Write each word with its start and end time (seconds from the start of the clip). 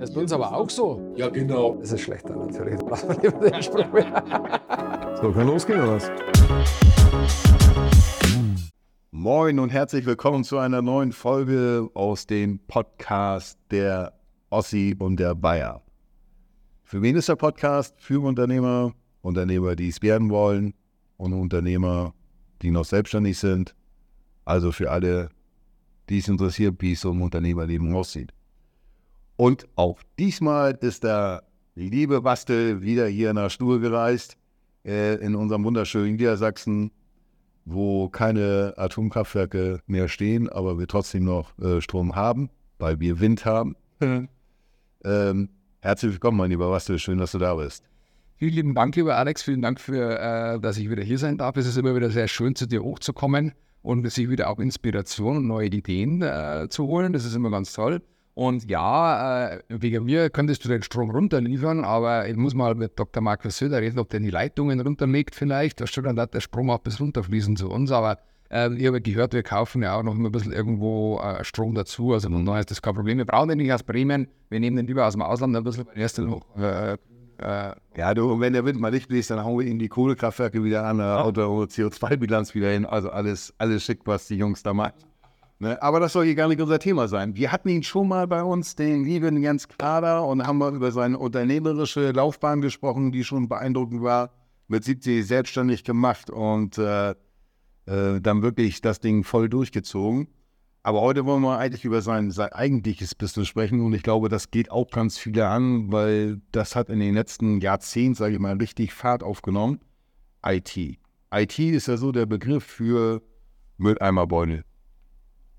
Das 0.00 0.08
ist 0.08 0.14
bei 0.14 0.22
uns 0.22 0.32
aber 0.32 0.56
auch 0.56 0.70
so. 0.70 1.12
Ja, 1.14 1.28
genau. 1.28 1.76
Das 1.76 1.92
ist 1.92 2.00
schlechter 2.00 2.34
natürlich. 2.34 2.80
Lassen 2.88 3.08
wir 3.10 3.30
lieber 3.30 3.50
den 3.50 3.62
Spruch 3.62 3.92
mehr. 3.92 5.20
So, 5.20 5.30
kann 5.30 5.46
losgehen 5.46 5.78
oder 5.78 5.96
was? 5.96 6.10
Moin 9.10 9.58
und 9.58 9.68
herzlich 9.68 10.06
willkommen 10.06 10.42
zu 10.42 10.56
einer 10.56 10.80
neuen 10.80 11.12
Folge 11.12 11.90
aus 11.92 12.26
dem 12.26 12.60
Podcast 12.60 13.58
der 13.70 14.14
Ossi 14.48 14.96
und 14.98 15.20
der 15.20 15.34
Bayer. 15.34 15.82
Für 16.82 17.02
wen 17.02 17.16
ist 17.16 17.28
der 17.28 17.36
Podcast? 17.36 17.94
Für 18.00 18.24
Unternehmer, 18.24 18.94
Unternehmer, 19.20 19.76
die 19.76 19.88
es 19.88 20.00
werden 20.00 20.30
wollen 20.30 20.72
und 21.18 21.34
Unternehmer, 21.34 22.14
die 22.62 22.70
noch 22.70 22.86
selbstständig 22.86 23.38
sind. 23.38 23.74
Also 24.46 24.72
für 24.72 24.90
alle, 24.90 25.28
die 26.08 26.20
es 26.20 26.28
interessiert, 26.28 26.76
wie 26.78 26.92
es 26.92 27.02
so 27.02 27.10
im 27.10 27.20
Unternehmerleben 27.20 27.94
aussieht. 27.94 28.32
Und 29.40 29.66
auch 29.74 30.02
diesmal 30.18 30.76
ist 30.82 31.02
der 31.02 31.44
liebe 31.74 32.20
Bastel 32.20 32.82
wieder 32.82 33.06
hier 33.06 33.32
nach 33.32 33.50
Stur 33.50 33.80
gereist, 33.80 34.36
äh, 34.84 35.14
in 35.14 35.34
unserem 35.34 35.64
wunderschönen 35.64 36.16
Niedersachsen, 36.16 36.90
wo 37.64 38.10
keine 38.10 38.74
Atomkraftwerke 38.76 39.80
mehr 39.86 40.08
stehen, 40.08 40.50
aber 40.50 40.78
wir 40.78 40.86
trotzdem 40.86 41.24
noch 41.24 41.58
äh, 41.58 41.80
Strom 41.80 42.16
haben, 42.16 42.50
weil 42.78 43.00
wir 43.00 43.18
Wind 43.18 43.46
haben. 43.46 43.76
ähm, 45.04 45.48
herzlich 45.80 46.12
willkommen, 46.12 46.36
mein 46.36 46.50
lieber 46.50 46.68
Bastel, 46.68 46.98
schön, 46.98 47.16
dass 47.16 47.32
du 47.32 47.38
da 47.38 47.54
bist. 47.54 47.84
Vielen 48.36 48.52
lieben 48.52 48.74
Dank, 48.74 48.94
lieber 48.94 49.16
Alex. 49.16 49.42
Vielen 49.42 49.62
Dank, 49.62 49.80
für, 49.80 50.18
äh, 50.18 50.60
dass 50.60 50.76
ich 50.76 50.90
wieder 50.90 51.02
hier 51.02 51.16
sein 51.16 51.38
darf. 51.38 51.56
Es 51.56 51.66
ist 51.66 51.78
immer 51.78 51.96
wieder 51.96 52.10
sehr 52.10 52.28
schön, 52.28 52.54
zu 52.56 52.66
dir 52.66 52.82
hochzukommen 52.82 53.54
und 53.80 54.06
sich 54.10 54.28
wieder 54.28 54.50
auch 54.50 54.58
Inspiration 54.58 55.38
und 55.38 55.46
neue 55.46 55.68
Ideen 55.68 56.20
äh, 56.20 56.66
zu 56.68 56.86
holen. 56.88 57.14
Das 57.14 57.24
ist 57.24 57.34
immer 57.34 57.50
ganz 57.50 57.72
toll. 57.72 58.02
Und 58.40 58.70
ja, 58.70 59.50
äh, 59.50 59.60
wegen 59.68 60.04
mir 60.04 60.30
könntest 60.30 60.64
du 60.64 60.70
den 60.70 60.82
Strom 60.82 61.10
runterliefern, 61.10 61.84
aber 61.84 62.26
ich 62.26 62.36
muss 62.36 62.54
mal 62.54 62.74
mit 62.74 62.98
Dr. 62.98 63.22
Markus 63.22 63.58
Söder 63.58 63.82
reden, 63.82 63.98
ob 63.98 64.08
der 64.08 64.20
die 64.20 64.30
Leitungen 64.30 64.80
runterlegt 64.80 65.34
vielleicht. 65.34 65.78
Da 65.78 65.86
steht 65.86 66.06
dann 66.06 66.16
der 66.16 66.40
Strom 66.40 66.70
auch 66.70 66.78
bis 66.78 66.98
runterfließen 67.02 67.56
zu 67.56 67.68
uns. 67.68 67.92
Aber 67.92 68.16
äh, 68.50 68.72
ich 68.72 68.86
habe 68.86 69.02
gehört, 69.02 69.34
wir 69.34 69.42
kaufen 69.42 69.82
ja 69.82 69.94
auch 69.94 70.02
noch 70.02 70.14
ein 70.14 70.32
bisschen 70.32 70.52
irgendwo 70.52 71.20
äh, 71.20 71.44
Strom 71.44 71.74
dazu. 71.74 72.14
Also 72.14 72.30
von 72.30 72.46
daher 72.46 72.60
ist 72.60 72.70
das 72.70 72.80
kein 72.80 72.94
Problem. 72.94 73.18
Wir 73.18 73.26
brauchen 73.26 73.50
den 73.50 73.58
nicht 73.58 73.74
aus 73.74 73.82
Bremen. 73.82 74.26
Wir 74.48 74.58
nehmen 74.58 74.78
den 74.78 74.86
lieber 74.86 75.06
aus 75.06 75.12
dem 75.12 75.20
Ausland 75.20 75.54
ein 75.54 75.62
bisschen, 75.62 75.84
dann 75.94 76.26
noch 76.30 76.56
äh, 76.56 76.96
äh, 77.42 77.74
ja, 77.94 78.14
du, 78.14 78.40
wenn 78.40 78.54
der 78.54 78.64
Wind 78.64 78.80
mal 78.80 78.90
nicht 78.90 79.08
bläst, 79.08 79.30
dann 79.30 79.44
hauen 79.44 79.58
wir 79.58 79.66
in 79.66 79.78
die 79.78 79.88
Kohlekraftwerke 79.88 80.64
wieder 80.64 80.86
an, 80.86 80.96
da 80.96 81.22
haut 81.22 81.36
CO2-Bilanz 81.36 82.54
wieder 82.54 82.70
hin. 82.70 82.86
Also 82.86 83.10
alles, 83.10 83.52
alles 83.58 83.84
schick, 83.84 84.00
was 84.06 84.28
die 84.28 84.36
Jungs 84.36 84.62
da 84.62 84.72
machen. 84.72 85.09
Ne? 85.60 85.80
Aber 85.82 86.00
das 86.00 86.14
soll 86.14 86.24
hier 86.24 86.34
gar 86.34 86.48
nicht 86.48 86.60
unser 86.60 86.78
Thema 86.78 87.06
sein. 87.06 87.36
Wir 87.36 87.52
hatten 87.52 87.68
ihn 87.68 87.82
schon 87.82 88.08
mal 88.08 88.26
bei 88.26 88.42
uns, 88.42 88.76
den 88.76 89.04
lieben 89.04 89.40
Jens 89.42 89.68
Kader, 89.68 90.24
und 90.26 90.46
haben 90.46 90.56
mal 90.56 90.74
über 90.74 90.90
seine 90.90 91.18
unternehmerische 91.18 92.12
Laufbahn 92.12 92.62
gesprochen, 92.62 93.12
die 93.12 93.24
schon 93.24 93.48
beeindruckend 93.48 94.02
war. 94.02 94.30
Mit 94.68 94.84
70 94.84 95.26
selbstständig 95.26 95.84
gemacht 95.84 96.30
und 96.30 96.78
äh, 96.78 97.10
äh, 97.10 98.20
dann 98.20 98.42
wirklich 98.42 98.80
das 98.80 99.00
Ding 99.00 99.22
voll 99.22 99.48
durchgezogen. 99.48 100.28
Aber 100.82 101.02
heute 101.02 101.26
wollen 101.26 101.42
wir 101.42 101.58
eigentlich 101.58 101.84
über 101.84 102.00
sein, 102.00 102.30
sein 102.30 102.52
eigentliches 102.52 103.14
Business 103.14 103.48
sprechen 103.48 103.84
und 103.84 103.92
ich 103.92 104.02
glaube, 104.02 104.30
das 104.30 104.50
geht 104.50 104.70
auch 104.70 104.90
ganz 104.90 105.18
viele 105.18 105.46
an, 105.48 105.92
weil 105.92 106.40
das 106.52 106.74
hat 106.74 106.88
in 106.88 107.00
den 107.00 107.14
letzten 107.14 107.60
Jahrzehnten, 107.60 108.14
sage 108.14 108.34
ich 108.34 108.40
mal, 108.40 108.56
richtig 108.56 108.94
Fahrt 108.94 109.22
aufgenommen. 109.22 109.80
IT. 110.42 110.74
IT 111.34 111.58
ist 111.58 111.88
ja 111.88 111.98
so 111.98 112.12
der 112.12 112.24
Begriff 112.24 112.64
für 112.64 113.20
Mülleimerbeutel. 113.76 114.64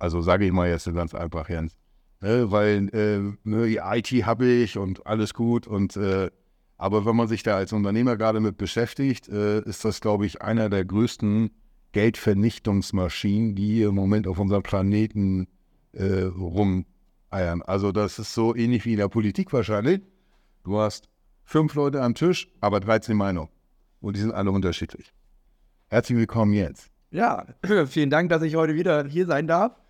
Also 0.01 0.19
sage 0.21 0.45
ich 0.47 0.51
mal 0.51 0.67
jetzt 0.67 0.91
ganz 0.95 1.13
einfach, 1.13 1.47
Jens. 1.47 1.77
Ne, 2.21 2.51
weil 2.51 2.89
äh, 2.89 3.19
ne, 3.43 3.67
IT 3.67 4.07
habe 4.25 4.47
ich 4.47 4.75
und 4.79 5.05
alles 5.05 5.35
gut. 5.35 5.67
Und 5.67 5.95
äh, 5.95 6.31
aber 6.79 7.05
wenn 7.05 7.15
man 7.15 7.27
sich 7.27 7.43
da 7.43 7.55
als 7.55 7.71
Unternehmer 7.71 8.17
gerade 8.17 8.39
mit 8.39 8.57
beschäftigt, 8.57 9.29
äh, 9.29 9.61
ist 9.61 9.85
das, 9.85 10.01
glaube 10.01 10.25
ich, 10.25 10.41
einer 10.41 10.69
der 10.71 10.85
größten 10.85 11.51
Geldvernichtungsmaschinen, 11.91 13.53
die 13.53 13.83
im 13.83 13.93
Moment 13.93 14.25
auf 14.25 14.39
unserem 14.39 14.63
Planeten 14.63 15.47
äh, 15.91 16.23
rumeiern. 16.23 17.61
Also 17.61 17.91
das 17.91 18.17
ist 18.17 18.33
so 18.33 18.55
ähnlich 18.55 18.85
wie 18.85 18.93
in 18.93 18.97
der 18.97 19.07
Politik 19.07 19.53
wahrscheinlich. 19.53 20.01
Du 20.63 20.79
hast 20.79 21.09
fünf 21.43 21.75
Leute 21.75 22.01
am 22.01 22.15
Tisch, 22.15 22.47
aber 22.59 22.79
13 22.79 23.15
Meinungen. 23.15 23.49
Und 23.99 24.15
die 24.15 24.21
sind 24.21 24.33
alle 24.33 24.49
unterschiedlich. 24.49 25.13
Herzlich 25.89 26.17
willkommen 26.17 26.53
jetzt. 26.53 26.89
Ja, 27.11 27.45
vielen 27.85 28.09
Dank, 28.09 28.29
dass 28.29 28.41
ich 28.41 28.55
heute 28.55 28.73
wieder 28.73 29.05
hier 29.05 29.27
sein 29.27 29.45
darf 29.45 29.80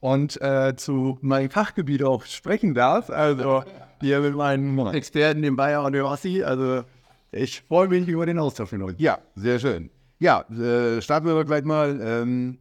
und 0.00 0.40
äh, 0.40 0.74
zu 0.76 1.18
meinem 1.20 1.50
Fachgebiet 1.50 2.02
auch 2.02 2.24
sprechen 2.24 2.74
darf. 2.74 3.10
Also 3.10 3.62
hier 4.00 4.20
mit 4.20 4.34
meinen 4.34 4.78
Experten, 4.88 5.42
dem 5.42 5.56
Bayer 5.56 5.84
und 5.84 5.92
dem 5.92 6.04
Ossi. 6.04 6.42
Also 6.42 6.84
ich 7.32 7.60
freue 7.62 7.88
mich 7.88 8.08
über 8.08 8.26
den 8.26 8.38
Austausch 8.38 8.72
mit 8.72 8.82
euch. 8.82 8.94
Ja, 8.98 9.18
sehr 9.34 9.58
schön. 9.58 9.90
Ja, 10.18 10.42
äh, 10.50 11.00
starten 11.00 11.26
wir 11.26 11.44
gleich 11.44 11.64
mal. 11.64 11.98
Ähm, 12.02 12.58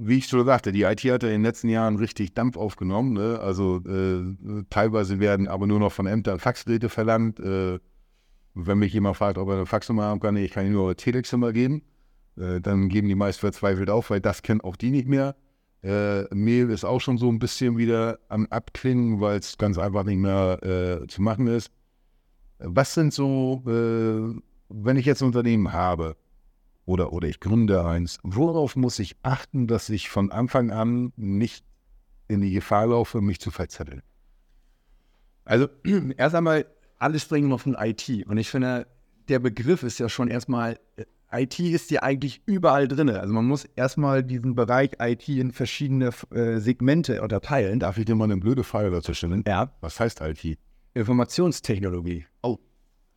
wie 0.00 0.18
ich 0.18 0.28
schon 0.28 0.46
sagte, 0.46 0.70
die 0.70 0.82
IT 0.82 1.00
hat 1.00 1.24
ja 1.24 1.28
in 1.28 1.34
den 1.36 1.42
letzten 1.42 1.68
Jahren 1.68 1.96
richtig 1.96 2.32
Dampf 2.32 2.56
aufgenommen. 2.56 3.14
Ne? 3.14 3.40
Also 3.40 3.82
äh, 3.84 4.64
teilweise 4.70 5.18
werden 5.18 5.48
aber 5.48 5.66
nur 5.66 5.80
noch 5.80 5.90
von 5.90 6.06
Ämtern 6.06 6.38
Faxgeräte 6.38 6.88
verlangt. 6.88 7.40
Äh, 7.40 7.80
wenn 8.54 8.78
mich 8.78 8.92
jemand 8.92 9.16
fragt, 9.16 9.38
ob 9.38 9.48
er 9.48 9.56
eine 9.56 9.66
Faxnummer 9.66 10.04
haben 10.04 10.20
kann, 10.20 10.36
ich 10.36 10.52
kann 10.52 10.66
ihm 10.66 10.72
nur 10.72 10.86
eine 10.86 10.96
Telexnummer 10.96 11.52
geben. 11.52 11.82
Äh, 12.38 12.60
dann 12.60 12.88
geben 12.88 13.08
die 13.08 13.14
meist 13.14 13.40
verzweifelt 13.40 13.90
auf, 13.90 14.10
weil 14.10 14.20
das 14.20 14.42
kennen 14.42 14.60
auch 14.60 14.76
die 14.76 14.90
nicht 14.90 15.08
mehr. 15.08 15.36
Äh, 15.82 16.22
Mail 16.34 16.70
ist 16.70 16.84
auch 16.84 17.00
schon 17.00 17.18
so 17.18 17.28
ein 17.30 17.38
bisschen 17.38 17.78
wieder 17.78 18.18
am 18.28 18.46
Abklingen, 18.46 19.20
weil 19.20 19.38
es 19.38 19.58
ganz 19.58 19.78
einfach 19.78 20.04
nicht 20.04 20.18
mehr 20.18 20.58
äh, 20.62 21.06
zu 21.06 21.22
machen 21.22 21.46
ist. 21.46 21.70
Was 22.58 22.94
sind 22.94 23.14
so, 23.14 23.62
äh, 23.66 24.40
wenn 24.68 24.96
ich 24.96 25.06
jetzt 25.06 25.22
ein 25.22 25.26
Unternehmen 25.26 25.72
habe 25.72 26.16
oder, 26.84 27.12
oder 27.12 27.28
ich 27.28 27.38
gründe 27.38 27.84
eins, 27.84 28.18
worauf 28.22 28.74
muss 28.74 28.98
ich 28.98 29.16
achten, 29.22 29.68
dass 29.68 29.88
ich 29.88 30.08
von 30.08 30.32
Anfang 30.32 30.70
an 30.70 31.12
nicht 31.16 31.64
in 32.26 32.40
die 32.40 32.52
Gefahr 32.52 32.88
laufe, 32.88 33.20
mich 33.20 33.40
zu 33.40 33.52
verzetteln? 33.52 34.02
Also 35.44 35.68
erst 36.16 36.34
einmal, 36.34 36.66
alles 36.98 37.22
springen 37.22 37.48
wir 37.48 37.58
von 37.58 37.76
IT. 37.78 38.26
Und 38.26 38.36
ich 38.38 38.50
finde, 38.50 38.88
der 39.28 39.38
Begriff 39.38 39.84
ist 39.84 39.98
ja 39.98 40.08
schon 40.08 40.28
erstmal 40.28 40.80
äh, 40.96 41.04
IT 41.30 41.58
ist 41.60 41.90
ja 41.90 42.02
eigentlich 42.02 42.42
überall 42.46 42.88
drin. 42.88 43.10
Also 43.10 43.32
man 43.32 43.44
muss 43.44 43.64
erstmal 43.76 44.22
diesen 44.22 44.54
Bereich 44.54 44.92
IT 44.98 45.28
in 45.28 45.52
verschiedene 45.52 46.10
äh, 46.30 46.58
Segmente 46.58 47.20
unterteilen. 47.22 47.80
Darf 47.80 47.98
ich 47.98 48.06
dir 48.06 48.14
mal 48.14 48.24
eine 48.24 48.38
blöde 48.38 48.64
Frage 48.64 48.90
dazu 48.90 49.12
stellen? 49.14 49.44
Ja. 49.46 49.72
Was 49.80 50.00
heißt 50.00 50.20
IT? 50.22 50.58
Informationstechnologie. 50.94 52.24
Oh. 52.42 52.58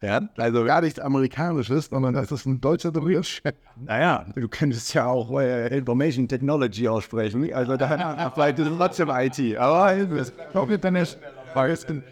Ja, 0.04 0.20
also 0.38 0.66
gar 0.66 0.82
nichts 0.82 1.00
Amerikanisches, 1.00 1.86
sondern 1.86 2.16
das 2.16 2.32
ist 2.32 2.48
ein 2.48 2.60
deutscher 2.60 2.92
Begriff. 2.92 3.42
Naja, 3.84 4.26
du 4.36 4.48
könntest 4.48 4.94
ja 4.94 5.08
auch 5.08 5.40
äh, 5.40 5.76
Information 5.76 6.28
Technology 6.28 6.88
aussprechen. 6.88 7.52
Also 7.54 7.78
da 7.78 8.32
vielleicht 8.36 8.60
ist 8.60 8.68
es 8.68 8.78
trotzdem 8.78 9.10
IT. 9.10 9.58
Aber 9.58 9.96
das 10.06 10.34
kommt 10.54 10.84
nicht. 10.92 11.18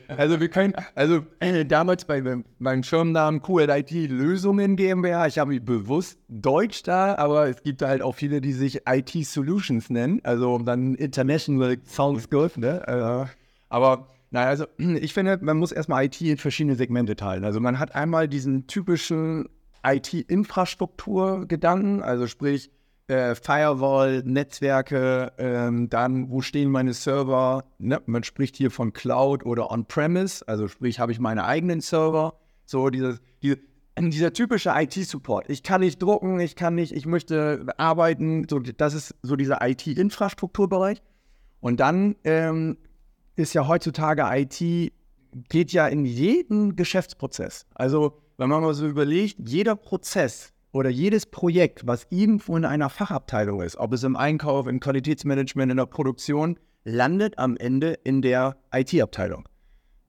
Also 0.08 0.40
wir 0.40 0.50
können, 0.50 0.74
also 0.96 1.26
äh, 1.40 1.66
damals 1.66 2.06
bei 2.06 2.22
meinem 2.60 2.84
Firmennamen 2.84 3.42
QLIT 3.42 4.10
Lösungen 4.10 4.76
GmbH, 4.76 5.28
ich 5.28 5.40
habe 5.40 5.52
mich 5.52 5.64
bewusst 5.64 6.20
Deutsch 6.28 6.84
da, 6.84 7.16
aber 7.16 7.50
es 7.50 7.64
gibt 7.64 7.82
halt 7.82 8.02
auch 8.02 8.16
viele, 8.16 8.42
die 8.42 8.54
sich 8.54 8.82
IT 8.88 9.12
Solutions 9.26 9.90
nennen, 9.90 10.20
also 10.24 10.58
dann 10.60 10.96
International 10.96 11.78
sounds 11.86 12.30
good, 12.30 12.58
ne? 12.58 12.82
Äh, 12.88 13.26
aber 13.70 14.08
naja, 14.32 14.50
also 14.50 14.66
ich 14.78 15.14
finde, 15.14 15.40
man 15.42 15.58
muss 15.58 15.72
erstmal 15.72 16.06
IT 16.06 16.22
in 16.22 16.38
verschiedene 16.38 16.76
Segmente 16.76 17.16
teilen. 17.16 17.44
Also 17.44 17.60
man 17.60 17.80
hat 17.80 17.96
einmal 17.96 18.28
diesen 18.28 18.68
typischen 18.68 19.50
IT-Infrastruktur-Gedanken, 19.84 22.04
also 22.04 22.28
sprich, 22.28 22.70
äh, 23.10 23.36
Firewall, 23.36 24.24
Netzwerke, 24.24 25.34
ähm, 25.38 25.90
dann 25.90 26.30
wo 26.30 26.42
stehen 26.42 26.70
meine 26.70 26.94
Server? 26.94 27.66
Ne? 27.80 28.02
Man 28.06 28.24
spricht 28.24 28.56
hier 28.56 28.72
von 28.72 28.94
Cloud 28.94 29.46
oder 29.46 29.72
On-Premise, 29.72 30.48
also 30.48 30.68
sprich, 30.68 31.00
habe 31.00 31.12
ich 31.12 31.20
meine 31.20 31.46
eigenen 31.46 31.82
Server? 31.82 32.40
So 32.66 32.90
dieses, 32.90 33.20
diese, 33.42 33.60
dieser 34.00 34.34
typische 34.34 34.72
IT-Support. 34.76 35.50
Ich 35.50 35.64
kann 35.64 35.82
nicht 35.82 36.02
drucken, 36.02 36.40
ich 36.40 36.56
kann 36.56 36.76
nicht, 36.76 36.94
ich 36.94 37.06
möchte 37.06 37.66
arbeiten. 37.78 38.46
So, 38.50 38.60
das 38.60 38.94
ist 38.94 39.16
so 39.24 39.36
dieser 39.36 39.60
IT-Infrastrukturbereich. 39.68 41.02
Und 41.62 41.80
dann 41.80 42.16
ähm, 42.24 42.78
ist 43.36 43.54
ja 43.54 43.68
heutzutage 43.68 44.24
IT 44.32 44.94
geht 45.50 45.72
ja 45.72 45.88
in 45.88 46.06
jeden 46.06 46.76
Geschäftsprozess. 46.76 47.66
Also 47.76 48.22
wenn 48.38 48.50
man 48.50 48.62
mal 48.62 48.74
so 48.74 48.88
überlegt, 48.88 49.38
jeder 49.48 49.76
Prozess 49.76 50.54
oder 50.72 50.90
jedes 50.90 51.26
Projekt, 51.26 51.88
was 51.88 52.08
irgendwo 52.10 52.56
in 52.56 52.66
einer 52.66 52.90
Fachabteilung 52.90 53.62
ist, 53.62 53.78
ob 53.78 53.94
es 53.94 54.04
im 54.04 54.16
Einkauf, 54.16 54.68
im 54.68 54.80
Qualitätsmanagement, 54.80 55.72
in 55.72 55.78
der 55.78 55.86
Produktion, 55.86 56.60
landet 56.84 57.38
am 57.38 57.58
Ende 57.58 57.94
in 58.04 58.22
der 58.22 58.58
IT-Abteilung. 58.74 59.48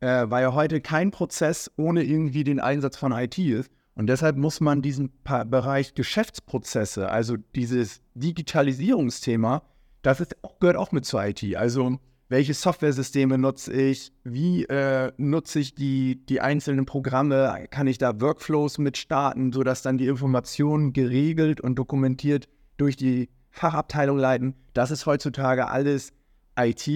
Äh, 0.00 0.30
weil 0.30 0.42
ja 0.42 0.54
heute 0.54 0.80
kein 0.80 1.10
Prozess 1.10 1.70
ohne 1.76 2.02
irgendwie 2.02 2.44
den 2.44 2.60
Einsatz 2.60 2.96
von 2.96 3.12
IT 3.12 3.38
ist. 3.38 3.70
Und 3.94 4.06
deshalb 4.06 4.36
muss 4.36 4.60
man 4.60 4.80
diesen 4.80 5.10
pa 5.24 5.44
Bereich 5.44 5.94
Geschäftsprozesse, 5.94 7.10
also 7.10 7.36
dieses 7.54 8.00
Digitalisierungsthema, 8.14 9.62
das 10.02 10.20
ist, 10.20 10.36
gehört 10.58 10.76
auch 10.76 10.92
mit 10.92 11.04
zur 11.04 11.22
IT. 11.26 11.56
Also 11.56 11.98
welche 12.30 12.54
Softwaresysteme 12.54 13.38
nutze 13.38 13.72
ich, 13.72 14.12
wie 14.22 14.64
äh, 14.64 15.12
nutze 15.16 15.58
ich 15.58 15.74
die, 15.74 16.24
die 16.26 16.40
einzelnen 16.40 16.86
Programme, 16.86 17.66
kann 17.70 17.88
ich 17.88 17.98
da 17.98 18.20
Workflows 18.20 18.78
mit 18.78 18.96
starten, 18.96 19.52
sodass 19.52 19.82
dann 19.82 19.98
die 19.98 20.06
Informationen 20.06 20.92
geregelt 20.92 21.60
und 21.60 21.74
dokumentiert 21.74 22.48
durch 22.76 22.96
die 22.96 23.28
Fachabteilung 23.50 24.16
leiten. 24.16 24.54
Das 24.74 24.92
ist 24.92 25.06
heutzutage 25.06 25.68
alles 25.68 26.12
IT 26.56 26.88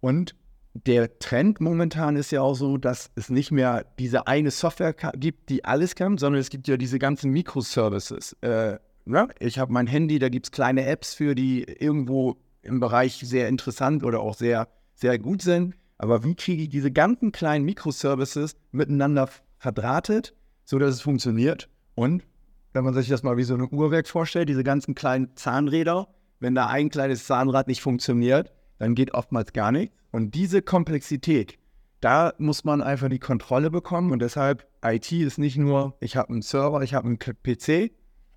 und 0.00 0.36
der 0.74 1.18
Trend 1.20 1.58
momentan 1.58 2.16
ist 2.16 2.30
ja 2.30 2.42
auch 2.42 2.54
so, 2.54 2.76
dass 2.76 3.10
es 3.14 3.30
nicht 3.30 3.50
mehr 3.50 3.86
diese 3.98 4.26
eine 4.26 4.50
Software 4.50 4.92
gibt, 4.92 5.48
die 5.48 5.64
alles 5.64 5.94
kann, 5.94 6.18
sondern 6.18 6.38
es 6.38 6.50
gibt 6.50 6.68
ja 6.68 6.76
diese 6.76 6.98
ganzen 6.98 7.30
Microservices. 7.30 8.36
Äh, 8.42 8.78
ja, 9.06 9.28
ich 9.38 9.58
habe 9.58 9.72
mein 9.72 9.86
Handy, 9.86 10.18
da 10.18 10.28
gibt 10.28 10.46
es 10.46 10.50
kleine 10.50 10.84
Apps 10.84 11.14
für, 11.14 11.34
die 11.34 11.62
irgendwo 11.62 12.36
im 12.66 12.80
Bereich 12.80 13.20
sehr 13.24 13.48
interessant 13.48 14.04
oder 14.04 14.20
auch 14.20 14.34
sehr, 14.34 14.68
sehr 14.94 15.18
gut 15.18 15.42
sind. 15.42 15.74
Aber 15.98 16.24
wie 16.24 16.34
kriege 16.34 16.64
ich 16.64 16.68
diese 16.68 16.90
ganzen 16.90 17.32
kleinen 17.32 17.64
Microservices 17.64 18.56
miteinander 18.70 19.28
verdrahtet, 19.58 20.34
sodass 20.64 20.94
es 20.94 21.00
funktioniert? 21.00 21.68
Und 21.94 22.22
wenn 22.72 22.84
man 22.84 22.94
sich 22.94 23.08
das 23.08 23.22
mal 23.22 23.36
wie 23.36 23.44
so 23.44 23.54
ein 23.54 23.68
Uhrwerk 23.72 24.06
vorstellt, 24.06 24.48
diese 24.48 24.64
ganzen 24.64 24.94
kleinen 24.94 25.34
Zahnräder, 25.36 26.08
wenn 26.40 26.54
da 26.54 26.66
ein 26.66 26.90
kleines 26.90 27.24
Zahnrad 27.24 27.68
nicht 27.68 27.80
funktioniert, 27.80 28.52
dann 28.78 28.94
geht 28.94 29.14
oftmals 29.14 29.54
gar 29.54 29.72
nichts. 29.72 29.96
Und 30.10 30.34
diese 30.34 30.60
Komplexität, 30.60 31.58
da 32.00 32.34
muss 32.38 32.64
man 32.64 32.82
einfach 32.82 33.08
die 33.08 33.18
Kontrolle 33.18 33.70
bekommen. 33.70 34.12
Und 34.12 34.20
deshalb, 34.20 34.66
IT 34.84 35.10
ist 35.12 35.38
nicht 35.38 35.56
nur, 35.56 35.96
ich 36.00 36.16
habe 36.16 36.30
einen 36.30 36.42
Server, 36.42 36.82
ich 36.82 36.94
habe 36.94 37.06
einen 37.06 37.18
PC, 37.18 37.92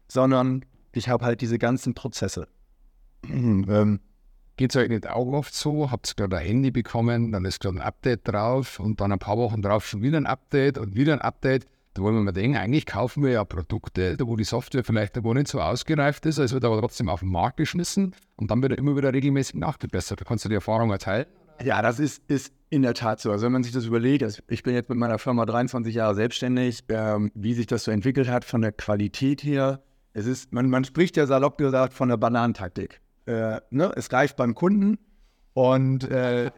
sondern 0.08 0.66
ich 0.94 1.10
habe 1.10 1.26
halt 1.26 1.42
diese 1.42 1.60
ganzen 1.60 1.94
Prozesse. 1.94 2.48
Ähm, 3.32 4.00
Geht 4.60 4.72
es 4.72 4.76
euch 4.76 4.90
nicht 4.90 5.10
auch 5.10 5.28
oft 5.28 5.56
so? 5.56 5.90
Habt 5.90 6.12
ihr 6.12 6.16
gerade 6.16 6.36
ein 6.36 6.46
Handy 6.46 6.70
bekommen, 6.70 7.32
dann 7.32 7.46
ist 7.46 7.62
gerade 7.62 7.78
ein 7.78 7.82
Update 7.82 8.28
drauf 8.28 8.82
und 8.82 9.00
dann 9.00 9.14
ein 9.14 9.18
paar 9.18 9.38
Wochen 9.38 9.62
drauf 9.62 9.88
schon 9.88 10.02
wieder 10.02 10.18
ein 10.18 10.26
Update 10.26 10.78
und 10.78 10.98
wieder 10.98 11.14
ein 11.14 11.22
Update. 11.22 11.66
Da 11.94 12.02
wollen 12.02 12.16
wir 12.16 12.24
mal 12.24 12.34
denken, 12.34 12.58
eigentlich 12.58 12.86
kaufen 12.86 13.24
wir 13.24 13.32
ja 13.32 13.46
Produkte, 13.46 14.18
wo 14.20 14.36
die 14.36 14.44
Software 14.44 14.84
vielleicht 14.84 15.24
wo 15.24 15.34
nicht 15.34 15.48
so 15.48 15.62
ausgereift 15.62 16.26
ist, 16.26 16.40
es 16.40 16.52
wird 16.52 16.66
aber 16.66 16.78
trotzdem 16.82 17.08
auf 17.08 17.22
den 17.22 17.30
Markt 17.30 17.56
geschmissen 17.56 18.14
und 18.36 18.52
dann 18.52 18.62
wird 18.62 18.74
er 18.74 18.80
immer 18.80 18.98
wieder 18.98 19.14
regelmäßig 19.14 19.56
nachgebessert. 19.56 20.26
Kannst 20.26 20.44
du 20.44 20.50
die 20.50 20.56
Erfahrung 20.56 20.92
erteilen? 20.92 21.28
Ja, 21.64 21.82
das 21.82 22.02
ist, 22.02 22.22
ist 22.28 22.52
in 22.70 22.82
der 22.82 22.96
Tat 22.96 23.22
so. 23.22 23.32
Also 23.32 23.46
wenn 23.46 23.54
man 23.54 23.64
sich 23.64 23.72
das 23.72 23.86
überlegt, 23.86 24.24
also 24.24 24.42
ich 24.50 24.64
bin 24.64 24.74
jetzt 24.74 24.90
mit 24.90 24.98
meiner 24.98 25.20
Firma 25.20 25.46
23 25.46 25.96
Jahre 25.96 26.16
selbstständig, 26.16 26.84
ähm, 26.90 27.32
wie 27.34 27.54
sich 27.54 27.68
das 27.68 27.86
so 27.86 27.92
entwickelt 27.92 28.28
hat 28.28 28.44
von 28.44 28.62
der 28.62 28.74
Qualität 28.74 29.42
her. 29.42 29.82
Es 30.12 30.26
ist, 30.26 30.52
man, 30.52 30.70
man 30.70 30.84
spricht 30.84 31.16
ja 31.16 31.26
salopp 31.26 31.58
gesagt 31.58 31.94
von 31.94 32.10
der 32.10 32.18
Bananentaktik 32.18 33.00
äh, 33.30 33.62
ne, 33.70 33.92
es 33.96 34.12
reicht 34.12 34.36
beim 34.36 34.56
Kunden 34.56 34.98
und 35.54 36.10
äh, 36.10 36.52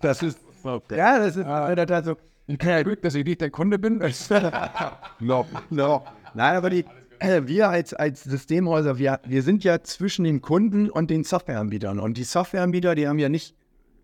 das 0.00 0.22
ist, 0.22 0.38
ja, 0.64 1.18
das 1.18 1.36
ist 1.36 1.44
der 1.44 1.86
Tat 1.86 2.04
so. 2.04 2.16
Ich 2.46 2.58
kann 2.58 2.70
ja 2.70 2.82
Glück, 2.82 3.02
dass 3.02 3.16
ich 3.16 3.24
nicht 3.24 3.40
der 3.40 3.50
Kunde 3.50 3.76
bin. 3.78 3.98
no, 5.18 5.46
no. 5.70 6.04
Nein, 6.34 6.56
aber 6.56 6.70
die, 6.70 6.84
äh, 7.18 7.42
wir 7.46 7.68
als, 7.68 7.92
als 7.92 8.22
Systemhäuser, 8.22 8.98
wir, 8.98 9.20
wir 9.26 9.42
sind 9.42 9.64
ja 9.64 9.82
zwischen 9.82 10.24
den 10.24 10.42
Kunden 10.42 10.88
und 10.88 11.10
den 11.10 11.24
Softwareanbietern. 11.24 11.98
Und 11.98 12.16
die 12.16 12.24
Softwareanbieter, 12.24 12.94
die 12.94 13.08
haben 13.08 13.18
ja 13.18 13.28
nicht, 13.28 13.56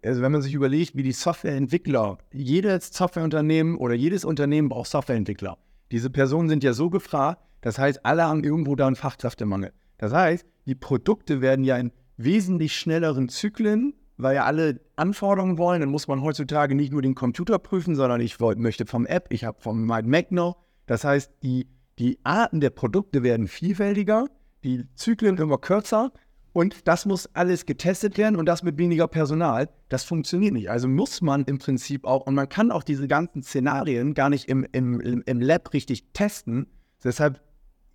also 0.05 0.22
wenn 0.22 0.32
man 0.32 0.43
sich 0.43 0.55
überlegt, 0.55 0.96
wie 0.96 1.05
die 1.05 1.12
Softwareentwickler, 1.12 2.19
jedes 2.32 2.88
Softwareunternehmen 2.93 3.76
oder 3.76 3.94
jedes 3.94 4.25
Unternehmen 4.25 4.69
braucht 4.69 4.90
Softwareentwickler. 4.90 5.56
Diese 5.93 6.10
Personen 6.10 6.48
sind 6.48 6.64
ja 6.64 6.72
so 6.72 6.90
gefragt, 6.90 7.40
das 7.60 7.78
heißt, 7.78 8.05
alle 8.05 8.25
haben 8.25 8.43
irgendwo 8.43 8.75
da 8.75 8.88
einen 8.88 8.96
Fachkräftemangel. 8.96 9.72
Das 9.98 10.12
heißt, 10.12 10.44
die 10.66 10.74
Produkte 10.74 11.40
werden 11.40 11.64
ja 11.64 11.76
in 11.76 11.92
wesentlich 12.16 12.76
schnelleren 12.76 13.28
Zyklen, 13.28 13.94
weil 14.16 14.36
ja 14.36 14.44
alle 14.44 14.80
Anforderungen 14.96 15.58
wollen. 15.58 15.80
Dann 15.80 15.90
muss 15.90 16.08
man 16.08 16.22
heutzutage 16.22 16.74
nicht 16.74 16.92
nur 16.92 17.02
den 17.02 17.14
Computer 17.14 17.58
prüfen, 17.58 17.96
sondern 17.96 18.20
ich 18.20 18.38
möchte 18.38 18.86
vom 18.86 19.06
App, 19.06 19.26
ich 19.30 19.44
habe 19.44 19.60
vom 19.60 19.84
Mac 19.84 20.30
noch. 20.30 20.58
Das 20.86 21.04
heißt, 21.04 21.32
die, 21.42 21.66
die 21.98 22.18
Arten 22.22 22.60
der 22.60 22.70
Produkte 22.70 23.22
werden 23.22 23.48
vielfältiger, 23.48 24.26
die 24.64 24.84
Zyklen 24.94 25.36
immer 25.38 25.58
kürzer 25.58 26.12
und 26.52 26.86
das 26.86 27.06
muss 27.06 27.28
alles 27.34 27.64
getestet 27.64 28.18
werden 28.18 28.36
und 28.36 28.46
das 28.46 28.62
mit 28.62 28.76
weniger 28.76 29.08
Personal. 29.08 29.68
Das 29.88 30.04
funktioniert 30.04 30.52
nicht. 30.52 30.70
Also 30.70 30.86
muss 30.86 31.22
man 31.22 31.44
im 31.44 31.58
Prinzip 31.58 32.04
auch, 32.04 32.26
und 32.26 32.34
man 32.34 32.48
kann 32.48 32.70
auch 32.70 32.82
diese 32.82 33.08
ganzen 33.08 33.42
Szenarien 33.42 34.12
gar 34.14 34.28
nicht 34.28 34.48
im, 34.48 34.66
im, 34.72 35.22
im 35.24 35.40
Lab 35.40 35.72
richtig 35.72 36.04
testen. 36.12 36.66
Deshalb 37.02 37.40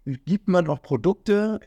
gibt 0.05 0.47
man 0.47 0.67
auch 0.67 0.81
Produkte 0.81 1.59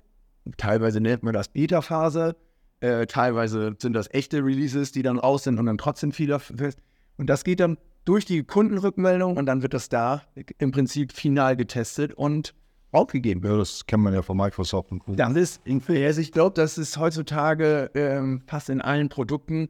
Teilweise 0.56 1.00
nennt 1.00 1.22
man 1.22 1.34
das 1.34 1.48
Beta-Phase, 1.48 2.36
äh, 2.80 3.06
teilweise 3.06 3.76
sind 3.78 3.92
das 3.92 4.12
echte 4.12 4.38
Releases, 4.38 4.92
die 4.92 5.02
dann 5.02 5.18
raus 5.18 5.44
sind 5.44 5.58
und 5.58 5.66
dann 5.66 5.78
trotzdem 5.78 6.12
Fehler 6.12 6.40
fest. 6.40 6.78
Und 7.18 7.28
das 7.28 7.44
geht 7.44 7.60
dann 7.60 7.76
durch 8.04 8.24
die 8.24 8.42
Kundenrückmeldung 8.42 9.36
und 9.36 9.46
dann 9.46 9.62
wird 9.62 9.74
das 9.74 9.88
da 9.88 10.22
im 10.58 10.72
Prinzip 10.72 11.12
final 11.12 11.56
getestet 11.56 12.14
und 12.14 12.54
aufgegeben. 12.92 13.42
Ja, 13.44 13.56
das 13.56 13.86
kennt 13.86 14.02
man 14.02 14.14
ja 14.14 14.22
von 14.22 14.36
Microsoft. 14.36 14.90
Und 14.90 15.18
das 15.18 15.36
ist, 15.36 15.60
also 15.66 16.20
ich 16.20 16.32
glaube, 16.32 16.54
das 16.54 16.78
ist 16.78 16.96
heutzutage 16.96 17.90
ähm, 17.94 18.42
fast 18.46 18.68
in 18.68 18.80
allen 18.80 19.08
Produkten. 19.08 19.68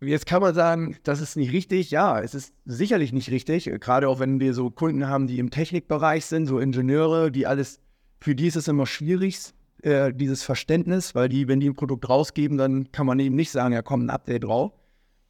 Jetzt 0.00 0.26
kann 0.26 0.42
man 0.42 0.54
sagen, 0.54 0.96
das 1.02 1.20
ist 1.20 1.36
nicht 1.36 1.52
richtig. 1.52 1.90
Ja, 1.90 2.20
es 2.20 2.34
ist 2.34 2.54
sicherlich 2.64 3.12
nicht 3.12 3.30
richtig. 3.30 3.64
Gerade 3.80 4.08
auch 4.08 4.20
wenn 4.20 4.40
wir 4.40 4.54
so 4.54 4.70
Kunden 4.70 5.08
haben, 5.08 5.26
die 5.26 5.38
im 5.38 5.50
Technikbereich 5.50 6.26
sind, 6.26 6.46
so 6.46 6.58
Ingenieure, 6.58 7.30
die 7.30 7.46
alles, 7.46 7.80
für 8.20 8.34
die 8.34 8.46
ist 8.46 8.56
es 8.56 8.68
immer 8.68 8.86
schwierig, 8.86 9.38
äh, 9.82 10.12
dieses 10.12 10.42
Verständnis, 10.42 11.14
weil 11.14 11.28
die, 11.28 11.48
wenn 11.48 11.60
die 11.60 11.68
ein 11.68 11.74
Produkt 11.74 12.08
rausgeben, 12.08 12.58
dann 12.58 12.90
kann 12.92 13.06
man 13.06 13.18
eben 13.18 13.36
nicht 13.36 13.50
sagen, 13.50 13.74
ja, 13.74 13.82
kommt 13.82 14.04
ein 14.04 14.10
Update 14.10 14.44
drauf. 14.44 14.72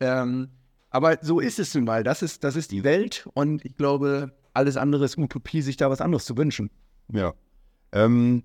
Ähm, 0.01 0.49
aber 0.91 1.19
so 1.21 1.41
ist 1.41 1.59
es 1.59 1.75
nun 1.75 1.85
mal. 1.85 2.03
Das 2.03 2.23
ist, 2.23 2.45
das 2.45 2.57
ist 2.57 2.73
die 2.73 2.85
Welt 2.85 3.29
und 3.35 3.65
ich 3.65 3.77
glaube, 3.77 4.33
alles 4.55 4.77
andere 4.77 5.05
ist 5.05 5.19
Utopie, 5.19 5.61
sich 5.61 5.77
da 5.77 5.91
was 5.91 6.01
anderes 6.01 6.25
zu 6.25 6.37
wünschen. 6.37 6.71
Ja. 7.13 7.35
Ähm, 7.93 8.43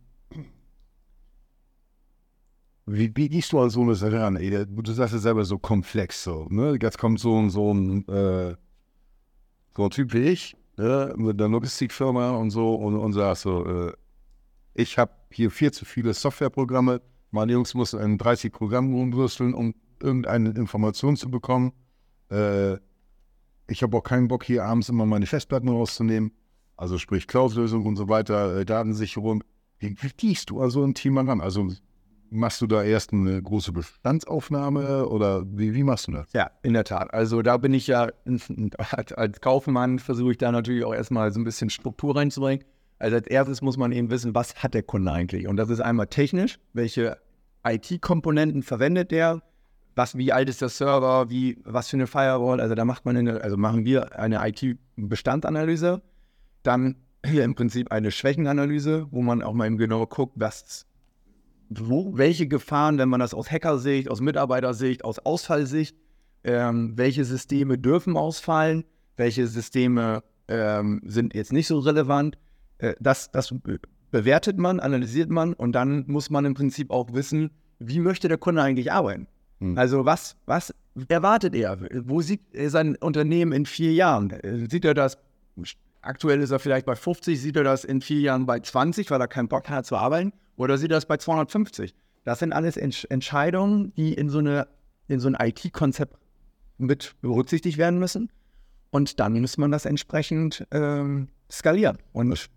wie, 2.85 3.11
wie 3.15 3.29
gehst 3.29 3.53
du 3.53 3.59
an 3.59 3.69
so 3.69 3.81
eine 3.81 3.95
Sache 3.95 4.23
an? 4.23 4.35
Ey? 4.35 4.65
Du 4.67 4.91
sagst 4.91 5.13
ja 5.13 5.19
selber 5.19 5.45
so 5.45 5.57
komplex 5.57 6.23
so. 6.23 6.47
Ne? 6.49 6.77
Jetzt 6.81 6.97
kommt 6.97 7.19
so, 7.19 7.37
ein, 7.39 7.49
so, 7.49 7.73
ein, 7.73 8.07
äh, 8.07 8.55
so 9.75 9.83
ein 9.83 9.89
Typ 9.91 10.13
wie 10.13 10.29
ich 10.29 10.55
ne? 10.77 11.13
mit 11.15 11.39
der 11.39 11.47
Logistikfirma 11.47 12.31
und 12.31 12.49
so 12.49 12.75
und, 12.75 12.97
und 12.97 13.13
sagst 13.13 13.43
so, 13.43 13.65
äh, 13.65 13.93
ich 14.73 14.97
habe 14.97 15.11
hier 15.31 15.51
viel 15.51 15.71
zu 15.71 15.85
viele 15.85 16.13
Softwareprogramme. 16.13 17.01
Meine 17.31 17.53
Jungs 17.53 17.73
müssen 17.73 17.99
in 17.99 18.17
30 18.17 18.51
Programmen 18.51 18.93
rumwürsteln, 18.93 19.53
um 19.53 19.73
irgendeine 20.01 20.49
Information 20.49 21.15
zu 21.15 21.29
bekommen. 21.29 21.73
Äh, 22.29 22.77
ich 23.67 23.83
habe 23.83 23.97
auch 23.97 24.03
keinen 24.03 24.27
Bock, 24.27 24.43
hier 24.43 24.65
abends 24.65 24.89
immer 24.89 25.05
meine 25.05 25.25
Festplatten 25.25 25.69
rauszunehmen. 25.69 26.31
Also 26.75 26.97
sprich 26.97 27.27
Cloud-Lösung 27.27 27.85
und 27.85 27.95
so 27.95 28.09
weiter, 28.09 28.57
äh, 28.57 28.65
Datensicherung. 28.65 29.43
Wie, 29.79 29.95
wie 30.01 30.09
gehst 30.15 30.49
du 30.49 30.61
also 30.61 30.83
ein 30.83 30.93
Thema 30.93 31.21
ran? 31.21 31.41
Also 31.41 31.69
machst 32.31 32.61
du 32.61 32.67
da 32.67 32.83
erst 32.83 33.13
eine 33.13 33.41
große 33.41 33.71
Bestandsaufnahme 33.71 35.07
oder 35.07 35.43
wie, 35.45 35.73
wie 35.73 35.83
machst 35.83 36.07
du 36.07 36.13
das? 36.13 36.31
Ja, 36.33 36.51
in 36.63 36.73
der 36.73 36.85
Tat. 36.85 37.13
Also 37.13 37.41
da 37.41 37.57
bin 37.57 37.73
ich 37.73 37.87
ja 37.87 38.09
als 39.15 39.41
Kaufmann 39.41 39.99
versuche 39.99 40.31
ich 40.31 40.37
da 40.37 40.51
natürlich 40.51 40.83
auch 40.83 40.93
erstmal 40.93 41.31
so 41.31 41.39
ein 41.39 41.43
bisschen 41.43 41.69
Struktur 41.69 42.15
reinzubringen. 42.15 42.63
Also 43.01 43.15
als 43.15 43.25
erstes 43.25 43.63
muss 43.63 43.77
man 43.77 43.91
eben 43.91 44.11
wissen, 44.11 44.35
was 44.35 44.61
hat 44.61 44.75
der 44.75 44.83
Kunde 44.83 45.11
eigentlich? 45.11 45.47
Und 45.47 45.57
das 45.57 45.71
ist 45.71 45.79
einmal 45.79 46.05
technisch, 46.05 46.59
welche 46.73 47.17
IT-Komponenten 47.65 48.61
verwendet 48.61 49.09
der, 49.09 49.41
was, 49.95 50.17
wie 50.17 50.31
alt 50.31 50.49
ist 50.49 50.61
der 50.61 50.69
Server, 50.69 51.31
wie, 51.31 51.57
was 51.65 51.89
für 51.89 51.97
eine 51.97 52.05
Firewall, 52.05 52.61
also 52.61 52.75
da 52.75 52.85
macht 52.85 53.03
man 53.05 53.17
eine, 53.17 53.41
also 53.41 53.57
machen 53.57 53.85
wir 53.85 54.17
eine 54.19 54.47
IT-Bestandanalyse, 54.47 56.03
dann 56.61 56.95
hier 57.25 57.43
im 57.43 57.55
Prinzip 57.55 57.91
eine 57.91 58.11
Schwächenanalyse, 58.11 59.07
wo 59.09 59.23
man 59.23 59.41
auch 59.41 59.53
mal 59.53 59.65
eben 59.65 59.77
genau 59.77 60.05
guckt, 60.05 60.33
was, 60.35 60.85
wo, 61.69 62.15
welche 62.15 62.47
Gefahren, 62.47 62.99
wenn 62.99 63.09
man 63.09 63.19
das 63.19 63.33
aus 63.33 63.49
Hackersicht, 63.49 64.11
aus 64.11 64.21
Mitarbeitersicht, 64.21 65.03
aus 65.03 65.17
Ausfallsicht, 65.17 65.97
ähm, 66.43 66.93
welche 66.97 67.25
Systeme 67.25 67.79
dürfen 67.79 68.15
ausfallen, 68.15 68.83
welche 69.17 69.47
Systeme 69.47 70.21
ähm, 70.47 71.01
sind 71.03 71.33
jetzt 71.33 71.51
nicht 71.51 71.65
so 71.65 71.79
relevant 71.79 72.37
das, 72.99 73.31
das 73.31 73.53
bewertet 74.11 74.57
man, 74.57 74.79
analysiert 74.79 75.29
man 75.29 75.53
und 75.53 75.73
dann 75.73 76.05
muss 76.07 76.29
man 76.29 76.45
im 76.45 76.53
Prinzip 76.53 76.91
auch 76.91 77.13
wissen, 77.13 77.51
wie 77.79 77.99
möchte 77.99 78.27
der 78.27 78.37
Kunde 78.37 78.61
eigentlich 78.61 78.91
arbeiten. 78.91 79.27
Hm. 79.59 79.77
Also 79.77 80.05
was, 80.05 80.35
was 80.45 80.73
erwartet 81.07 81.55
er? 81.55 81.77
Wo 82.05 82.21
sieht 82.21 82.41
er 82.53 82.69
sein 82.69 82.95
Unternehmen 82.97 83.51
in 83.53 83.65
vier 83.65 83.93
Jahren? 83.93 84.33
Sieht 84.69 84.85
er 84.85 84.93
das, 84.93 85.17
aktuell 86.01 86.41
ist 86.41 86.51
er 86.51 86.59
vielleicht 86.59 86.85
bei 86.85 86.95
50, 86.95 87.39
sieht 87.39 87.55
er 87.55 87.63
das 87.63 87.83
in 87.83 88.01
vier 88.01 88.21
Jahren 88.21 88.45
bei 88.45 88.59
20, 88.59 89.09
weil 89.11 89.21
er 89.21 89.27
keinen 89.27 89.47
Bock 89.47 89.69
hat 89.69 89.85
zu 89.85 89.95
arbeiten? 89.95 90.33
Oder 90.57 90.77
sieht 90.77 90.91
er 90.91 90.97
das 90.97 91.05
bei 91.05 91.17
250? 91.17 91.95
Das 92.23 92.39
sind 92.39 92.53
alles 92.53 92.77
Entsch 92.77 93.05
Entscheidungen, 93.09 93.93
die 93.95 94.13
in 94.13 94.29
so, 94.29 94.39
eine, 94.39 94.67
in 95.07 95.19
so 95.19 95.27
ein 95.27 95.37
IT-Konzept 95.39 96.17
mit 96.77 97.15
berücksichtigt 97.21 97.77
werden 97.77 97.99
müssen. 97.99 98.31
Und 98.91 99.19
dann 99.19 99.39
muss 99.39 99.57
man 99.57 99.71
das 99.71 99.85
entsprechend 99.85 100.67
ähm, 100.71 101.29
skalieren. 101.49 101.97
Und 102.13 102.49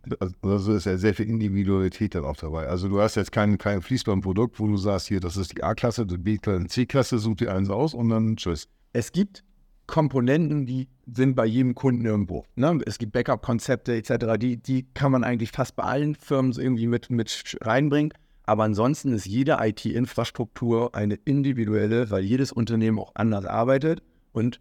also 0.42 0.72
ist 0.74 0.86
ja 0.86 0.96
sehr 0.96 1.14
viel 1.14 1.28
Individualität 1.28 2.14
dann 2.14 2.24
auch 2.24 2.36
dabei. 2.36 2.66
Also 2.66 2.88
du 2.88 3.00
hast 3.00 3.14
jetzt 3.14 3.32
kein, 3.32 3.56
kein 3.56 3.82
Fließbandprodukt, 3.82 4.58
wo 4.58 4.66
du 4.66 4.76
sagst, 4.76 5.08
hier, 5.08 5.20
das 5.20 5.36
ist 5.36 5.56
die 5.56 5.62
A-Klasse, 5.62 6.06
die 6.06 6.18
B-Klasse, 6.18 6.66
C-Klasse, 6.66 7.18
such 7.18 7.36
dir 7.36 7.54
eins 7.54 7.70
aus 7.70 7.94
und 7.94 8.08
dann 8.08 8.36
tschüss. 8.36 8.68
es 8.92 9.12
gibt 9.12 9.44
Komponenten, 9.86 10.66
die 10.66 10.88
sind 11.06 11.34
bei 11.34 11.44
jedem 11.44 11.74
Kunden 11.74 12.06
irgendwo. 12.06 12.44
Ne? 12.56 12.80
Es 12.86 12.98
gibt 12.98 13.12
Backup-Konzepte 13.12 13.94
etc., 13.94 14.38
die, 14.38 14.56
die 14.56 14.86
kann 14.94 15.12
man 15.12 15.24
eigentlich 15.24 15.52
fast 15.52 15.76
bei 15.76 15.82
allen 15.82 16.14
Firmen 16.14 16.52
so 16.52 16.60
irgendwie 16.60 16.86
mit, 16.86 17.10
mit 17.10 17.56
reinbringen. 17.60 18.12
Aber 18.46 18.64
ansonsten 18.64 19.12
ist 19.12 19.26
jede 19.26 19.58
IT-Infrastruktur 19.60 20.94
eine 20.94 21.14
individuelle, 21.14 22.10
weil 22.10 22.24
jedes 22.24 22.52
Unternehmen 22.52 22.98
auch 22.98 23.12
anders 23.14 23.44
arbeitet. 23.44 24.02
Und 24.32 24.60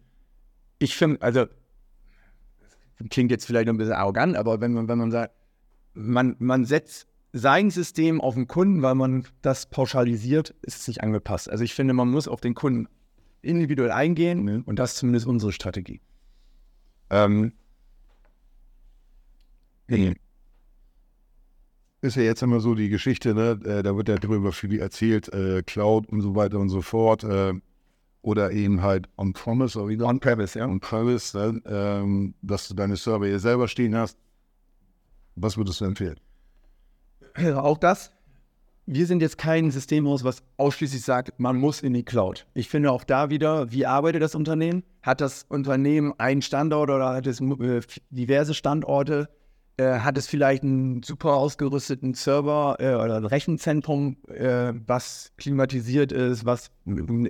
ich 0.78 0.96
finde, 0.96 1.20
also 1.22 1.46
klingt 3.10 3.30
jetzt 3.30 3.46
vielleicht 3.46 3.68
ein 3.68 3.76
bisschen 3.76 3.94
arrogant, 3.94 4.36
aber 4.36 4.60
wenn 4.60 4.72
man, 4.72 4.88
wenn 4.88 4.98
man 4.98 5.10
sagt, 5.10 5.34
man, 5.94 6.36
man 6.38 6.64
setzt 6.64 7.06
sein 7.32 7.70
System 7.70 8.20
auf 8.20 8.34
den 8.34 8.46
Kunden, 8.46 8.82
weil 8.82 8.94
man 8.94 9.26
das 9.42 9.66
pauschalisiert, 9.66 10.50
ist 10.62 10.80
es 10.80 10.88
nicht 10.88 11.02
angepasst. 11.02 11.50
Also 11.50 11.64
ich 11.64 11.74
finde, 11.74 11.94
man 11.94 12.08
muss 12.08 12.28
auf 12.28 12.40
den 12.40 12.54
Kunden 12.54 12.86
individuell 13.42 13.90
eingehen 13.90 14.44
mhm. 14.44 14.62
und 14.66 14.78
das 14.78 14.92
ist 14.92 14.98
zumindest 14.98 15.26
unsere 15.26 15.52
Strategie. 15.52 16.00
Ähm, 17.10 17.52
mhm. 19.88 20.14
Ist 22.00 22.16
ja 22.16 22.22
jetzt 22.22 22.42
immer 22.42 22.60
so 22.60 22.74
die 22.74 22.88
Geschichte, 22.88 23.34
ne? 23.34 23.58
Äh, 23.64 23.82
da 23.82 23.96
wird 23.96 24.08
ja 24.08 24.16
drüber 24.16 24.52
viel 24.52 24.78
erzählt, 24.78 25.32
äh, 25.32 25.62
Cloud 25.62 26.06
und 26.08 26.20
so 26.20 26.34
weiter 26.34 26.58
und 26.58 26.68
so 26.68 26.82
fort. 26.82 27.24
Äh, 27.24 27.54
oder 28.24 28.52
eben 28.52 28.82
halt 28.82 29.06
on-premise 29.18 29.78
oder 29.78 30.06
on-premise, 30.06 30.58
ja. 30.58 30.66
On-premise, 30.66 31.36
ne? 31.36 31.62
ähm, 31.66 32.34
dass 32.40 32.68
du 32.68 32.74
deine 32.74 32.96
Server 32.96 33.26
hier 33.26 33.38
selber 33.38 33.68
stehen 33.68 33.94
hast. 33.94 34.18
Was 35.36 35.58
würdest 35.58 35.80
du 35.80 35.84
empfehlen? 35.84 36.18
Auch 37.54 37.76
das. 37.76 38.12
Wir 38.86 39.06
sind 39.06 39.20
jetzt 39.20 39.38
kein 39.38 39.70
Systemhaus, 39.70 40.24
was 40.24 40.42
ausschließlich 40.56 41.02
sagt, 41.02 41.38
man 41.38 41.56
muss 41.56 41.82
in 41.82 41.94
die 41.94 42.04
Cloud. 42.04 42.46
Ich 42.54 42.68
finde 42.68 42.92
auch 42.92 43.04
da 43.04 43.30
wieder, 43.30 43.70
wie 43.72 43.86
arbeitet 43.86 44.22
das 44.22 44.34
Unternehmen? 44.34 44.84
Hat 45.02 45.20
das 45.20 45.44
Unternehmen 45.48 46.12
einen 46.18 46.42
Standort 46.42 46.90
oder 46.90 47.10
hat 47.10 47.26
es 47.26 47.40
äh, 47.40 47.80
diverse 48.10 48.54
Standorte? 48.54 49.28
Äh, 49.76 49.98
hat 50.00 50.16
es 50.16 50.28
vielleicht 50.28 50.62
einen 50.62 51.02
super 51.02 51.34
ausgerüsteten 51.34 52.14
Server 52.14 52.76
äh, 52.78 52.94
oder 52.94 53.16
ein 53.16 53.24
Rechenzentrum, 53.24 54.18
äh, 54.28 54.72
was 54.86 55.32
klimatisiert 55.36 56.12
ist, 56.12 56.44
was 56.44 56.70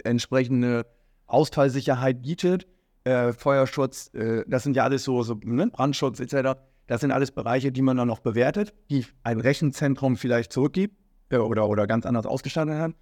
entsprechende 0.05 0.87
Ausfallsicherheit 1.27 2.21
bietet? 2.21 2.67
Äh, 3.05 3.33
Feuerschutz, 3.33 4.13
äh, 4.13 4.45
das 4.47 4.63
sind 4.63 4.77
ja 4.77 4.85
alles 4.85 5.05
so, 5.05 5.23
so 5.23 5.39
ne? 5.43 5.69
Brandschutz 5.69 6.21
etc. 6.21 6.59
Das 6.87 7.01
sind 7.01 7.13
alles 7.13 7.31
Bereiche, 7.31 7.73
die 7.73 7.81
man 7.81 7.97
dann 7.97 8.09
noch 8.09 8.21
bewertet, 8.21 8.75
die 8.91 9.07
ein 9.23 9.41
Rechenzentrum 9.41 10.19
vielleicht 10.19 10.53
zurückgibt 10.53 10.97
oder, 11.33 11.69
oder 11.69 11.87
ganz 11.87 12.05
anders 12.05 12.27
ausgestattet 12.27 12.75
hat. 12.75 12.93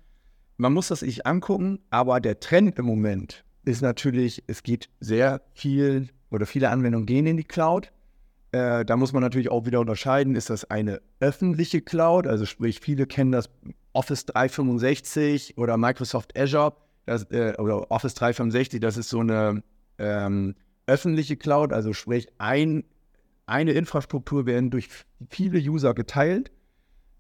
Man 0.57 0.73
muss 0.73 0.89
das 0.89 1.01
sich 1.01 1.27
angucken, 1.27 1.81
aber 1.91 2.21
der 2.21 2.39
Trend 2.39 2.79
im 2.79 2.87
Moment 2.87 3.45
ist 3.65 3.83
natürlich, 3.83 4.45
es 4.47 4.63
geht 4.63 4.89
sehr 5.01 5.43
viel 5.53 6.11
oder 6.31 6.47
viele 6.47 6.71
Anwendungen 6.71 7.07
gehen 7.07 7.27
in 7.27 7.37
die 7.37 7.45
Cloud. 7.45 7.91
Äh, 8.53 8.85
da 8.85 8.97
muss 8.97 9.13
man 9.13 9.23
natürlich 9.23 9.51
auch 9.51 9.67
wieder 9.67 9.81
unterscheiden, 9.81 10.37
ist 10.37 10.51
das 10.51 10.71
eine 10.71 11.01
öffentliche 11.21 11.81
Cloud, 11.81 12.27
also 12.27 12.45
sprich, 12.45 12.81
viele 12.81 13.07
kennen 13.07 13.33
das 13.33 13.51
Office 13.93 14.27
365 14.27 15.57
oder 15.59 15.77
Microsoft 15.77 16.39
Azure 16.39 16.75
das, 17.07 17.25
äh, 17.31 17.55
oder 17.59 17.91
Office 17.91 18.15
365, 18.15 18.81
das 18.81 18.97
ist 18.97 19.09
so 19.09 19.21
eine 19.21 19.63
ähm, 19.99 20.55
öffentliche 20.87 21.37
Cloud, 21.37 21.73
also 21.73 21.93
sprich, 21.93 22.29
ein 22.39 22.85
eine 23.47 23.73
Infrastruktur 23.73 24.47
werden 24.47 24.71
durch 24.71 24.89
viele 25.29 25.59
User 25.59 25.95
geteilt 25.95 26.51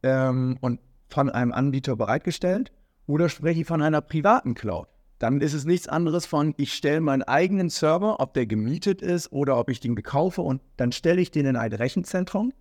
ähm, 0.03 0.57
und 0.61 0.81
von 1.09 1.31
einem 1.31 1.53
Anbieter 1.53 1.97
bereitgestellt. 1.97 2.73
Oder 3.07 3.29
spreche 3.29 3.61
ich 3.61 3.67
von 3.67 3.83
einer 3.83 4.01
privaten 4.01 4.55
Cloud? 4.55 4.89
Dann 5.23 5.41
ist 5.41 5.55
es 5.55 5.64
nichts 5.64 5.87
anderes 5.87 6.26
von, 6.26 6.52
ich 6.57 6.75
stelle 6.75 7.00
meinen 7.00 7.23
eigenen 7.23 7.71
Server, 7.71 8.19
ob 8.19 8.35
der 8.35 8.45
gemietet 8.45 9.02
ist 9.02 9.31
oder 9.31 9.57
ob 9.57 9.71
ich 9.71 9.79
den 9.79 9.95
gekaufe 9.95 10.43
und 10.43 10.61
dann 10.76 10.91
stelle 10.91 11.21
ich 11.21 11.31
den 11.31 11.47
in 11.47 11.55
ein 11.55 11.73
Rechenzentrum. 11.73 12.52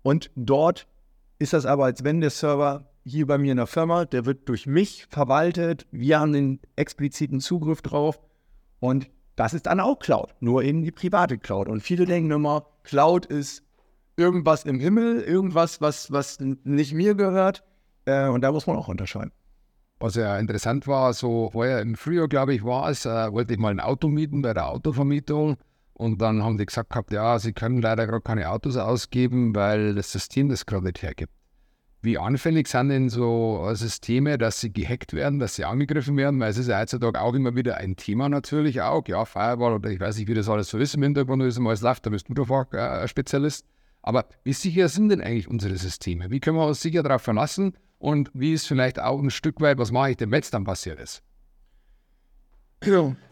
Und 0.00 0.30
dort 0.34 0.86
ist 1.38 1.52
das 1.52 1.66
aber, 1.66 1.84
als 1.84 2.02
wenn 2.02 2.22
der 2.22 2.30
Server 2.30 2.90
hier 3.04 3.26
bei 3.26 3.36
mir 3.36 3.50
in 3.50 3.58
der 3.58 3.66
Firma, 3.66 4.06
der 4.06 4.24
wird 4.24 4.48
durch 4.48 4.66
mich 4.66 5.08
verwaltet. 5.10 5.86
Wir 5.90 6.20
haben 6.20 6.32
den 6.32 6.60
expliziten 6.74 7.38
Zugriff 7.38 7.82
drauf 7.82 8.18
und 8.78 9.10
das 9.36 9.52
ist 9.52 9.66
dann 9.66 9.78
auch 9.78 9.98
Cloud, 9.98 10.34
nur 10.40 10.62
eben 10.62 10.82
die 10.82 10.92
private 10.92 11.36
Cloud. 11.36 11.68
Und 11.68 11.82
viele 11.82 12.06
denken 12.06 12.30
immer, 12.30 12.64
Cloud 12.82 13.26
ist 13.26 13.62
irgendwas 14.16 14.64
im 14.64 14.80
Himmel, 14.80 15.20
irgendwas, 15.20 15.82
was, 15.82 16.10
was 16.10 16.40
nicht 16.40 16.94
mir 16.94 17.14
gehört. 17.14 17.62
Äh, 18.06 18.28
und 18.28 18.40
da 18.40 18.52
muss 18.52 18.66
man 18.66 18.76
auch 18.76 18.88
unterscheiden. 18.88 19.32
Was 20.00 20.14
ja 20.14 20.38
interessant 20.38 20.86
war, 20.86 21.12
so 21.12 21.50
vorher 21.52 21.82
im 21.82 21.94
Frühjahr, 21.94 22.26
glaube 22.26 22.54
ich, 22.54 22.64
war 22.64 22.88
es, 22.88 23.04
äh, 23.04 23.32
wollte 23.32 23.52
ich 23.52 23.60
mal 23.60 23.68
ein 23.68 23.80
Auto 23.80 24.08
mieten 24.08 24.40
bei 24.40 24.54
der 24.54 24.68
Autovermietung. 24.68 25.58
Und 25.92 26.22
dann 26.22 26.42
haben 26.42 26.56
die 26.56 26.64
gesagt 26.64 26.88
gehabt, 26.88 27.12
ja, 27.12 27.38
sie 27.38 27.52
können 27.52 27.82
leider 27.82 28.06
gerade 28.06 28.22
keine 28.22 28.48
Autos 28.48 28.78
ausgeben, 28.78 29.54
weil 29.54 29.94
das 29.94 30.10
System 30.10 30.48
das 30.48 30.64
gerade 30.64 30.86
nicht 30.86 31.02
hergibt. 31.02 31.34
Wie 32.00 32.16
anfällig 32.16 32.66
sind 32.68 32.88
denn 32.88 33.10
so 33.10 33.68
Systeme, 33.74 34.38
dass 34.38 34.58
sie 34.58 34.72
gehackt 34.72 35.12
werden, 35.12 35.38
dass 35.38 35.56
sie 35.56 35.66
angegriffen 35.66 36.16
werden? 36.16 36.40
Weil 36.40 36.48
es 36.48 36.56
ist 36.56 36.68
ja 36.68 36.80
heutzutage 36.80 37.20
auch 37.20 37.34
immer 37.34 37.54
wieder 37.54 37.76
ein 37.76 37.96
Thema 37.96 38.30
natürlich 38.30 38.80
auch. 38.80 39.06
Ja, 39.06 39.26
Firewall 39.26 39.74
oder 39.74 39.90
ich 39.90 40.00
weiß 40.00 40.16
nicht, 40.16 40.28
wie 40.28 40.34
das 40.34 40.48
alles 40.48 40.70
so 40.70 40.78
ist 40.78 40.94
im 40.94 41.02
Hintergrund, 41.02 41.42
wie 41.42 41.48
es 41.48 41.60
alles 41.60 41.82
läuft, 41.82 42.06
da 42.06 42.10
bist 42.10 42.26
du 42.26 42.32
doch 42.32 42.72
äh, 42.72 43.06
Spezialist. 43.06 43.66
Aber 44.00 44.24
wie 44.44 44.54
sicher 44.54 44.88
sind 44.88 45.10
denn 45.10 45.20
eigentlich 45.20 45.48
unsere 45.48 45.76
Systeme? 45.76 46.30
Wie 46.30 46.40
können 46.40 46.56
wir 46.56 46.66
uns 46.66 46.80
sicher 46.80 47.02
darauf 47.02 47.20
verlassen? 47.20 47.74
Und 48.00 48.30
wie 48.32 48.54
ist 48.54 48.66
vielleicht 48.66 48.98
auch 48.98 49.20
ein 49.20 49.30
Stück 49.30 49.60
weit, 49.60 49.76
was 49.76 49.92
mache 49.92 50.12
ich 50.12 50.16
denn, 50.16 50.30
wenn 50.30 50.40
es 50.40 50.50
dann 50.50 50.64
passiert 50.64 50.98
ist? 50.98 51.22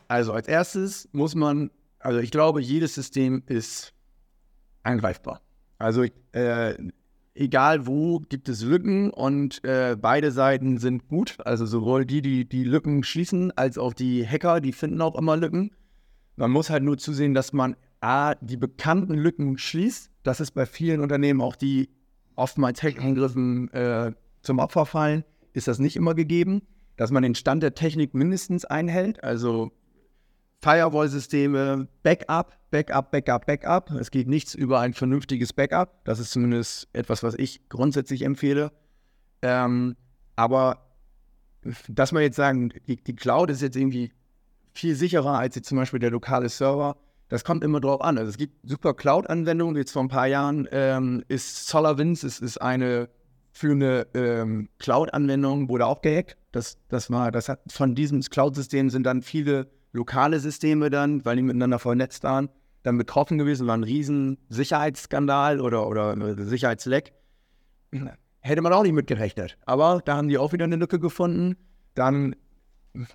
Also 0.09 0.35
als 0.35 0.47
erstes 0.47 1.09
muss 1.13 1.35
man, 1.35 1.71
also 1.99 2.21
ich 2.21 2.31
glaube, 2.31 2.61
jedes 2.61 2.95
System 2.95 3.43
ist 3.47 3.95
angreifbar. 4.83 5.41
Also 5.79 6.05
äh, 6.33 6.75
egal 7.35 7.87
wo, 7.87 8.19
gibt 8.19 8.51
es 8.51 8.63
Lücken 8.63 9.11
und 9.11 9.65
äh, 9.65 9.97
beide 9.99 10.33
Seiten 10.33 10.77
sind 10.77 11.09
gut. 11.09 11.39
Also 11.47 11.65
sowohl 11.65 12.05
die, 12.05 12.21
die 12.21 12.47
die 12.47 12.65
Lücken 12.65 13.03
schließen, 13.05 13.57
als 13.57 13.79
auch 13.79 13.95
die 13.95 14.27
Hacker, 14.29 14.61
die 14.61 14.73
finden 14.73 15.01
auch 15.01 15.17
immer 15.17 15.39
Lücken. 15.39 15.71
Man 16.37 16.51
muss 16.51 16.69
halt 16.69 16.83
nur 16.83 16.99
zusehen, 16.99 17.33
dass 17.33 17.55
man 17.55 17.75
A, 18.03 18.35
die 18.35 18.59
bekannten 18.59 19.15
Lücken 19.15 19.57
schließt. 19.57 20.11
Das 20.25 20.41
ist 20.41 20.51
bei 20.51 20.67
vielen 20.67 21.01
Unternehmen 21.01 21.41
auch 21.41 21.57
die 21.57 21.89
oftmals 22.37 22.83
Hackangriffen 22.83 23.73
äh, 23.73 24.13
zum 24.43 24.59
Opfer 24.59 24.87
fallen, 24.87 25.25
ist 25.53 25.69
das 25.69 25.79
nicht 25.79 25.97
immer 25.97 26.15
gegeben. 26.15 26.63
Dass 26.97 27.13
man 27.13 27.23
den 27.23 27.37
Stand 27.37 27.63
der 27.63 27.75
Technik 27.75 28.13
mindestens 28.13 28.65
einhält, 28.65 29.23
also 29.23 29.71
Firewall-Systeme, 30.63 31.87
Backup, 32.03 32.57
Backup, 32.71 33.13
Backup, 33.13 33.47
Backup. 33.47 33.91
Es 33.93 34.11
geht 34.11 34.29
nichts 34.29 34.55
über 34.55 34.81
ein 34.81 34.93
vernünftiges 34.93 35.53
Backup. 35.53 36.05
Das 36.05 36.19
ist 36.19 36.33
zumindest 36.33 36.89
etwas, 36.93 37.23
was 37.23 37.35
ich 37.35 37.69
grundsätzlich 37.69 38.23
empfehle. 38.23 38.73
Ähm, 39.43 39.97
aber 40.35 40.89
dass 41.89 42.13
man 42.13 42.23
jetzt 42.23 42.37
sagen, 42.37 42.73
die, 42.87 42.97
die, 42.97 43.17
Cloud 43.17 43.51
ist 43.51 43.63
jetzt 43.63 43.77
irgendwie 43.77 44.13
viel 44.73 44.95
sicherer 44.95 45.39
als 45.39 45.55
jetzt 45.55 45.69
zum 45.69 45.79
Beispiel 45.79 45.99
der 46.01 46.11
lokale 46.11 46.49
Server, 46.49 46.97
das 47.29 47.45
kommt 47.45 47.63
immer 47.63 47.81
drauf 47.81 48.01
an. 48.01 48.19
Also 48.19 48.31
es 48.31 48.39
gibt 48.39 48.55
super 48.69 48.95
Cloud-Anwendungen. 48.95 49.77
Jetzt 49.77 49.93
vor 49.93 50.03
ein 50.03 50.09
paar 50.09 50.27
Jahren 50.27 50.67
ähm, 50.73 51.23
ist 51.29 51.67
SolarWinds, 51.69 52.23
es 52.23 52.41
ist 52.41 52.59
eine 52.59 53.09
für 53.59 53.73
eine 53.73 54.07
ähm, 54.15 54.69
Cloud-Anwendung, 54.79 55.69
wurde 55.69 55.87
auch 55.87 56.01
gehackt. 56.01 56.37
Das, 56.53 56.79
das 56.89 57.11
war, 57.11 57.33
das 57.33 57.49
hat 57.49 57.61
von 57.69 57.97
diesem 57.97 58.21
Cloud-System 58.21 58.89
sind 58.89 59.03
dann 59.05 59.23
viele 59.23 59.69
lokale 59.93 60.39
Systeme 60.39 60.91
dann, 60.91 61.25
weil 61.25 61.37
die 61.37 61.43
miteinander 61.43 61.81
vernetzt 61.81 62.23
waren, 62.23 62.51
dann 62.85 62.97
betroffen 62.97 63.37
gewesen, 63.37 63.67
war 63.67 63.77
ein 63.77 63.83
riesen 63.83 64.39
Sicherheitsskandal 64.49 65.61
oder, 65.61 65.89
oder 65.89 66.15
Sicherheitsleck. 66.45 67.13
Hätte 68.41 68.63
man 68.63 68.73
auch 68.73 68.85
nicht 68.85 68.93
mitgerechnet. 68.93 69.59
Aber 69.67 70.03
da 70.05 70.17
haben 70.17 70.29
die 70.29 70.39
auch 70.39 70.53
wieder 70.53 70.65
eine 70.65 70.77
Lücke 70.77 71.01
gefunden. 71.01 71.57
Dann 71.95 72.37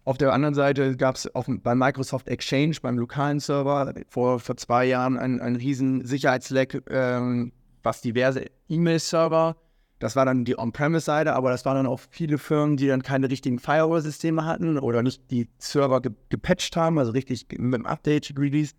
auf 0.03 0.17
der 0.17 0.33
anderen 0.33 0.55
Seite 0.55 0.97
gab 0.97 1.15
es 1.15 1.31
bei 1.33 1.73
Microsoft 1.73 2.27
Exchange, 2.27 2.75
beim 2.81 2.97
lokalen 2.97 3.39
Server, 3.39 3.93
vor, 4.09 4.39
vor 4.39 4.57
zwei 4.57 4.85
Jahren 4.85 5.17
ein, 5.17 5.39
ein 5.39 5.55
riesen 5.55 6.05
Sicherheitsleck, 6.05 6.83
ähm, 6.89 7.53
was 7.81 8.01
diverse 8.01 8.45
E-Mail-Server 8.67 9.55
das 10.03 10.17
war 10.17 10.25
dann 10.25 10.43
die 10.43 10.60
On-Premise-Seite, 10.60 11.33
aber 11.33 11.50
das 11.50 11.63
waren 11.63 11.77
dann 11.77 11.86
auch 11.86 12.01
viele 12.10 12.38
Firmen, 12.38 12.75
die 12.75 12.88
dann 12.88 13.03
keine 13.03 13.29
richtigen 13.29 13.57
Firewall-Systeme 13.57 14.43
hatten 14.43 14.77
oder 14.77 15.01
nicht 15.01 15.31
die 15.31 15.48
Server 15.60 16.01
ge 16.01 16.12
gepatcht 16.27 16.75
haben, 16.75 17.00
also 17.00 17.13
richtig 17.13 17.48
mit 17.57 17.75
dem 17.75 17.86
Update-Release. 17.86 18.74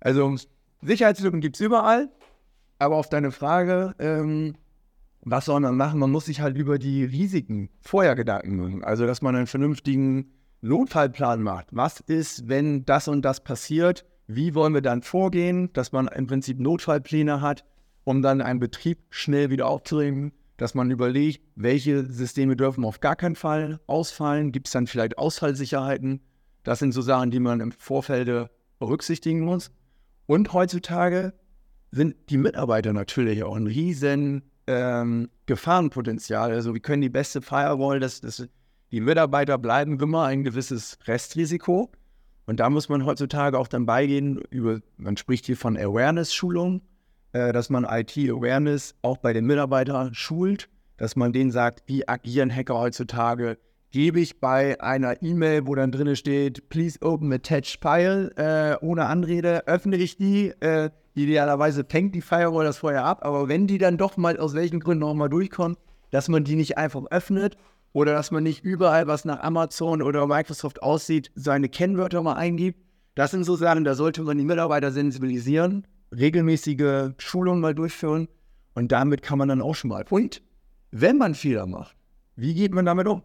Also 0.00 0.36
Sicherheitslücken 0.82 1.40
gibt 1.40 1.56
es 1.56 1.62
überall, 1.62 2.10
aber 2.78 2.96
auf 2.96 3.08
deine 3.08 3.30
Frage, 3.30 3.94
ähm, 3.98 4.54
was 5.22 5.46
soll 5.46 5.60
man 5.60 5.78
machen? 5.78 5.98
Man 5.98 6.10
muss 6.10 6.26
sich 6.26 6.42
halt 6.42 6.58
über 6.58 6.78
die 6.78 7.04
Risiken 7.04 7.70
vorher 7.80 8.14
Gedanken 8.14 8.56
machen. 8.56 8.84
Also, 8.84 9.06
dass 9.06 9.22
man 9.22 9.34
einen 9.34 9.46
vernünftigen 9.46 10.30
Notfallplan 10.60 11.40
macht. 11.40 11.68
Was 11.70 12.00
ist, 12.00 12.50
wenn 12.50 12.84
das 12.84 13.08
und 13.08 13.22
das 13.22 13.42
passiert? 13.42 14.04
Wie 14.26 14.54
wollen 14.54 14.74
wir 14.74 14.82
dann 14.82 15.00
vorgehen? 15.00 15.72
Dass 15.72 15.90
man 15.92 16.06
im 16.08 16.26
Prinzip 16.26 16.60
Notfallpläne 16.60 17.40
hat 17.40 17.64
um 18.04 18.22
dann 18.22 18.40
einen 18.40 18.60
Betrieb 18.60 18.98
schnell 19.10 19.50
wieder 19.50 19.66
aufzunehmen, 19.66 20.32
dass 20.56 20.74
man 20.74 20.90
überlegt, 20.90 21.42
welche 21.56 22.04
Systeme 22.04 22.56
dürfen 22.56 22.84
auf 22.84 23.00
gar 23.00 23.16
keinen 23.16 23.36
Fall 23.36 23.80
ausfallen, 23.86 24.52
gibt 24.52 24.68
es 24.68 24.72
dann 24.72 24.86
vielleicht 24.86 25.18
Ausfallsicherheiten, 25.18 26.20
Das 26.64 26.78
sind 26.78 26.92
so 26.92 27.02
Sachen, 27.02 27.32
die 27.32 27.40
man 27.40 27.60
im 27.60 27.72
Vorfeld 27.72 28.48
berücksichtigen 28.78 29.40
muss. 29.40 29.72
Und 30.26 30.52
heutzutage 30.52 31.32
sind 31.90 32.14
die 32.30 32.38
Mitarbeiter 32.38 32.92
natürlich 32.92 33.42
auch 33.42 33.56
ein 33.56 33.66
riesen 33.66 34.42
ähm, 34.66 35.28
Gefahrenpotenzial. 35.46 36.52
Also 36.52 36.74
wir 36.74 36.80
können 36.80 37.02
die 37.02 37.08
beste 37.08 37.42
Firewall, 37.42 38.00
das, 38.00 38.20
das, 38.20 38.46
die 38.92 39.00
Mitarbeiter 39.00 39.58
bleiben 39.58 39.98
immer 39.98 40.24
ein 40.24 40.44
gewisses 40.44 40.98
Restrisiko. 41.06 41.90
Und 42.46 42.60
da 42.60 42.70
muss 42.70 42.88
man 42.88 43.04
heutzutage 43.04 43.58
auch 43.58 43.68
dann 43.68 43.86
beigehen, 43.86 44.40
über, 44.50 44.80
man 44.96 45.16
spricht 45.16 45.46
hier 45.46 45.56
von 45.56 45.76
Awareness-Schulung, 45.76 46.82
äh, 47.32 47.52
dass 47.52 47.70
man 47.70 47.84
IT-Awareness 47.84 48.94
auch 49.02 49.18
bei 49.18 49.32
den 49.32 49.46
Mitarbeitern 49.46 50.14
schult, 50.14 50.68
dass 50.96 51.16
man 51.16 51.32
denen 51.32 51.50
sagt, 51.50 51.82
wie 51.86 52.08
agieren 52.08 52.54
Hacker 52.54 52.78
heutzutage, 52.78 53.58
gebe 53.90 54.20
ich 54.20 54.40
bei 54.40 54.80
einer 54.80 55.22
E-Mail, 55.22 55.66
wo 55.66 55.74
dann 55.74 55.92
drin 55.92 56.16
steht, 56.16 56.68
please 56.70 56.98
open 57.02 57.32
attached 57.32 57.78
file, 57.82 58.32
äh, 58.36 58.76
ohne 58.84 59.06
Anrede, 59.06 59.66
öffne 59.66 59.96
ich 59.96 60.16
die. 60.16 60.52
Äh, 60.60 60.90
idealerweise 61.14 61.84
fängt 61.86 62.14
die 62.14 62.22
Firewall 62.22 62.64
das 62.64 62.78
vorher 62.78 63.04
ab, 63.04 63.24
aber 63.24 63.48
wenn 63.48 63.66
die 63.66 63.78
dann 63.78 63.98
doch 63.98 64.16
mal 64.16 64.38
aus 64.38 64.54
welchen 64.54 64.80
Gründen 64.80 65.04
auch 65.04 65.14
mal 65.14 65.28
durchkommt, 65.28 65.78
dass 66.10 66.28
man 66.28 66.44
die 66.44 66.56
nicht 66.56 66.78
einfach 66.78 67.04
öffnet 67.10 67.56
oder 67.92 68.12
dass 68.12 68.30
man 68.30 68.42
nicht 68.42 68.64
überall, 68.64 69.06
was 69.06 69.26
nach 69.26 69.40
Amazon 69.40 70.00
oder 70.00 70.26
Microsoft 70.26 70.82
aussieht, 70.82 71.30
seine 71.34 71.68
Kennwörter 71.68 72.22
mal 72.22 72.34
eingibt. 72.34 72.80
Das 73.14 73.30
sind 73.30 73.44
so 73.44 73.56
Sachen, 73.56 73.84
da 73.84 73.94
sollte 73.94 74.22
man 74.22 74.38
die 74.38 74.44
Mitarbeiter 74.44 74.90
sensibilisieren, 74.90 75.86
regelmäßige 76.16 77.12
Schulungen 77.18 77.60
mal 77.60 77.74
durchführen 77.74 78.28
und 78.74 78.92
damit 78.92 79.22
kann 79.22 79.38
man 79.38 79.48
dann 79.48 79.62
auch 79.62 79.74
schon 79.74 79.90
mal. 79.90 80.04
Und 80.10 80.42
wenn 80.90 81.18
man 81.18 81.34
Fehler 81.34 81.66
macht, 81.66 81.96
wie 82.36 82.54
geht 82.54 82.72
man 82.72 82.84
damit 82.84 83.06
um? 83.06 83.22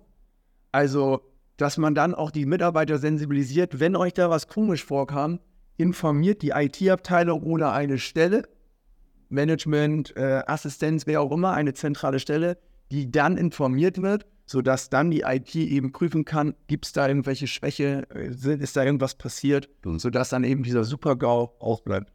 Also, 0.71 1.21
dass 1.57 1.77
man 1.77 1.95
dann 1.95 2.13
auch 2.13 2.31
die 2.31 2.45
Mitarbeiter 2.45 2.97
sensibilisiert, 2.97 3.79
wenn 3.79 3.95
euch 3.95 4.13
da 4.13 4.29
was 4.29 4.47
komisch 4.47 4.83
vorkam, 4.83 5.39
informiert 5.77 6.41
die 6.41 6.49
IT-Abteilung 6.49 7.43
oder 7.43 7.73
eine 7.73 7.97
Stelle, 7.97 8.43
Management, 9.29 10.15
äh, 10.15 10.43
Assistenz, 10.45 11.05
wer 11.05 11.21
auch 11.21 11.31
immer, 11.31 11.53
eine 11.53 11.73
zentrale 11.73 12.19
Stelle, 12.19 12.57
die 12.91 13.11
dann 13.11 13.37
informiert 13.37 14.01
wird, 14.01 14.25
sodass 14.45 14.89
dann 14.89 15.11
die 15.11 15.21
IT 15.21 15.55
eben 15.55 15.91
prüfen 15.91 16.23
kann, 16.25 16.55
gibt 16.67 16.85
es 16.85 16.93
da 16.93 17.07
irgendwelche 17.07 17.47
Schwäche, 17.47 18.07
äh, 18.13 18.29
ist 18.29 18.77
da 18.77 18.83
irgendwas 18.83 19.15
passiert, 19.15 19.69
sodass 19.83 20.29
dann 20.29 20.43
eben 20.43 20.63
dieser 20.63 20.83
Super-GAU 20.83 21.55
auch 21.59 21.81
bleibt. 21.81 22.13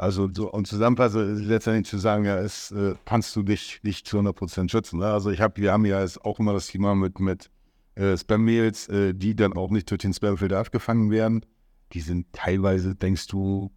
Also 0.00 0.30
so, 0.32 0.50
und 0.50 0.66
zusammenfassend 0.66 1.44
letztendlich 1.44 1.86
zu 1.86 1.98
sagen, 1.98 2.24
ja, 2.24 2.38
es 2.38 2.70
äh, 2.70 2.94
kannst 3.04 3.36
du 3.36 3.42
dich 3.42 3.80
nicht 3.82 4.06
zu 4.06 4.18
100% 4.18 4.70
schützen. 4.70 5.00
Ne? 5.00 5.06
Also 5.06 5.30
ich 5.30 5.42
habe, 5.42 5.60
wir 5.60 5.72
haben 5.72 5.84
ja 5.84 6.02
auch 6.22 6.38
immer 6.38 6.54
das 6.54 6.68
Thema 6.68 6.94
mit, 6.94 7.20
mit 7.20 7.50
äh, 7.96 8.16
Spam-Mails, 8.16 8.88
äh, 8.88 9.12
die 9.12 9.36
dann 9.36 9.52
auch 9.52 9.70
nicht 9.70 9.90
durch 9.90 10.00
den 10.00 10.14
Spamfilter 10.14 10.58
abgefangen 10.58 11.10
werden, 11.10 11.44
die 11.92 12.00
sind 12.00 12.32
teilweise, 12.32 12.94
denkst 12.94 13.26
du, 13.26 13.70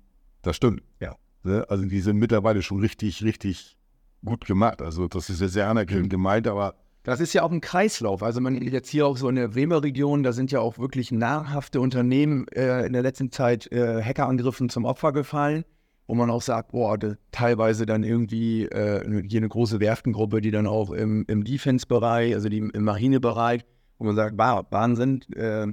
das 0.43 0.55
stimmt. 0.55 0.81
Ja. 1.01 1.17
Ne? 1.43 1.65
Also 1.67 1.83
die 1.83 1.99
sind 1.99 2.15
mittlerweile 2.19 2.61
schon 2.61 2.79
richtig, 2.79 3.21
richtig 3.25 3.75
gut 4.23 4.45
gemacht. 4.45 4.81
Also 4.81 5.09
das 5.09 5.29
ist 5.29 5.41
ja 5.41 5.49
sehr 5.49 5.67
anerkennend 5.67 6.05
mhm. 6.05 6.09
gemeint, 6.11 6.47
aber 6.47 6.75
das 7.03 7.19
ist 7.19 7.33
ja 7.33 7.43
auch 7.43 7.51
ein 7.51 7.59
Kreislauf. 7.59 8.23
Also 8.23 8.39
man 8.39 8.55
jetzt 8.61 8.87
hier 8.87 9.07
auch 9.07 9.17
so 9.17 9.27
in 9.27 9.35
der 9.35 9.49
Bremer 9.49 9.83
Region, 9.83 10.23
da 10.23 10.31
sind 10.31 10.53
ja 10.53 10.61
auch 10.61 10.77
wirklich 10.77 11.11
namhafte 11.11 11.81
Unternehmen 11.81 12.47
äh, 12.47 12.85
in 12.85 12.93
der 12.93 13.01
letzten 13.01 13.29
Zeit 13.29 13.69
äh, 13.73 14.01
Hackerangriffen 14.01 14.69
zum 14.69 14.85
Opfer 14.85 15.11
gefallen, 15.11 15.65
wo 16.07 16.15
man 16.15 16.29
auch 16.29 16.41
sagt, 16.41 16.71
boah, 16.71 16.97
teilweise 17.31 17.85
dann 17.85 18.03
irgendwie 18.03 18.65
äh, 18.65 19.23
hier 19.27 19.39
eine 19.39 19.49
große 19.49 19.79
Werftengruppe, 19.79 20.41
die 20.41 20.51
dann 20.51 20.67
auch 20.67 20.91
im, 20.91 21.25
im 21.27 21.43
Defense-Bereich, 21.43 22.33
also 22.33 22.49
die, 22.49 22.57
im 22.57 22.83
Marinebereich, 22.83 23.65
wo 23.97 24.05
man 24.05 24.15
sagt, 24.15 24.37
wow, 24.37 24.65
Wahnsinn. 24.69 25.21
Äh, 25.35 25.67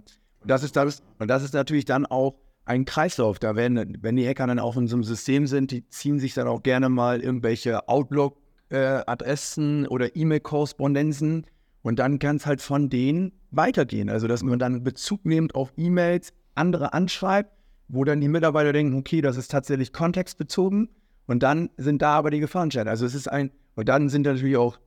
das 0.45 0.63
ist 0.63 0.77
das, 0.77 1.03
und 1.19 1.29
das 1.29 1.43
ist 1.43 1.53
natürlich 1.55 1.85
dann 1.85 2.07
auch 2.07 2.37
ein 2.65 2.85
Kreislauf. 2.85 3.39
Da 3.39 3.57
werden, 3.57 3.99
wenn 4.01 4.17
die 4.17 4.27
Hacker 4.27 4.47
dann 4.47 4.59
auch 4.59 4.77
in 4.77 4.87
so 4.87 4.97
einem 4.97 5.05
System 5.05 5.47
sind, 5.47 5.71
die 5.73 5.89
ziehen 5.89 6.21
sich 6.21 6.35
dann 6.35 6.47
auch 6.47 6.63
gerne 6.63 6.89
mal 6.89 7.21
irgendwelche 7.21 7.89
Outlook-Adressen 7.89 9.85
äh, 9.85 9.89
oder 9.89 10.15
E-Mail-Korrespondenzen 10.15 11.47
und 11.83 11.99
dann 11.99 12.19
kann 12.19 12.37
es 12.37 12.47
halt 12.47 12.61
von 12.61 12.89
denen 12.89 13.33
weitergehen. 13.51 14.09
Also, 14.09 14.29
dass 14.29 14.43
man 14.43 14.59
dann 14.59 14.85
Bezug 14.85 15.25
nimmt 15.25 15.55
auf 15.55 15.73
E-Mails, 15.77 16.33
andere 16.55 16.93
anschreibt, 16.93 17.51
wo 17.93 18.05
dann 18.05 18.21
die 18.21 18.29
Mitarbeiter 18.29 18.73
denken, 18.73 18.97
okay, 18.97 19.21
das 19.21 19.37
ist 19.37 19.51
tatsächlich 19.51 19.93
kontextbezogen 19.93 20.89
und 21.27 21.43
dann 21.43 21.71
sind 21.77 22.03
da 22.03 22.17
aber 22.17 22.31
die 22.31 22.41
Gefahrenscheine. 22.41 22.91
Also, 22.91 23.07
es 23.07 23.15
ist 23.15 23.29
ein, 23.29 23.51
und 23.75 23.89
dann 23.89 24.09
sind 24.09 24.27
natürlich 24.27 24.57
auch 24.57 24.79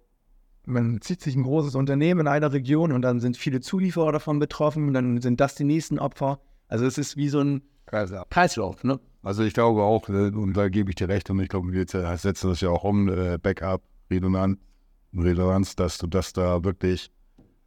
man 0.65 1.01
zieht 1.01 1.21
sich 1.21 1.35
ein 1.35 1.43
großes 1.43 1.75
Unternehmen 1.75 2.21
in 2.21 2.27
einer 2.27 2.53
Region 2.53 2.91
und 2.91 3.01
dann 3.01 3.19
sind 3.19 3.37
viele 3.37 3.59
Zulieferer 3.59 4.11
davon 4.11 4.39
betroffen 4.39 4.87
und 4.87 4.93
dann 4.93 5.21
sind 5.21 5.39
das 5.39 5.55
die 5.55 5.63
nächsten 5.63 5.99
Opfer. 5.99 6.39
Also 6.67 6.85
es 6.85 6.97
ist 6.97 7.17
wie 7.17 7.29
so 7.29 7.41
ein 7.41 7.61
Kreislauf. 8.29 8.83
Ne? 8.83 8.99
Also 9.21 9.43
ich 9.43 9.53
glaube 9.53 9.83
auch, 9.83 10.09
äh, 10.09 10.29
und 10.29 10.53
da 10.53 10.69
gebe 10.69 10.89
ich 10.89 10.95
dir 10.95 11.09
recht, 11.09 11.29
und 11.29 11.39
ich 11.39 11.49
glaube, 11.49 11.71
wir 11.71 11.85
setzen 11.85 12.49
das 12.49 12.61
ja 12.61 12.69
auch 12.69 12.83
um, 12.83 13.09
äh, 13.09 13.37
Backup, 13.37 13.81
Redundanz, 14.09 14.57
Redundanz, 15.15 15.75
dass 15.75 15.97
du 15.97 16.07
das 16.07 16.33
da 16.33 16.63
wirklich 16.63 17.11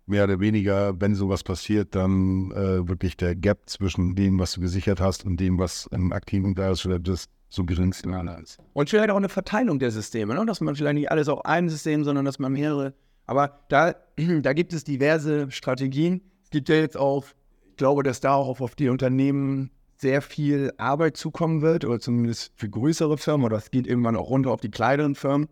mehr 0.07 0.25
oder 0.25 0.41
weniger, 0.41 0.99
wenn 1.01 1.15
sowas 1.15 1.43
passiert, 1.43 1.95
dann 1.95 2.51
äh, 2.53 2.89
wirklich 2.89 3.17
der 3.17 3.35
Gap 3.35 3.69
zwischen 3.69 4.15
dem, 4.15 4.39
was 4.39 4.53
du 4.53 4.61
gesichert 4.61 5.01
hast 5.01 5.25
und 5.25 5.39
dem, 5.39 5.59
was 5.59 5.87
im 5.93 6.13
aktiven 6.13 6.55
Darstellung 6.55 7.05
ist, 7.05 7.31
so 7.49 7.65
gering 7.65 7.91
ist. 7.91 8.59
Und 8.73 8.91
vielleicht 8.91 9.11
auch 9.11 9.17
eine 9.17 9.29
Verteilung 9.29 9.79
der 9.79 9.91
Systeme, 9.91 10.35
ne? 10.35 10.47
dass 10.47 10.61
man 10.61 10.77
vielleicht 10.77 10.95
nicht 10.95 11.11
alles 11.11 11.29
auf 11.29 11.45
einem 11.45 11.69
System, 11.69 12.05
sondern 12.05 12.25
dass 12.25 12.39
man 12.39 12.53
mehrere. 12.53 12.95
Aber 13.27 13.61
da, 13.69 13.95
da 14.43 14.53
gibt 14.53 14.73
es 14.73 14.85
diverse 14.85 15.51
Strategien. 15.51 16.23
Es 16.45 16.51
gibt 16.51 16.69
ja 16.69 16.77
jetzt 16.77 16.97
auch, 16.97 17.25
ich 17.71 17.77
glaube, 17.77 18.03
dass 18.03 18.21
da 18.21 18.35
auch 18.35 18.61
auf 18.61 18.75
die 18.75 18.89
Unternehmen 18.89 19.71
sehr 19.99 20.23
viel 20.23 20.73
Arbeit 20.77 21.17
zukommen 21.17 21.63
wird, 21.63 21.85
oder 21.85 21.99
zumindest 21.99 22.53
für 22.57 22.69
größere 22.69 23.17
Firmen, 23.19 23.47
oder 23.47 23.57
es 23.57 23.71
geht 23.71 23.87
irgendwann 23.87 24.17
auch 24.17 24.29
runter 24.29 24.51
auf 24.51 24.61
die 24.61 24.71
kleineren 24.71 25.15
Firmen. 25.15 25.49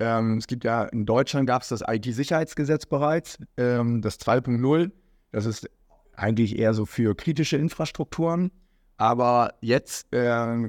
Ähm, 0.00 0.38
es 0.38 0.46
gibt 0.46 0.64
ja, 0.64 0.84
in 0.84 1.06
Deutschland 1.06 1.46
gab 1.46 1.62
es 1.62 1.68
das 1.68 1.82
IT-Sicherheitsgesetz 1.86 2.86
bereits, 2.86 3.38
ähm, 3.56 4.00
das 4.00 4.20
2.0. 4.20 4.90
Das 5.32 5.44
ist 5.44 5.68
eigentlich 6.14 6.58
eher 6.58 6.74
so 6.74 6.86
für 6.86 7.14
kritische 7.16 7.56
Infrastrukturen. 7.56 8.50
Aber 8.96 9.54
jetzt 9.60 10.12
äh, 10.12 10.68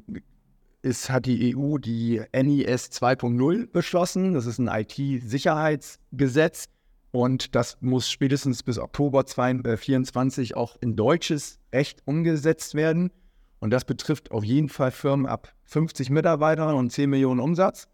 ist, 0.82 1.10
hat 1.10 1.26
die 1.26 1.56
EU 1.56 1.78
die 1.78 2.22
NIS 2.34 2.92
2.0 2.92 3.72
beschlossen. 3.72 4.34
Das 4.34 4.46
ist 4.46 4.60
ein 4.60 4.68
IT-Sicherheitsgesetz 4.68 6.66
und 7.12 7.56
das 7.56 7.78
muss 7.82 8.10
spätestens 8.10 8.64
bis 8.64 8.78
Oktober 8.78 9.26
2024 9.26 10.52
äh, 10.52 10.54
auch 10.54 10.78
in 10.80 10.96
deutsches 10.96 11.60
Recht 11.74 12.02
umgesetzt 12.06 12.76
werden. 12.76 13.12
Und 13.60 13.72
das 13.72 13.84
betrifft 13.84 14.32
auf 14.32 14.44
jeden 14.44 14.70
Fall 14.70 14.92
Firmen 14.92 15.26
ab 15.26 15.54
50 15.66 16.10
Mitarbeitern 16.12 16.76
und 16.76 16.92
10 16.92 17.10
Millionen 17.10 17.40
Umsatz. 17.40 17.88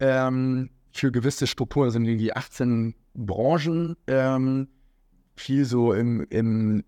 Ähm, 0.00 0.70
für 0.92 1.12
gewisse 1.12 1.46
Strukturen 1.46 1.90
sind 1.90 2.04
die 2.04 2.34
18 2.34 2.94
Branchen, 3.14 3.96
ähm, 4.06 4.68
viel 5.36 5.64
so 5.64 5.92
im, 5.92 6.26
im 6.30 6.84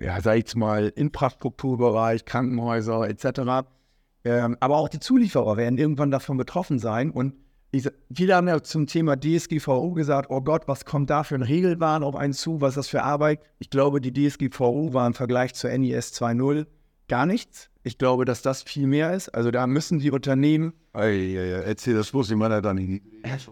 ja, 0.00 0.20
sag 0.20 0.38
ich 0.38 0.54
mal, 0.54 0.88
Infrastrukturbereich, 0.88 2.24
Krankenhäuser 2.24 3.08
etc. 3.08 3.66
Ähm, 4.24 4.56
aber 4.60 4.76
auch 4.76 4.88
die 4.88 5.00
Zulieferer 5.00 5.56
werden 5.56 5.78
irgendwann 5.78 6.10
davon 6.10 6.36
betroffen 6.36 6.78
sein. 6.78 7.10
Und 7.10 7.34
ich, 7.72 7.88
viele 8.12 8.34
haben 8.34 8.48
ja 8.48 8.62
zum 8.62 8.86
Thema 8.86 9.16
DSGVO 9.16 9.92
gesagt, 9.92 10.30
oh 10.30 10.40
Gott, 10.40 10.66
was 10.66 10.84
kommt 10.84 11.10
da 11.10 11.22
für 11.22 11.36
ein 11.36 11.42
Regelwahn 11.42 12.02
auf 12.02 12.16
einen 12.16 12.32
zu, 12.32 12.60
was 12.60 12.70
ist 12.70 12.76
das 12.76 12.88
für 12.88 13.02
Arbeit? 13.02 13.40
Ich 13.58 13.70
glaube, 13.70 14.00
die 14.00 14.12
DSGVO 14.12 14.92
war 14.92 15.06
im 15.06 15.14
Vergleich 15.14 15.54
zur 15.54 15.70
NIS 15.70 16.12
2.0 16.14 16.66
gar 17.10 17.26
nichts. 17.26 17.68
Ich 17.82 17.98
glaube, 17.98 18.24
dass 18.24 18.40
das 18.40 18.62
viel 18.62 18.86
mehr 18.86 19.12
ist. 19.14 19.30
Also 19.30 19.50
da 19.50 19.66
müssen 19.66 19.98
die 19.98 20.10
Unternehmen. 20.10 20.74
Ei, 20.92 21.08
ei, 21.08 21.38
ei, 21.38 21.62
erzähl 21.62 21.94
das 21.94 22.10
bloß, 22.10 22.30
ich 22.30 22.36
meine 22.36 22.62
da 22.62 22.72
nicht. 22.72 23.02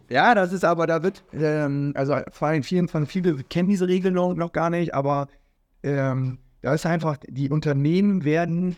Ja, 0.09 0.35
das 0.35 0.53
ist 0.53 0.65
aber, 0.65 0.87
da 0.87 1.03
wird, 1.03 1.25
ähm, 1.33 1.93
also 1.95 2.17
vor 2.31 2.49
allem 2.49 2.63
viele, 2.63 2.87
viele 3.07 3.43
kennen 3.45 3.69
diese 3.69 3.89
Regelung 3.89 4.39
noch 4.39 4.53
gar 4.53 4.71
nicht, 4.71 4.95
aber 4.95 5.29
ähm, 5.83 6.39
da 6.63 6.75
ist 6.75 6.87
einfach, 6.87 7.17
die 7.27 7.51
Unternehmen 7.51 8.25
werden 8.25 8.77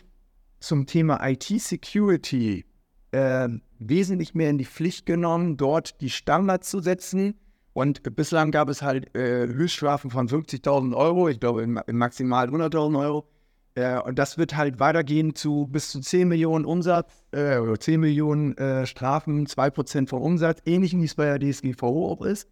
zum 0.59 0.85
Thema 0.85 1.19
IT-Security 1.27 2.65
äh, 3.11 3.49
wesentlich 3.79 4.33
mehr 4.33 4.49
in 4.49 4.57
die 4.57 4.65
Pflicht 4.65 5.05
genommen, 5.05 5.57
dort 5.57 6.01
die 6.01 6.09
Standards 6.09 6.69
zu 6.69 6.79
setzen. 6.79 7.35
Und 7.73 8.15
bislang 8.15 8.51
gab 8.51 8.67
es 8.69 8.81
halt 8.81 9.15
äh, 9.15 9.47
Höchststrafen 9.47 10.11
von 10.11 10.27
50.000 10.27 10.95
Euro, 10.95 11.29
ich 11.29 11.39
glaube 11.39 11.63
im, 11.63 11.79
im 11.85 11.97
maximal 11.97 12.49
100.000 12.49 12.99
Euro. 12.99 13.27
Äh, 13.75 13.99
und 13.99 14.19
das 14.19 14.37
wird 14.37 14.55
halt 14.55 14.79
weitergehen 14.79 15.35
zu 15.35 15.67
bis 15.67 15.89
zu 15.89 16.01
10 16.01 16.27
Millionen 16.27 16.65
Umsatz, 16.65 17.23
äh, 17.31 17.57
oder 17.57 17.79
10 17.79 17.99
Millionen 17.99 18.57
äh, 18.57 18.85
Strafen, 18.85 19.47
2% 19.47 20.07
vom 20.07 20.21
Umsatz, 20.21 20.61
ähnlich 20.65 20.95
wie 20.95 21.05
es 21.05 21.15
bei 21.15 21.37
der 21.37 21.39
DSGVO 21.39 22.11
auch 22.11 22.21
ist. 22.21 22.47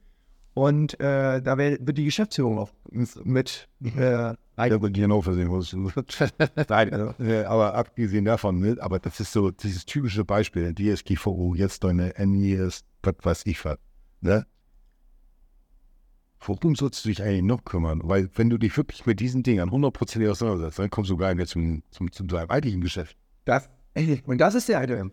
Und 0.54 1.00
äh, 1.00 1.42
da 1.42 1.58
wird 1.58 1.98
die 1.98 2.06
Geschäftsführung 2.06 2.60
auch 2.60 2.72
mit 3.24 3.70
äh, 3.84 4.34
ja, 4.68 4.78
genau 4.78 5.22
versehen. 5.22 5.50
Nein, 6.70 6.94
also, 6.94 7.24
äh, 7.24 7.44
aber 7.46 7.76
abgesehen 7.76 8.26
davon, 8.26 8.60
ne, 8.60 8.76
aber 8.80 9.00
das 9.00 9.20
ist 9.20 9.32
so 9.32 9.52
dieses 9.52 9.86
typische 9.86 10.26
Beispiel, 10.26 10.74
DSGVO, 10.74 11.56
jetzt 11.56 11.84
deine 11.84 12.14
NIS, 12.18 12.84
was 13.04 13.16
weiß 13.22 13.46
ich 13.46 13.64
was. 13.64 13.78
Ne? 14.22 14.46
Worum 16.42 16.76
sollst 16.76 17.04
du 17.04 17.10
dich 17.10 17.22
eigentlich 17.22 17.44
noch 17.44 17.64
kümmern? 17.66 18.02
Weil 18.04 18.30
wenn 18.36 18.50
du 18.50 18.58
dich 18.58 18.76
wirklich 18.78 19.06
mit 19.06 19.20
diesen 19.20 19.44
Dingen 19.44 19.70
100% 19.70 20.30
auseinandersetzt, 20.30 20.80
dann 20.80 20.90
kommst 20.90 21.10
du 21.10 21.18
gar 21.18 21.34
nicht 21.34 21.50
zum, 21.50 21.84
zum, 21.92 22.12
zum, 22.12 22.30
zum 22.30 22.38
eigentlichen 22.38 22.82
Geschäft. 22.82 23.18
Das, 23.46 23.70
und 24.26 24.38
das 24.38 24.56
ist 24.56 24.70
ja 24.70 24.80
eine. 24.80 25.12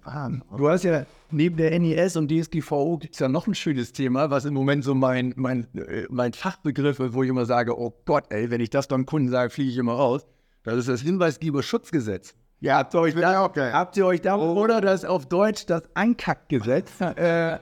Du 0.56 0.68
hast 0.68 0.84
ja 0.84 1.06
neben 1.30 1.56
der 1.56 1.78
NES 1.78 2.16
und 2.16 2.30
DSGVO 2.30 2.98
gibt 2.98 3.14
es 3.14 3.20
ja 3.20 3.28
noch 3.28 3.46
ein 3.46 3.54
schönes 3.54 3.92
Thema, 3.92 4.30
was 4.30 4.44
im 4.44 4.54
Moment 4.54 4.84
so 4.84 4.94
mein, 4.94 5.32
mein, 5.36 5.66
äh, 5.74 6.06
mein 6.10 6.32
Fachbegriff 6.32 7.00
ist, 7.00 7.12
wo 7.14 7.22
ich 7.22 7.30
immer 7.30 7.46
sage, 7.46 7.78
oh 7.78 7.94
Gott, 8.04 8.24
ey, 8.30 8.50
wenn 8.50 8.60
ich 8.60 8.70
das 8.70 8.86
dann 8.86 9.06
Kunden 9.06 9.30
sage, 9.30 9.50
fliege 9.50 9.70
ich 9.70 9.78
immer 9.78 9.94
raus. 9.94 10.26
Das 10.62 10.76
ist 10.76 10.88
das 10.88 11.00
Hinweisgeberschutzgesetz. 11.00 12.34
Ja, 12.60 12.78
habt 12.78 12.94
ihr 12.94 13.00
euch, 13.00 13.14
da, 13.14 13.44
okay. 13.44 13.70
habt 13.72 13.96
ihr 13.96 14.06
euch 14.06 14.20
da 14.22 14.36
oder 14.36 14.80
das 14.80 15.04
auf 15.04 15.26
Deutsch 15.26 15.66
das 15.66 15.82
Einkackgesetz? 15.94 16.90
äh, 17.00 17.58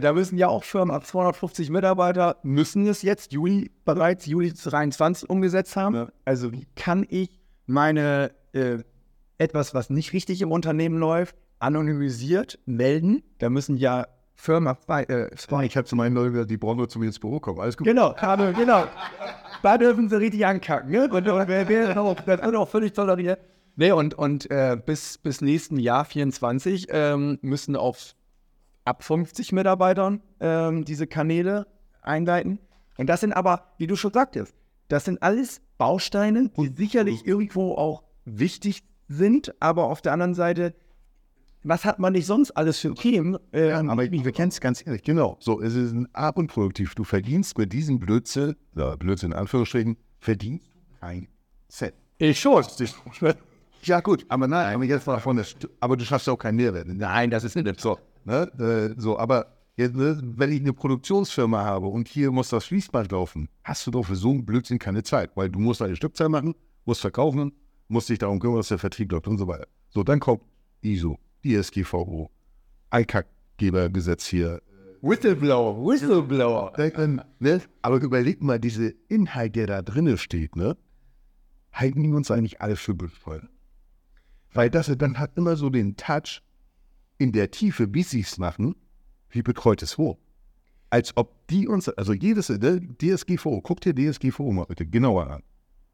da 0.00 0.12
müssen 0.12 0.38
ja 0.38 0.48
auch 0.48 0.64
Firmen 0.64 0.94
ab 0.94 1.04
250 1.04 1.70
Mitarbeiter 1.70 2.36
müssen 2.42 2.86
es 2.86 3.02
jetzt 3.02 3.32
Juli 3.32 3.70
bereits 3.84 4.26
Juli 4.26 4.52
23 4.52 5.28
umgesetzt 5.28 5.76
haben. 5.76 5.94
Ja. 5.94 6.08
Also 6.24 6.52
wie 6.52 6.66
kann 6.76 7.04
ich 7.08 7.28
meine 7.66 8.30
äh, 8.52 8.78
etwas, 9.38 9.74
was 9.74 9.90
nicht 9.90 10.12
richtig 10.12 10.42
im 10.42 10.52
Unternehmen 10.52 10.98
läuft, 10.98 11.36
anonymisiert 11.58 12.58
melden? 12.66 13.22
Da 13.38 13.50
müssen 13.50 13.76
ja 13.76 14.06
Firmen 14.36 14.68
ab 14.68 14.80
äh, 14.88 15.28
Ich 15.64 15.76
habe 15.76 15.84
zu 15.86 15.96
meinen 15.96 16.14
Leuten, 16.14 16.46
die 16.46 16.56
brauchen 16.56 16.78
nur 16.78 16.88
zu 16.88 16.98
mir 16.98 17.06
ins 17.06 17.18
Büro 17.18 17.40
kommen. 17.40 17.60
Alles 17.60 17.76
gut. 17.76 17.86
Genau, 17.86 18.14
aber 18.18 18.52
genau. 18.52 18.84
Da 19.62 19.78
dürfen 19.78 20.08
sie 20.08 20.18
richtig 20.18 20.44
ankacken. 20.46 20.90
Ne? 20.90 21.04
Und, 21.04 21.26
und 21.28 21.48
wer, 21.48 21.68
wer, 21.68 22.00
auch- 22.00 22.14
das 22.14 22.26
wird 22.26 22.54
auch 22.54 22.68
völlig 22.68 22.92
toleriert. 22.92 23.40
Nee, 23.76 23.90
und, 23.92 24.14
und 24.14 24.48
äh, 24.50 24.76
bis, 24.84 25.18
bis 25.18 25.40
nächsten 25.40 25.78
Jahr 25.78 26.04
24 26.04 26.86
ähm, 26.90 27.38
müssen 27.42 27.74
auf 27.74 28.14
ab 28.84 29.02
50 29.02 29.52
Mitarbeitern 29.52 30.20
ähm, 30.40 30.84
diese 30.84 31.06
Kanäle 31.06 31.66
einleiten. 32.02 32.58
Und 32.98 33.08
das 33.08 33.20
sind 33.20 33.32
aber, 33.32 33.72
wie 33.78 33.86
du 33.86 33.96
schon 33.96 34.12
sagtest, 34.12 34.54
das 34.88 35.04
sind 35.06 35.22
alles 35.22 35.60
Bausteine, 35.78 36.50
die 36.56 36.72
sicherlich 36.76 37.26
irgendwo 37.26 37.72
auch 37.74 38.02
wichtig 38.24 38.84
sind, 39.08 39.54
aber 39.60 39.84
auf 39.84 40.00
der 40.02 40.12
anderen 40.12 40.34
Seite, 40.34 40.74
was 41.62 41.84
hat 41.86 41.98
man 41.98 42.12
nicht 42.12 42.26
sonst 42.26 42.50
alles 42.52 42.78
für 42.78 42.94
Themen? 42.94 43.38
Ähm, 43.52 43.88
Aber 43.88 44.04
ich, 44.04 44.24
wir 44.24 44.32
kennen 44.32 44.50
es 44.50 44.60
ganz 44.60 44.86
ehrlich, 44.86 45.02
genau. 45.02 45.36
So, 45.40 45.60
es 45.62 45.74
ist 45.74 45.92
ein 45.92 46.08
ab 46.14 46.36
und 46.36 46.48
produktiv. 46.48 46.94
Du 46.94 47.04
verdienst 47.04 47.56
mit 47.56 47.72
diesem 47.72 47.98
Blödsinn, 47.98 48.54
ja, 48.76 48.96
Blödsinn 48.96 49.32
in 49.32 49.38
Anführungsstrichen, 49.38 49.96
verdienst 50.18 50.66
du 50.74 51.00
kein 51.00 51.28
Cent. 51.68 51.94
ich 52.18 52.38
schon. 52.38 52.62
Ja, 53.82 54.00
gut, 54.00 54.24
aber 54.28 54.46
nein, 54.46 54.74
aber 54.74 54.84
jetzt 54.84 55.06
mal 55.06 55.18
von 55.20 55.36
der, 55.36 55.44
St- 55.44 55.68
aber 55.80 55.96
du 55.96 56.04
schaffst 56.04 56.26
ja 56.26 56.32
auch 56.34 56.38
keinen 56.38 56.56
Mehrwert. 56.56 56.86
Nein, 56.88 57.30
das 57.30 57.44
ist 57.44 57.56
nicht 57.56 57.80
so. 57.80 57.98
Ne? 58.24 58.50
Äh, 58.58 59.00
so, 59.00 59.18
aber 59.18 59.46
jetzt, 59.76 59.94
ne, 59.94 60.20
wenn 60.22 60.52
ich 60.52 60.60
eine 60.60 60.72
Produktionsfirma 60.72 61.64
habe 61.64 61.86
und 61.86 62.08
hier 62.08 62.30
muss 62.30 62.48
das 62.48 62.64
Fließband 62.66 63.12
laufen, 63.12 63.48
hast 63.62 63.86
du 63.86 63.90
doch 63.90 64.04
für 64.04 64.16
so 64.16 64.30
einen 64.30 64.44
Blödsinn 64.44 64.78
keine 64.78 65.02
Zeit, 65.02 65.30
weil 65.36 65.50
du 65.50 65.58
musst 65.58 65.82
eine 65.82 65.96
Stückzahl 65.96 66.28
machen, 66.28 66.54
musst 66.84 67.00
verkaufen, 67.00 67.52
musst 67.88 68.08
dich 68.08 68.18
darum 68.18 68.38
kümmern, 68.38 68.58
dass 68.58 68.68
der 68.68 68.78
Vertrieb 68.78 69.12
läuft 69.12 69.28
und 69.28 69.38
so 69.38 69.46
weiter. 69.46 69.66
So, 69.90 70.02
dann 70.02 70.20
kommt 70.20 70.42
ISO, 70.80 71.18
DSGVO, 71.44 72.30
ICAG-Gebergesetz 72.92 74.26
hier. 74.26 74.60
Whistleblower, 75.02 75.86
Whistleblower. 75.86 76.72
Ne? 77.38 77.60
Aber 77.82 77.96
überleg 78.00 78.42
mal, 78.42 78.58
diese 78.58 78.94
Inhalt, 79.08 79.54
der 79.54 79.66
da 79.66 79.82
drinne 79.82 80.16
steht, 80.16 80.56
ne? 80.56 80.76
halten 81.74 82.02
die 82.02 82.12
uns 82.12 82.30
eigentlich 82.30 82.62
alle 82.62 82.76
für 82.76 82.94
bescheuert. 82.94 83.48
Weil 84.52 84.70
das 84.70 84.90
dann 84.96 85.18
hat 85.18 85.36
immer 85.36 85.56
so 85.56 85.68
den 85.68 85.96
Touch 85.96 86.40
in 87.18 87.32
der 87.32 87.50
Tiefe, 87.50 87.92
wie 87.94 88.02
sie 88.02 88.20
es 88.20 88.38
machen, 88.38 88.74
wie 89.30 89.42
betreutes 89.42 89.98
Wohnen. 89.98 90.18
Als 90.90 91.16
ob 91.16 91.46
die 91.48 91.66
uns, 91.66 91.88
also 91.88 92.12
jedes, 92.12 92.48
ne, 92.48 92.80
DSGVO, 92.80 93.60
guck 93.62 93.80
dir 93.80 93.94
DSGVO 93.94 94.52
mal 94.52 94.64
bitte 94.64 94.86
genauer 94.86 95.28
an. 95.28 95.42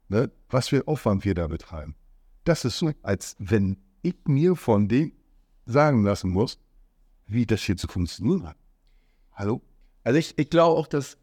Ne, 0.09 0.29
was 0.49 0.67
für 0.67 0.87
Aufwand 0.87 1.23
wir 1.25 1.33
da 1.33 1.47
betreiben. 1.47 1.95
Das 2.43 2.65
ist 2.65 2.77
so, 2.77 2.91
als 3.01 3.35
wenn 3.39 3.77
ich 4.01 4.15
mir 4.25 4.55
von 4.55 4.87
dem 4.87 5.13
sagen 5.65 6.03
lassen 6.03 6.31
muss, 6.31 6.59
wie 7.27 7.45
das 7.45 7.61
hier 7.61 7.77
zu 7.77 7.87
funktionieren 7.87 8.47
hat. 8.47 8.57
Hallo? 9.33 9.61
Also 10.03 10.19
ich, 10.19 10.37
ich 10.37 10.49
glaube 10.49 10.77
auch, 10.77 10.87
dass, 10.87 11.17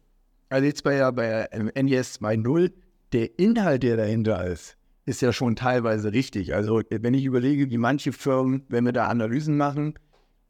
also 0.49 0.65
jetzt 0.65 0.83
bei, 0.83 1.11
bei 1.11 1.47
NES 1.53 2.19
2.0, 2.19 2.71
der 3.11 3.37
Inhalt, 3.37 3.83
der 3.83 3.97
dahinter 3.97 4.43
ist, 4.45 4.77
ist 5.05 5.21
ja 5.21 5.33
schon 5.33 5.55
teilweise 5.55 6.13
richtig. 6.13 6.53
Also 6.53 6.81
wenn 6.89 7.13
ich 7.13 7.25
überlege, 7.25 7.69
wie 7.69 7.77
manche 7.77 8.11
Firmen, 8.13 8.63
wenn 8.69 8.85
wir 8.85 8.93
da 8.93 9.07
Analysen 9.07 9.57
machen, 9.57 9.95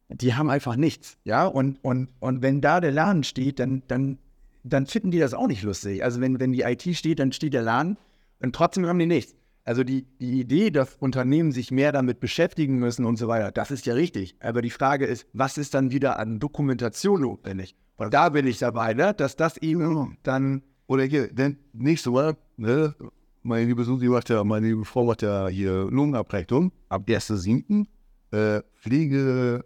die 0.09 0.33
haben 0.33 0.49
einfach 0.49 0.75
nichts. 0.75 1.17
Ja, 1.23 1.45
und, 1.45 1.77
und, 1.83 2.09
und 2.19 2.41
wenn 2.41 2.61
da 2.61 2.81
der 2.81 2.91
Laden 2.91 3.23
steht, 3.23 3.59
dann, 3.59 3.83
dann, 3.87 4.17
dann 4.63 4.85
finden 4.85 5.11
die 5.11 5.19
das 5.19 5.33
auch 5.33 5.47
nicht 5.47 5.63
lustig. 5.63 6.03
Also 6.03 6.19
wenn, 6.19 6.39
wenn 6.39 6.51
die 6.51 6.61
IT 6.61 6.83
steht, 6.95 7.19
dann 7.19 7.31
steht 7.31 7.53
der 7.53 7.61
Laden 7.61 7.97
und 8.39 8.55
trotzdem 8.55 8.85
haben 8.85 8.99
die 8.99 9.05
nichts. 9.05 9.35
Also 9.63 9.83
die, 9.83 10.07
die 10.19 10.39
Idee, 10.39 10.71
dass 10.71 10.95
Unternehmen 10.95 11.51
sich 11.51 11.69
mehr 11.69 11.91
damit 11.91 12.19
beschäftigen 12.19 12.79
müssen 12.79 13.05
und 13.05 13.17
so 13.17 13.27
weiter, 13.27 13.51
das 13.51 13.69
ist 13.69 13.85
ja 13.85 13.93
richtig. 13.93 14.35
Aber 14.39 14.61
die 14.61 14.71
Frage 14.71 15.05
ist, 15.05 15.27
was 15.33 15.57
ist 15.57 15.75
dann 15.75 15.91
wieder 15.91 16.17
an 16.17 16.39
Dokumentation 16.39 17.21
notwendig? 17.21 17.75
Und 17.97 18.13
da 18.13 18.29
bin 18.29 18.47
ich 18.47 18.57
dabei, 18.57 18.93
ne? 18.93 19.13
dass 19.13 19.35
das 19.35 19.57
eben 19.57 20.17
dann 20.23 20.63
Oder 20.87 21.03
hier, 21.03 21.31
denn 21.31 21.59
nächste 21.73 22.09
Mal, 22.09 22.35
ne, 22.57 22.95
meine 23.41 23.65
liebe 23.65 23.83
Susi 23.83 24.07
macht 24.07 24.29
ja, 24.29 24.43
meine 24.43 24.67
liebe 24.67 24.85
Frau 24.85 25.05
macht 25.05 25.21
ja 25.21 25.47
hier 25.47 25.85
Lungenabrechnung 25.89 26.71
ab 26.89 27.03
1.7. 27.07 27.85
Äh, 28.31 28.61
Pflege, 28.75 29.65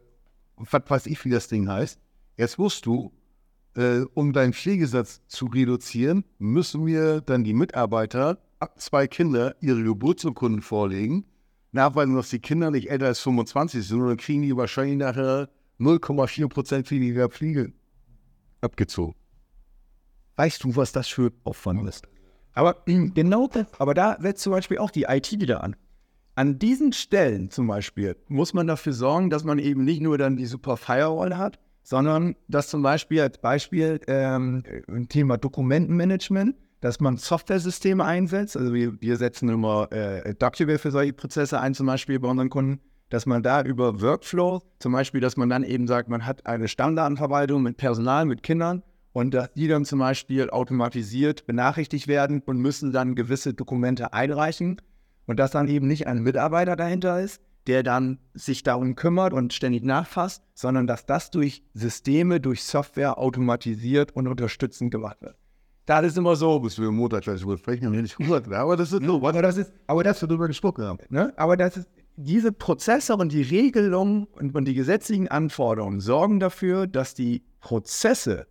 was 0.57 0.83
weiß 0.88 1.05
ich, 1.07 1.23
wie 1.25 1.29
das 1.29 1.47
Ding 1.47 1.67
heißt. 1.67 1.99
Jetzt 2.38 2.57
musst 2.57 2.86
du, 2.86 3.12
äh, 3.75 4.01
um 4.13 4.33
deinen 4.33 4.53
Pflegesatz 4.53 5.21
zu 5.27 5.47
reduzieren, 5.47 6.23
müssen 6.38 6.86
wir 6.86 7.21
dann 7.21 7.43
die 7.43 7.53
Mitarbeiter 7.53 8.39
ab 8.59 8.79
zwei 8.79 9.07
Kinder 9.07 9.55
ihre 9.59 9.83
Geburtsurkunden 9.83 10.62
vorlegen, 10.62 11.25
nachweisen, 11.71 12.15
dass 12.15 12.29
die 12.29 12.39
Kinder 12.39 12.71
nicht 12.71 12.89
älter 12.89 13.07
als 13.07 13.19
25 13.19 13.86
sind, 13.86 14.01
und 14.01 14.07
dann 14.07 14.17
kriegen 14.17 14.43
die 14.43 14.55
wahrscheinlich 14.55 14.97
nachher 14.97 15.49
0,4% 15.79 16.89
weniger 16.91 17.29
Pflege 17.29 17.73
abgezogen. 18.62 19.15
Weißt 20.36 20.63
du, 20.63 20.75
was 20.75 20.91
das 20.91 21.07
für 21.07 21.31
Aufwand 21.43 21.88
ist? 21.88 22.07
Aber 22.54 22.78
genau 22.86 23.48
das, 23.48 23.66
aber 23.80 23.94
da 23.94 24.18
setzt 24.20 24.44
zum 24.44 24.52
Beispiel 24.52 24.78
auch 24.78 24.92
die 24.92 25.04
IT 25.04 25.32
wieder 25.32 25.63
an. 25.63 25.76
An 26.36 26.58
diesen 26.58 26.94
Stellen 26.94 27.52
zum 27.52 27.68
Beispiel 27.68 28.16
muss 28.28 28.54
man 28.54 28.66
dafür 28.66 28.94
sorgen, 28.94 29.30
dass 29.30 29.44
man 29.44 29.60
eben 29.60 29.84
nicht 29.84 30.02
nur 30.02 30.18
dann 30.18 30.36
die 30.36 30.48
super 30.48 30.78
Firewall 30.78 31.38
hat, 31.38 31.60
sondern 31.84 32.36
dass 32.48 32.70
zum 32.70 32.82
Beispiel 32.82 33.22
als 33.22 33.38
Beispiel 33.38 34.00
ähm, 34.08 34.63
ein 34.88 35.10
Thema 35.10 35.38
Dokumentenmanagement, 35.38 36.56
dass 36.82 37.00
man 37.00 37.18
Softwaresysteme 37.18 38.04
einsetzt. 38.04 38.58
Also 38.58 38.74
wir, 38.74 39.00
wir 39.00 39.18
setzen 39.18 39.48
immer 39.50 39.92
äh, 39.92 40.34
Docubase 40.34 40.80
für 40.80 40.92
solche 40.92 41.13
Prozesse 41.13 41.60
ein, 41.60 41.76
zum 41.76 41.86
Beispiel 41.86 42.20
bei 42.20 42.28
unseren 42.28 42.50
Kunden, 42.50 42.80
dass 43.10 43.28
man 43.28 43.44
da 43.44 43.62
über 43.62 44.02
Workflow, 44.02 44.63
zum 44.80 44.92
Beispiel, 44.92 45.22
dass 45.22 45.38
man 45.38 45.50
dann 45.50 45.63
eben 45.63 45.86
sagt, 45.86 46.10
man 46.10 46.26
hat 46.26 46.48
eine 46.48 46.68
Stammdatenverwaltung 46.68 47.62
mit 47.62 47.78
Personal, 47.78 48.26
mit 48.26 48.42
Kindern 48.42 48.82
und 49.13 49.34
dass 49.34 49.54
die 49.54 49.67
dann 49.67 49.86
zum 49.86 49.99
Beispiel 49.99 50.49
automatisiert 50.49 51.45
benachrichtigt 51.45 52.08
werden 52.08 52.41
und 52.45 52.58
müssen 52.58 52.91
dann 52.91 53.15
gewisse 53.15 53.54
Dokumente 53.54 54.12
einreichen 54.12 54.82
und 55.26 55.39
dass 55.39 55.52
dann 55.52 55.67
eben 55.67 55.88
nicht 55.88 56.08
ein 56.08 56.21
Mitarbeiter 56.21 56.76
dahinter 56.76 57.21
ist, 57.21 57.41
der 57.67 57.84
dann 57.84 58.19
sich 58.34 58.63
darum 58.63 58.95
kümmert 58.95 59.32
und 59.32 59.54
ständig 59.54 59.84
nachfasst, 59.84 60.43
sondern 60.54 60.86
dass 60.86 61.06
das 61.06 61.32
durch 61.32 61.63
Systeme, 61.73 62.41
durch 62.41 62.63
Software 62.63 63.17
automatisiert 63.17 64.13
und 64.15 64.28
unterstützend 64.28 64.91
gemacht 64.91 65.21
wird. 65.21 65.38
Da 65.86 65.99
ist 65.99 66.17
immer 66.17 66.36
so, 66.36 66.60
Müssen 66.60 66.84
wir 66.84 66.91
Montag 66.91 67.23
gleich 67.23 67.41
drüber 67.41 67.58
sprechen, 67.58 67.91
wenn 67.91 68.06
ich 68.06 68.15
gesagt 68.15 68.47
habe. 68.47 68.58
Aber 68.58 68.78
das 68.78 68.91
ist 68.91 69.04
so, 69.04 69.17
aber 69.26 69.41
das 69.41 69.58
ist, 69.58 69.73
aber 69.88 70.04
das 70.04 70.21
wir 70.21 70.28
drüber 70.28 70.47
gesprochen 70.47 70.84
haben. 70.84 70.99
Ne? 71.10 71.34
Aber 71.38 71.56
das 71.58 71.78
ist, 71.78 71.89
diese 72.15 72.52
Prozesse 72.52 73.15
und 73.15 73.32
die 73.32 73.41
Regelungen 73.41 74.26
und, 74.26 74.56
und 74.56 74.65
die 74.65 74.76
gesetzlichen 74.76 75.30
Anforderungen 75.30 75.99
sorgen 75.99 76.39
dafür, 76.39 76.86
dass 76.88 77.15
die 77.15 77.43
Prozesse 77.60 78.45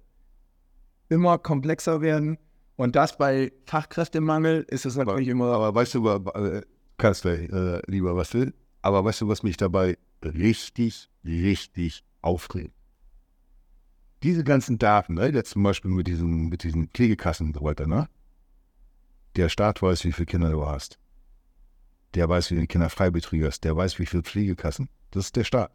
immer 1.12 1.38
komplexer 1.38 2.00
werden. 2.00 2.38
Und 2.76 2.96
das 2.96 3.16
bei 3.16 3.52
Fachkräftemangel 3.66 4.64
ist 4.68 4.86
es 4.86 4.96
natürlich 4.96 5.28
immer. 5.28 5.52
Aber 5.52 5.74
weißt 5.74 5.94
du, 5.94 6.08
äh, 6.08 6.62
Kanzler, 6.98 7.32
äh, 7.32 7.82
lieber 7.86 8.16
Wastel, 8.16 8.54
aber 8.80 9.04
weißt 9.04 9.20
du, 9.20 9.28
was 9.28 9.42
mich 9.42 9.56
dabei 9.56 9.98
richtig, 10.24 11.08
richtig 11.24 12.04
aufregt? 12.22 12.74
Diese 14.22 14.44
ganzen 14.44 14.78
Daten, 14.78 15.14
ne, 15.14 15.28
jetzt 15.28 15.50
zum 15.50 15.64
Beispiel 15.64 15.90
mit 15.90 16.06
diesen, 16.06 16.48
mit 16.48 16.62
diesen 16.62 16.88
Pflegekassen 16.88 17.48
und 17.48 17.56
so 17.56 17.62
weiter, 17.64 17.86
ne? 17.86 18.08
Der 19.36 19.48
Staat 19.48 19.82
weiß, 19.82 20.04
wie 20.04 20.12
viele 20.12 20.26
Kinder 20.26 20.50
du 20.50 20.66
hast. 20.66 20.98
Der 22.14 22.28
weiß, 22.28 22.50
wie 22.50 22.54
viele 22.56 22.66
Kinder 22.66 22.90
Freibetrüger 22.90 23.48
hast. 23.48 23.64
Der 23.64 23.76
weiß, 23.76 23.98
wie 23.98 24.06
viele 24.06 24.22
Pflegekassen. 24.22 24.88
Das 25.10 25.26
ist 25.26 25.36
der 25.36 25.44
Staat. 25.44 25.72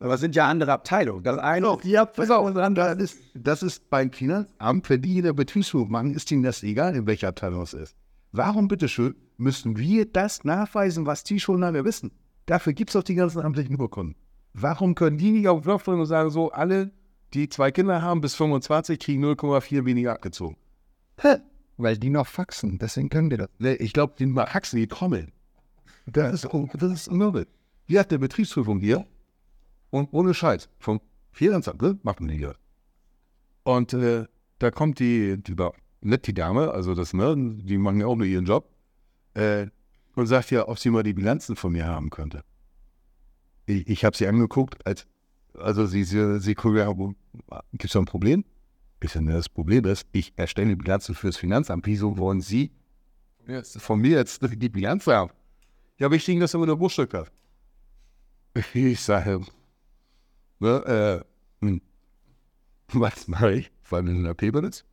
Aber 0.00 0.14
es 0.14 0.20
sind 0.20 0.34
ja 0.34 0.48
andere 0.48 0.72
Abteilungen. 0.72 1.22
Das 1.22 1.38
eine 1.38 1.74
ist 1.74 1.84
die 1.84 1.98
Abteilung 1.98 2.54
das 2.54 2.64
andere 2.64 2.96
Das 2.96 3.02
ist, 3.02 3.18
das 3.34 3.62
ist 3.62 3.90
beim 3.90 4.10
Finanzamt, 4.10 4.88
wenn 4.88 5.02
die 5.02 5.18
in 5.18 5.24
der 5.24 5.34
Betriebsführung 5.34 5.90
machen, 5.90 6.14
ist 6.14 6.30
ihnen 6.32 6.42
das 6.42 6.62
egal, 6.62 6.96
in 6.96 7.06
welcher 7.06 7.28
Abteilung 7.28 7.60
es 7.62 7.74
ist. 7.74 7.94
Warum 8.32 8.66
bitteschön 8.66 9.14
müssen 9.36 9.76
wir 9.76 10.06
das 10.06 10.42
nachweisen, 10.44 11.04
was 11.04 11.22
die 11.22 11.38
schon 11.38 11.60
lange 11.60 11.84
wissen? 11.84 12.12
Dafür 12.46 12.72
gibt 12.72 12.90
es 12.90 12.94
doch 12.94 13.02
die 13.02 13.14
ganzen 13.14 13.42
amtlichen 13.42 13.78
Urkunden. 13.78 14.16
Warum 14.54 14.94
können 14.94 15.18
die 15.18 15.32
nicht 15.32 15.48
auf 15.48 15.60
den 15.60 15.64
Knopf 15.64 15.84
drücken 15.84 16.00
und 16.00 16.06
sagen, 16.06 16.30
so, 16.30 16.50
alle 16.50 16.92
die 17.34 17.48
zwei 17.50 17.70
Kinder 17.70 18.00
haben 18.00 18.22
bis 18.22 18.34
25, 18.34 18.98
kriegen 18.98 19.24
0,4 19.24 19.84
weniger 19.84 20.12
abgezogen. 20.12 20.56
Weil 21.76 21.98
die 21.98 22.10
noch 22.10 22.26
faxen, 22.26 22.78
deswegen 22.78 23.10
können 23.10 23.30
die 23.30 23.36
das. 23.36 23.48
Ne, 23.58 23.76
Ich 23.76 23.92
glaube, 23.92 24.14
die 24.18 24.26
haxen 24.34 24.78
die 24.78 24.88
Trommeln. 24.88 25.32
Das 26.06 26.32
ist, 26.44 26.48
das 26.74 26.92
ist 26.92 27.12
Mürbe. 27.12 27.46
Die 27.88 27.98
hat 27.98 28.10
eine 28.10 28.18
Betriebsprüfung 28.18 28.80
hier 28.80 29.06
und 29.90 30.12
ohne 30.12 30.34
Scheiß. 30.34 30.68
Vom 30.78 31.00
Finanzamt, 31.32 31.82
ne? 31.82 31.98
Macht 32.02 32.20
man 32.20 32.28
die 32.28 32.38
hier. 32.38 32.56
Und 33.62 33.92
äh, 33.92 34.26
da 34.58 34.70
kommt 34.70 34.98
die, 34.98 35.42
die, 35.42 35.56
nicht 36.00 36.26
die 36.26 36.34
Dame, 36.34 36.70
also 36.70 36.94
das, 36.94 37.12
ne, 37.12 37.34
die 37.36 37.78
machen 37.78 38.00
ja 38.00 38.06
auch 38.06 38.16
nur 38.16 38.26
ihren 38.26 38.46
Job, 38.46 38.70
äh, 39.34 39.66
und 40.14 40.26
sagt 40.26 40.50
ja, 40.50 40.66
ob 40.68 40.78
sie 40.78 40.90
mal 40.90 41.02
die 41.02 41.14
Bilanzen 41.14 41.56
von 41.56 41.72
mir 41.72 41.86
haben 41.86 42.10
könnte. 42.10 42.42
Ich, 43.66 43.86
ich 43.88 44.04
habe 44.04 44.16
sie 44.16 44.26
angeguckt, 44.26 44.84
als, 44.86 45.06
also 45.54 45.86
sie, 45.86 46.04
sie, 46.04 46.40
sie 46.40 46.54
guckt 46.54 46.76
ja, 46.76 46.92
gibt 47.72 47.84
es 47.84 47.92
da 47.92 48.00
ein 48.00 48.04
Problem? 48.06 48.44
Ich 49.02 49.12
sage, 49.12 49.26
das 49.26 49.48
Problem 49.48 49.84
ist, 49.86 50.06
ich 50.12 50.32
erstelle 50.36 50.76
Bilanzen 50.76 51.14
fürs 51.14 51.36
Finanzamt. 51.36 51.86
Wieso 51.86 52.18
wollen 52.18 52.42
Sie 52.42 52.70
von 53.78 53.98
mir 53.98 54.18
jetzt 54.18 54.42
die 54.42 54.68
Bilanz 54.68 55.06
haben? 55.06 55.30
Ja, 55.98 56.06
aber 56.06 56.16
ich 56.16 56.24
kriege 56.24 56.40
das 56.40 56.52
immer 56.52 56.66
nur 56.66 56.76
Bruchstück 56.76 57.14
hat. 57.14 57.32
Ich 58.74 59.00
sage, 59.00 59.40
ne, 60.60 61.24
äh, 61.62 61.64
hm, 61.66 61.80
was 62.92 63.28
mache 63.28 63.52
ich? 63.54 63.70
Weil 63.88 64.06
in 64.08 64.22
der 64.24 64.34
Paperless? 64.34 64.84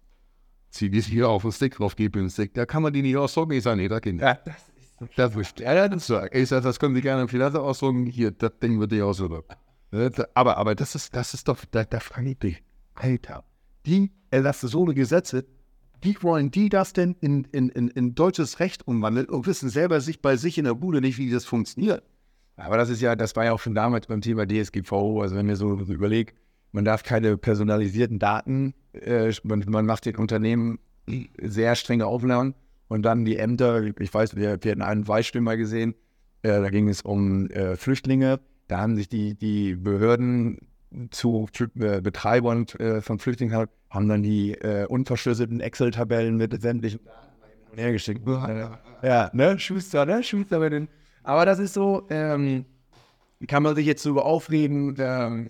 Zieh 0.69 0.89
die 0.89 1.01
hier 1.01 1.29
auf 1.29 1.43
den 1.43 1.51
Stick 1.51 1.75
drauf, 1.75 1.95
gebe 1.95 2.19
den 2.19 2.29
Stick. 2.29 2.53
Da 2.53 2.65
kann 2.65 2.83
man 2.83 2.91
die 2.93 3.01
nicht 3.01 3.15
ausdrucken. 3.17 3.53
Ich 3.53 3.63
sage, 3.63 3.77
nee, 3.77 3.87
das 3.87 4.01
geht 4.01 4.15
nicht. 4.15 4.21
Ja, 4.23 4.33
das 4.45 4.55
Das 5.15 5.35
ist 5.35 5.59
ja, 5.59 5.87
das. 5.87 6.09
Ich 6.31 6.49
sage, 6.49 6.63
das 6.63 6.79
können 6.79 6.95
Sie 6.95 7.01
gerne 7.01 7.21
im 7.21 7.27
Finanzamt 7.29 7.63
ausdrucken. 7.63 8.05
Hier, 8.07 8.31
das 8.31 8.51
Ding 8.61 8.79
wird 8.79 8.91
nicht 8.91 9.01
ausdrucken. 9.03 9.43
Ne, 9.91 10.09
da- 10.09 10.27
Aber, 10.33 10.57
aber 10.57 10.75
das 10.75 10.95
ist, 10.95 11.15
das 11.15 11.33
ist 11.33 11.47
doch, 11.47 11.63
da, 11.71 11.85
da 11.85 11.99
frage 11.99 12.31
ich 12.31 12.39
dich, 12.39 12.63
Alter, 12.95 13.45
die 13.85 14.11
erlassen 14.31 14.67
so 14.67 14.83
eine 14.83 14.93
Gesetze, 14.93 15.45
wie 16.01 16.17
wollen 16.21 16.51
die 16.51 16.69
das 16.69 16.91
denn 16.93 17.15
in, 17.21 17.45
in, 17.45 17.69
in, 17.69 17.87
in 17.87 18.13
deutsches 18.15 18.59
Recht 18.59 18.85
umwandeln 18.87 19.27
und 19.29 19.47
wissen 19.47 19.69
selber 19.69 20.01
sich 20.01 20.21
bei 20.21 20.35
sich 20.35 20.57
in 20.57 20.65
der 20.65 20.73
Bude 20.73 20.99
nicht, 20.99 21.17
wie 21.17 21.31
das 21.31 21.45
funktioniert? 21.45 22.03
Aber 22.57 22.77
das 22.77 22.89
ist 22.89 23.01
ja, 23.01 23.15
das 23.15 23.35
war 23.35 23.45
ja 23.45 23.53
auch 23.53 23.59
schon 23.59 23.75
damals 23.75 24.07
beim 24.07 24.21
Thema 24.21 24.47
DSGVO. 24.47 25.21
Also 25.21 25.35
wenn 25.35 25.45
mir 25.45 25.55
so 25.55 25.75
überlegt, 25.75 26.35
man 26.71 26.83
darf 26.83 27.03
keine 27.03 27.37
personalisierten 27.37 28.19
Daten, 28.19 28.73
äh, 28.93 29.31
man, 29.43 29.63
man 29.67 29.85
macht 29.85 30.05
den 30.05 30.17
Unternehmen 30.17 30.79
sehr 31.41 31.75
strenge 31.75 32.07
Auflagen 32.07 32.55
und 32.87 33.03
dann 33.03 33.25
die 33.25 33.37
Ämter, 33.37 33.83
ich 33.99 34.13
weiß, 34.13 34.35
wir, 34.35 34.57
wir 34.61 34.71
hatten 34.71 34.81
einen 34.81 35.03
Beispiel 35.05 35.41
mal 35.41 35.57
gesehen, 35.57 35.93
äh, 36.41 36.49
da 36.49 36.69
ging 36.69 36.89
es 36.89 37.01
um 37.01 37.49
äh, 37.51 37.75
Flüchtlinge, 37.75 38.39
da 38.67 38.79
haben 38.79 38.95
sich 38.95 39.07
die, 39.07 39.35
die 39.35 39.75
Behörden 39.75 40.59
zu 41.11 41.47
äh, 41.79 42.01
Betreibern 42.01 42.65
äh, 42.79 43.01
von 43.01 43.19
Flüchtlingen 43.19 43.67
haben 43.89 44.09
dann 44.09 44.23
die 44.23 44.53
äh, 44.53 44.85
unverschlüsselten 44.85 45.59
Excel-Tabellen 45.59 46.35
mit 46.35 46.59
sämtlichen 46.61 46.99
Daten 47.05 47.77
hergeschickt. 47.77 48.27
Ja, 49.03 49.29
ne, 49.33 49.59
Schuster, 49.59 50.05
ne, 50.05 50.23
Schuster 50.23 50.59
mit 50.59 50.73
den 50.73 50.87
aber 51.27 51.45
das 51.45 51.59
ist 51.59 51.73
so, 51.73 52.07
ähm, 52.09 52.65
kann 53.47 53.61
man 53.61 53.75
sich 53.75 53.85
jetzt 53.85 54.05
darüber 54.05 54.25
aufreden, 54.25 54.95
ähm, 54.97 55.49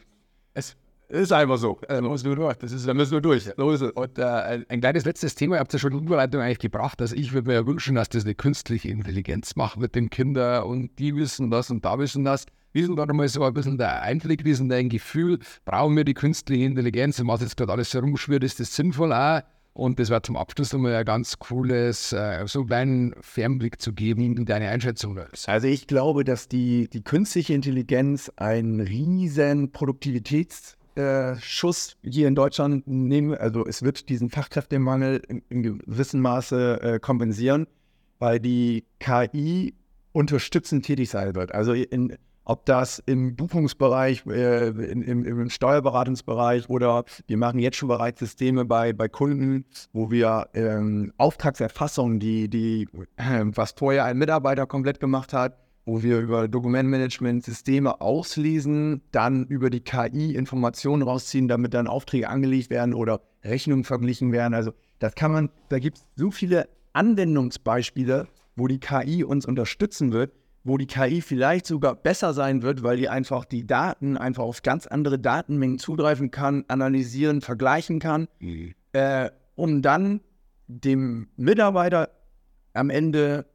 es 0.55 0.75
ist 1.07 1.31
einfach 1.31 1.57
so. 1.57 1.79
Da 1.87 2.01
müssen 2.01 2.27
wir 2.27 2.35
durch. 2.35 2.57
Das 2.57 2.71
ist, 2.71 2.87
da 2.87 2.95
müssen 2.95 3.11
wir 3.11 3.21
durch. 3.21 3.43
So. 3.43 3.93
Und 3.93 4.17
äh, 4.17 4.63
ein 4.67 4.81
kleines 4.81 5.05
letztes 5.05 5.35
Thema, 5.35 5.55
ihr 5.55 5.59
habt 5.59 5.71
ja 5.71 5.77
schon 5.77 5.91
die 5.91 6.03
Überleitung 6.03 6.41
eigentlich 6.41 6.57
gebracht, 6.57 6.99
dass 6.99 7.13
ich 7.13 7.31
würde 7.31 7.47
mir 7.47 7.53
ja 7.53 7.67
wünschen, 7.67 7.93
dass 7.93 8.09
das 8.09 8.25
eine 8.25 8.33
künstliche 8.33 8.89
Intelligenz 8.89 9.55
macht 9.55 9.77
mit 9.77 9.93
den 9.93 10.09
Kindern 10.09 10.63
und 10.63 10.97
die 10.97 11.15
wissen 11.15 11.51
das 11.51 11.69
und 11.69 11.85
da 11.85 11.99
wissen 11.99 12.25
das. 12.25 12.47
Ist 12.73 12.89
denn 12.89 12.95
da 12.95 13.05
nochmal 13.05 13.27
so 13.27 13.43
ein 13.43 13.53
bisschen 13.53 13.77
der 13.77 14.01
Einblick, 14.01 14.45
wie 14.45 14.51
ist 14.51 14.59
denn 14.59 14.69
dein 14.69 14.89
Gefühl? 14.89 15.39
Brauchen 15.63 15.95
wir 15.95 16.03
die 16.03 16.15
künstliche 16.15 16.65
Intelligenz? 16.65 17.19
Und 17.19 17.27
was 17.27 17.41
jetzt 17.41 17.55
gerade 17.55 17.71
alles 17.71 17.93
herumschwirrt, 17.93 18.43
ist 18.43 18.59
das 18.59 18.75
sinnvoll 18.75 19.13
auch? 19.13 19.41
Und 19.77 19.99
das 19.99 20.09
wäre 20.09 20.23
zum 20.23 20.37
Abschluss 20.37 20.73
nochmal 20.73 20.95
ein 20.95 21.05
ganz 21.05 21.37
cooles, 21.37 22.11
äh, 22.11 22.43
so 22.47 22.61
einen 22.61 22.67
kleinen 22.67 23.13
Fernblick 23.21 23.79
zu 23.79 23.93
geben, 23.93 24.35
wie 24.35 24.43
deine 24.43 24.69
Einschätzung. 24.69 25.19
Also 25.45 25.67
ich 25.67 25.85
glaube, 25.85 26.23
dass 26.23 26.47
die, 26.47 26.89
die 26.89 27.03
künstliche 27.03 27.53
Intelligenz 27.53 28.31
einen 28.37 28.79
riesen 28.79 29.71
Produktivitätsschuss 29.71 31.95
hier 32.01 32.27
in 32.27 32.33
Deutschland 32.33 32.87
nehmen. 32.87 33.35
Also 33.35 33.67
es 33.67 33.83
wird 33.83 34.09
diesen 34.09 34.31
Fachkräftemangel 34.31 35.21
in, 35.27 35.43
in 35.49 35.61
gewissem 35.61 36.21
Maße 36.21 36.81
äh, 36.81 36.99
kompensieren, 36.99 37.67
weil 38.17 38.39
die 38.39 38.83
KI 38.97 39.75
unterstützend 40.11 40.87
tätig 40.87 41.11
sein 41.11 41.35
wird. 41.35 41.53
Also 41.53 41.73
in, 41.73 42.17
ob 42.47 42.65
das 42.65 42.99
im 43.05 43.35
Buchungsbereich, 43.35 44.25
äh, 44.25 44.69
in, 44.69 45.01
im, 45.01 45.25
im 45.25 45.49
Steuerberatungsbereich 45.49 46.69
oder 46.69 47.03
wir 47.27 47.35
machen 47.35 47.59
jetzt 47.59 47.75
schon 47.75 47.89
bereits 47.89 48.19
Systeme 48.19 48.63
bei, 48.63 48.93
bei 48.93 49.09
Kunden, 49.09 49.65
wo 49.91 50.11
wir 50.11 50.47
ähm, 50.53 51.11
Auftragserfassung, 51.17 52.19
die, 52.19 52.47
die, 52.47 52.87
äh, 53.17 53.43
was 53.43 53.73
vorher 53.73 54.05
ein 54.05 54.17
Mitarbeiter 54.17 54.65
komplett 54.65 55.01
gemacht 55.01 55.33
hat, 55.33 55.57
wo 55.85 56.03
wir 56.03 56.19
über 56.19 56.47
Dokumentmanagement 56.47 57.43
Systeme 57.43 57.99
auslesen, 57.99 59.01
dann 59.11 59.45
über 59.47 59.69
die 59.69 59.81
KI 59.81 60.33
Informationen 60.33 61.01
rausziehen, 61.01 61.49
damit 61.49 61.73
dann 61.73 61.87
Aufträge 61.87 62.29
angelegt 62.29 62.69
werden 62.69 62.93
oder 62.93 63.19
Rechnungen 63.43 63.83
verglichen 63.83 64.31
werden. 64.31 64.53
Also 64.53 64.71
das 64.99 65.15
kann 65.15 65.33
man, 65.33 65.49
da 65.67 65.79
gibt 65.79 65.97
es 65.97 66.05
so 66.15 66.31
viele 66.31 66.69
Anwendungsbeispiele, 66.93 68.27
wo 68.55 68.67
die 68.67 68.79
KI 68.79 69.25
uns 69.25 69.45
unterstützen 69.45 70.13
wird, 70.13 70.31
wo 70.67 70.77
die 70.77 70.85
KI 70.85 71.21
vielleicht 71.21 71.65
sogar 71.65 71.95
besser 71.95 72.33
sein 72.33 72.61
wird, 72.61 72.83
weil 72.83 72.97
die 72.97 73.09
einfach 73.09 73.45
die 73.45 73.65
Daten 73.65 74.17
einfach 74.17 74.43
auf 74.43 74.61
ganz 74.61 74.85
andere 74.85 75.17
Datenmengen 75.17 75.79
zugreifen 75.79 76.29
kann, 76.29 76.65
analysieren, 76.67 77.41
vergleichen 77.41 77.99
kann, 77.99 78.27
äh, 78.91 79.29
um 79.55 79.81
dann 79.81 80.21
dem 80.67 81.29
Mitarbeiter 81.37 82.09
am 82.73 82.89
Ende 82.89 83.45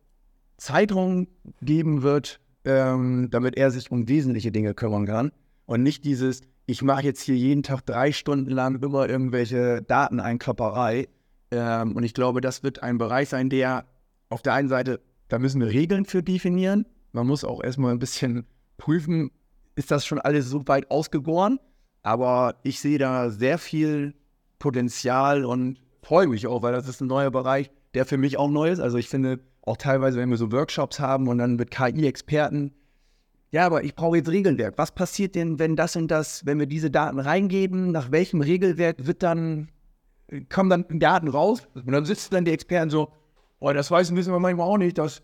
Zeitraum 0.57 1.29
geben 1.61 2.03
wird, 2.03 2.41
ähm, 2.65 3.29
damit 3.31 3.57
er 3.57 3.71
sich 3.71 3.91
um 3.91 4.09
wesentliche 4.09 4.53
Dinge 4.53 4.75
kümmern 4.75 5.07
kann 5.07 5.33
und 5.67 5.83
nicht 5.83 6.05
dieses, 6.05 6.41
ich 6.67 6.83
mache 6.83 7.03
jetzt 7.03 7.23
hier 7.23 7.37
jeden 7.37 7.63
Tag 7.63 7.83
drei 7.83 8.13
Stunden 8.13 8.51
lang 8.51 8.83
immer 8.83 9.09
irgendwelche 9.09 9.83
Dateneinklopperei. 9.83 11.09
Ähm, 11.51 11.97
und 11.97 12.05
ich 12.05 12.15
glaube, 12.15 12.41
das 12.41 12.63
wird 12.63 12.83
ein 12.83 12.99
Bereich 12.99 13.29
sein, 13.29 13.51
der 13.51 13.85
auf 14.29 14.43
der 14.43 14.55
einen 14.55 14.69
Seite, 14.69 15.01
da 15.29 15.39
müssen 15.39 15.61
wir 15.61 15.69
Regeln 15.69 16.05
für 16.05 16.23
definieren. 16.23 16.87
Man 17.13 17.27
muss 17.27 17.45
auch 17.45 17.63
erstmal 17.63 17.93
ein 17.93 17.99
bisschen 17.99 18.47
prüfen, 18.79 19.31
ist 19.75 19.91
das 19.91 20.05
schon 20.05 20.19
alles 20.19 20.49
so 20.49 20.67
weit 20.67 20.91
ausgegoren? 20.91 21.59
Aber 22.03 22.57
ich 22.63 22.81
sehe 22.81 22.99
da 22.99 23.31
sehr 23.31 23.59
viel 23.59 24.15
Potenzial 24.59 25.45
und 25.45 25.79
freue 26.03 26.27
mich 26.27 26.47
auch, 26.47 26.63
weil 26.63 26.73
das 26.73 26.89
ist 26.89 27.01
ein 27.01 27.07
neuer 27.07 27.31
Bereich, 27.31 27.71
der 27.95 28.07
für 28.07 28.17
mich 28.17 28.39
auch 28.39 28.51
neu 28.51 28.71
ist. 28.71 28.81
Also 28.81 28.99
ich 28.99 29.09
finde 29.09 29.41
auch 29.63 29.77
teilweise, 29.77 30.19
wenn 30.19 30.31
wir 30.31 30.37
so 30.37 30.51
Workshops 30.51 30.99
haben 30.99 31.29
und 31.29 31.39
dann 31.39 31.57
mit 31.57 31.71
KI-Experten, 31.71 32.73
ja, 33.53 33.67
aber 33.67 33.85
ich 33.85 33.95
brauche 33.95 34.17
jetzt 34.17 34.31
Regelwerk. 34.31 34.79
Was 34.79 34.93
passiert 34.93 35.35
denn, 35.35 35.59
wenn 35.59 35.77
das 35.77 35.95
und 35.95 36.09
das, 36.09 36.45
wenn 36.47 36.59
wir 36.59 36.67
diese 36.67 36.91
Daten 36.91 37.19
reingeben, 37.19 37.93
nach 37.93 38.11
welchem 38.11 38.41
Regelwerk 38.41 39.07
wird 39.07 39.23
dann, 39.23 39.69
kommen 40.49 40.71
dann 40.71 40.99
Daten 40.99 41.29
raus? 41.29 41.69
Und 41.75 41.93
dann 41.93 42.07
sitzen 42.07 42.35
dann 42.35 42.47
die 42.47 42.51
Experten 42.51 42.89
so, 42.89 43.13
oh, 43.61 43.71
das 43.73 43.91
weiß, 43.91 44.17
wissen 44.17 44.33
wir 44.33 44.41
manchmal 44.41 44.67
auch 44.67 44.79
nicht, 44.79 44.97
das, 44.97 45.23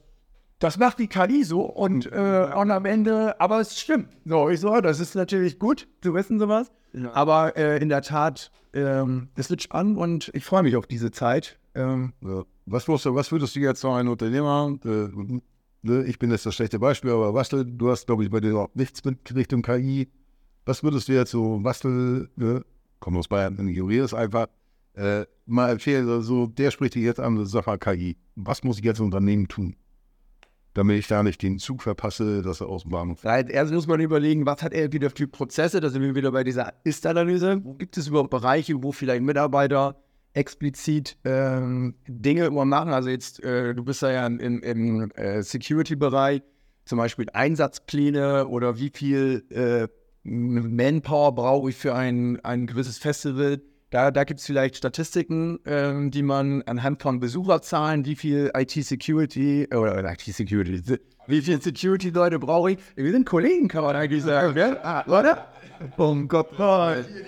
das 0.58 0.78
macht 0.78 0.98
die 0.98 1.06
KI 1.06 1.44
so 1.44 1.62
und, 1.62 2.10
äh, 2.10 2.50
und 2.54 2.70
am 2.70 2.84
Ende, 2.84 3.40
aber 3.40 3.60
es 3.60 3.78
stimmt. 3.78 4.08
So, 4.24 4.48
ich 4.48 4.60
so, 4.60 4.80
das 4.80 5.00
ist 5.00 5.14
natürlich 5.14 5.58
gut 5.58 5.88
zu 6.02 6.14
wissen 6.14 6.38
sowas. 6.38 6.70
Aber 7.12 7.56
äh, 7.56 7.80
in 7.80 7.88
der 7.90 8.02
Tat, 8.02 8.50
ähm, 8.72 9.28
das 9.34 9.50
wird 9.50 9.62
spannend 9.62 9.98
und 9.98 10.30
ich 10.34 10.44
freue 10.44 10.62
mich 10.62 10.74
auf 10.76 10.86
diese 10.86 11.10
Zeit. 11.10 11.58
Ähm, 11.74 12.12
Ja. 12.22 12.44
Was, 12.66 12.88
musst 12.88 13.04
du, 13.04 13.14
was 13.14 13.30
würdest 13.30 13.56
du 13.56 13.60
jetzt 13.60 13.80
so 13.80 13.90
ein 13.90 14.08
Unternehmer, 14.08 14.76
äh, 14.84 15.08
ne, 15.82 16.04
ich 16.04 16.18
bin 16.18 16.30
jetzt 16.30 16.44
das 16.44 16.54
schlechte 16.54 16.78
Beispiel, 16.78 17.10
aber 17.12 17.32
Bastel, 17.32 17.64
du 17.64 17.90
hast, 17.90 18.06
glaube 18.06 18.24
ich, 18.24 18.30
bei 18.30 18.40
dir 18.40 18.56
auch 18.56 18.68
nichts 18.74 19.04
mit 19.04 19.34
Richtung 19.34 19.62
KI. 19.62 20.08
Was 20.66 20.82
würdest 20.82 21.08
du 21.08 21.12
jetzt 21.12 21.30
so, 21.30 21.58
Bastel, 21.60 22.28
ne, 22.36 22.64
komm 23.00 23.16
aus 23.16 23.28
Bayern, 23.28 23.56
ignoriere 23.68 24.04
es 24.04 24.12
einfach, 24.12 24.48
äh, 24.94 25.24
mal 25.46 25.70
empfehlen, 25.70 26.20
so, 26.22 26.46
der 26.46 26.70
spricht 26.70 26.94
dich 26.94 27.04
jetzt 27.04 27.20
an, 27.20 27.34
mal 27.36 27.78
KI. 27.78 28.16
Was 28.34 28.64
muss 28.64 28.78
ich 28.78 28.84
jetzt 28.84 29.00
Unternehmen 29.00 29.48
tun, 29.48 29.76
damit 30.78 30.96
ich 30.96 31.08
da 31.08 31.24
nicht 31.24 31.42
den 31.42 31.58
Zug 31.58 31.82
verpasse, 31.82 32.40
dass 32.40 32.60
er 32.60 32.68
aus 32.68 32.82
dem 32.82 32.92
Bahnhof 32.92 33.24
erst 33.24 33.72
muss 33.72 33.88
man 33.88 33.98
überlegen, 34.00 34.46
was 34.46 34.62
hat 34.62 34.72
er 34.72 34.92
wieder 34.92 35.10
für 35.10 35.26
Prozesse, 35.26 35.80
da 35.80 35.90
sind 35.90 36.02
wir 36.02 36.14
wieder 36.14 36.30
bei 36.30 36.44
dieser 36.44 36.72
Ist-Analyse. 36.84 37.60
Gibt 37.78 37.96
es 37.96 38.06
überhaupt 38.06 38.30
Bereiche, 38.30 38.80
wo 38.80 38.92
vielleicht 38.92 39.22
Mitarbeiter 39.22 39.96
explizit 40.34 41.18
ähm, 41.24 41.96
Dinge 42.06 42.46
immer 42.46 42.64
machen? 42.64 42.92
Also 42.92 43.08
jetzt, 43.08 43.42
äh, 43.42 43.74
du 43.74 43.84
bist 43.84 44.02
ja 44.02 44.24
im, 44.24 44.38
im 44.38 45.10
äh, 45.16 45.42
Security-Bereich, 45.42 46.42
zum 46.84 46.98
Beispiel 46.98 47.26
Einsatzpläne 47.32 48.46
oder 48.46 48.78
wie 48.78 48.90
viel 48.94 49.44
äh, 49.50 49.88
Manpower 50.22 51.34
brauche 51.34 51.70
ich 51.70 51.76
für 51.76 51.96
ein, 51.96 52.38
ein 52.44 52.68
gewisses 52.68 52.98
Festival. 52.98 53.60
Da, 53.90 54.10
da 54.10 54.24
gibt 54.24 54.40
es 54.40 54.46
vielleicht 54.46 54.76
Statistiken, 54.76 55.60
ähm, 55.64 56.10
die 56.10 56.22
man 56.22 56.60
anhand 56.62 57.00
von 57.00 57.20
Besucherzahlen, 57.20 58.04
wie 58.04 58.16
viel 58.16 58.50
IT-Security 58.54 59.66
oder 59.74 60.04
IT-Security, 60.12 60.98
Wie 61.26 61.40
viele 61.40 61.58
Security-Leute 61.60 62.38
brauche 62.38 62.72
ich? 62.72 62.78
Wir 62.96 63.12
sind 63.12 63.24
Kollegen, 63.24 63.66
kann 63.68 63.84
man 63.84 63.96
eigentlich 63.96 64.22
sagen, 64.24 64.54
gell? 64.54 64.76
oder? 65.06 65.46
Um 65.96 66.28
Gott. 66.28 66.48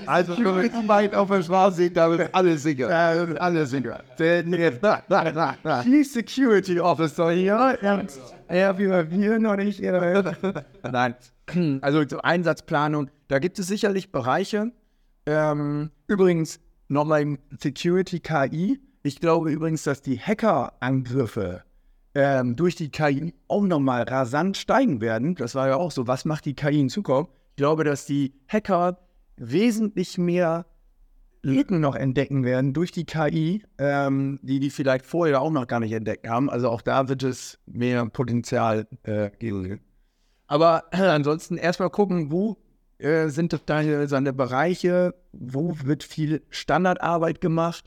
Also, 0.07 0.37
wenn 0.37 0.89
weit 0.89 1.15
auf 1.15 1.29
der 1.29 1.43
Straße 1.43 1.77
sieht, 1.77 1.97
da 1.97 2.13
ist 2.15 2.35
alles 2.35 2.63
sicher. 2.63 2.89
Alles 3.41 3.71
sicher. 3.71 4.03
Chief 5.83 6.11
Security 6.13 6.79
Officer 6.81 7.31
hier. 7.31 7.79
Ja, 8.51 8.77
wir, 8.77 9.11
wir 9.11 9.39
noch 9.39 9.57
nicht. 9.57 9.81
Nein, 9.81 11.15
also 11.81 12.05
zur 12.05 12.25
Einsatzplanung, 12.25 13.09
da 13.29 13.39
gibt 13.39 13.59
es 13.59 13.69
sicherlich 13.69 14.13
Bereiche. 14.13 14.73
Ähm, 15.31 15.91
übrigens, 16.09 16.59
nochmal 16.89 17.23
im 17.23 17.39
Security 17.57 18.19
KI. 18.19 18.81
Ich 19.05 19.21
glaube 19.21 19.53
übrigens, 19.53 19.85
dass 19.85 20.03
die 20.03 20.19
Hackerangriffe 20.19 21.63
ähm, 22.17 22.57
durch 22.57 22.75
die 22.75 22.91
KI 22.91 23.33
auch 23.47 23.63
nochmal 23.63 24.03
rasant 24.03 24.57
steigen 24.57 25.01
werden. 25.01 25.37
Das 25.37 25.55
war 25.55 25.69
ja 25.69 25.77
auch 25.77 25.93
so. 25.93 26.09
Was 26.09 26.25
macht 26.25 26.47
die 26.47 26.55
KI 26.55 26.81
in 26.81 26.89
Zukunft? 26.89 27.31
Ich 27.51 27.57
glaube, 27.57 27.85
dass 27.85 28.07
die 28.07 28.35
Hacker 28.49 28.99
wesentlich 29.37 30.19
mehr 30.19 30.67
Lücken 31.43 31.79
noch 31.79 31.95
entdecken 31.95 32.43
werden 32.43 32.73
durch 32.73 32.91
die 32.91 33.05
KI, 33.05 33.63
ähm, 33.79 34.41
die 34.43 34.59
die 34.59 34.71
vielleicht 34.71 35.07
vorher 35.07 35.41
auch 35.41 35.53
noch 35.53 35.69
gar 35.69 35.79
nicht 35.79 35.93
entdeckt 35.93 36.29
haben. 36.29 36.51
Also 36.51 36.71
auch 36.71 36.83
da 36.83 37.09
wird 37.09 37.23
es 37.23 37.61
mehr 37.67 38.05
Potenzial 38.07 38.89
äh, 39.05 39.31
geben. 39.39 39.81
Aber 40.49 40.87
äh, 40.91 41.03
ansonsten 41.03 41.57
erstmal 41.57 41.91
gucken, 41.91 42.33
wo 42.33 42.59
äh, 43.01 43.29
sind 43.29 43.59
da 43.67 44.07
seine 44.07 44.33
Bereiche, 44.33 45.15
wo 45.33 45.77
wird 45.85 46.05
viel 46.05 46.43
Standardarbeit 46.51 47.41
gemacht 47.41 47.87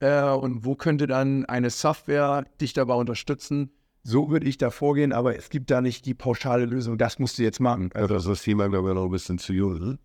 äh, 0.00 0.22
und 0.30 0.64
wo 0.64 0.74
könnte 0.74 1.06
dann 1.06 1.44
eine 1.46 1.70
Software 1.70 2.44
dich 2.60 2.72
dabei 2.72 2.94
unterstützen. 2.94 3.70
So 4.02 4.30
würde 4.30 4.46
ich 4.46 4.56
da 4.58 4.70
vorgehen, 4.70 5.12
aber 5.12 5.36
es 5.36 5.50
gibt 5.50 5.70
da 5.70 5.80
nicht 5.80 6.06
die 6.06 6.14
pauschale 6.14 6.64
Lösung, 6.64 6.96
das 6.96 7.18
musst 7.18 7.38
du 7.38 7.42
jetzt 7.42 7.60
machen. 7.60 7.90
Also 7.94 8.14
das 8.14 8.22
ist 8.24 8.30
das 8.30 8.42
Thema, 8.42 8.68
glaube 8.68 8.88
ich, 8.88 8.94
noch 8.94 9.04
ein 9.04 9.10
bisschen 9.10 9.38
zu 9.38 9.52
jung. 9.52 9.98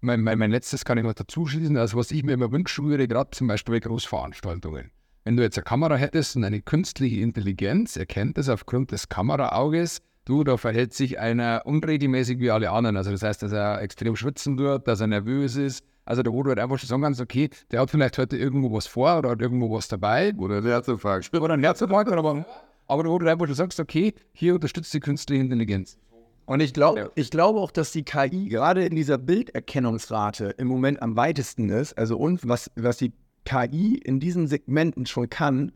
Mein, 0.00 0.20
mein, 0.22 0.38
mein 0.38 0.50
letztes 0.50 0.84
kann 0.84 0.96
ich 0.96 1.04
noch 1.04 1.12
dazu 1.12 1.46
schließen. 1.46 1.76
Also, 1.76 1.98
was 1.98 2.12
ich 2.12 2.22
mir 2.22 2.34
immer 2.34 2.52
wünschen 2.52 2.86
würde, 2.86 3.08
gerade 3.08 3.30
zum 3.32 3.48
Beispiel 3.48 3.74
bei 3.74 3.80
Großveranstaltungen. 3.80 4.90
Wenn 5.24 5.36
du 5.36 5.42
jetzt 5.42 5.58
eine 5.58 5.64
Kamera 5.64 5.96
hättest 5.96 6.36
und 6.36 6.44
eine 6.44 6.62
künstliche 6.62 7.20
Intelligenz 7.20 7.96
erkennt 7.96 8.38
es 8.38 8.48
aufgrund 8.48 8.92
des 8.92 9.08
Kameraauges, 9.08 10.00
du, 10.26 10.44
da 10.44 10.58
verhält 10.58 10.92
sich 10.92 11.18
einer 11.18 11.62
unregelmäßig 11.64 12.38
wie 12.38 12.50
alle 12.50 12.70
anderen. 12.70 12.98
Also, 12.98 13.10
das 13.10 13.22
heißt, 13.22 13.42
dass 13.42 13.52
er 13.52 13.80
extrem 13.80 14.14
schwitzen 14.14 14.58
wird, 14.58 14.86
dass 14.86 15.00
er 15.00 15.06
nervös 15.06 15.56
ist. 15.56 15.84
Also, 16.04 16.22
da 16.22 16.30
wo 16.30 16.42
du 16.42 16.50
halt 16.50 16.60
einfach 16.60 16.78
schon 16.78 16.88
sagen 16.88 17.02
kannst, 17.02 17.20
okay, 17.20 17.48
der 17.70 17.80
hat 17.80 17.90
vielleicht 17.90 18.18
heute 18.18 18.36
irgendwo 18.36 18.72
was 18.72 18.86
vor 18.86 19.18
oder 19.18 19.30
hat 19.30 19.40
irgendwo 19.40 19.72
was 19.72 19.88
dabei. 19.88 20.34
Oder 20.36 20.58
ein 20.58 20.64
Herzinfarkt. 20.64 21.34
Oder 21.40 21.54
ein 21.54 21.62
Herzinfarkt, 21.62 22.12
aber, 22.12 22.44
aber 22.86 23.04
wo 23.06 23.18
du 23.18 23.26
einfach 23.30 23.46
schon 23.46 23.54
sagst, 23.54 23.80
okay, 23.80 24.12
hier 24.32 24.54
unterstützt 24.54 24.92
die 24.92 25.00
künstliche 25.00 25.42
Intelligenz. 25.42 25.98
Und 26.46 26.60
ich 26.60 26.72
glaube, 26.72 27.10
ich 27.16 27.30
glaube 27.30 27.58
auch, 27.58 27.72
dass 27.72 27.90
die 27.90 28.04
KI 28.04 28.48
gerade 28.48 28.84
in 28.84 28.94
dieser 28.94 29.18
Bilderkennungsrate 29.18 30.54
im 30.58 30.68
Moment 30.68 31.02
am 31.02 31.16
weitesten 31.16 31.70
ist. 31.70 31.98
Also 31.98 32.16
und 32.16 32.46
was, 32.46 32.70
was 32.76 32.98
die 32.98 33.12
KI 33.44 33.96
in 33.96 34.20
diesen 34.20 34.46
Segmenten 34.46 35.06
schon 35.06 35.28
kann, 35.28 35.72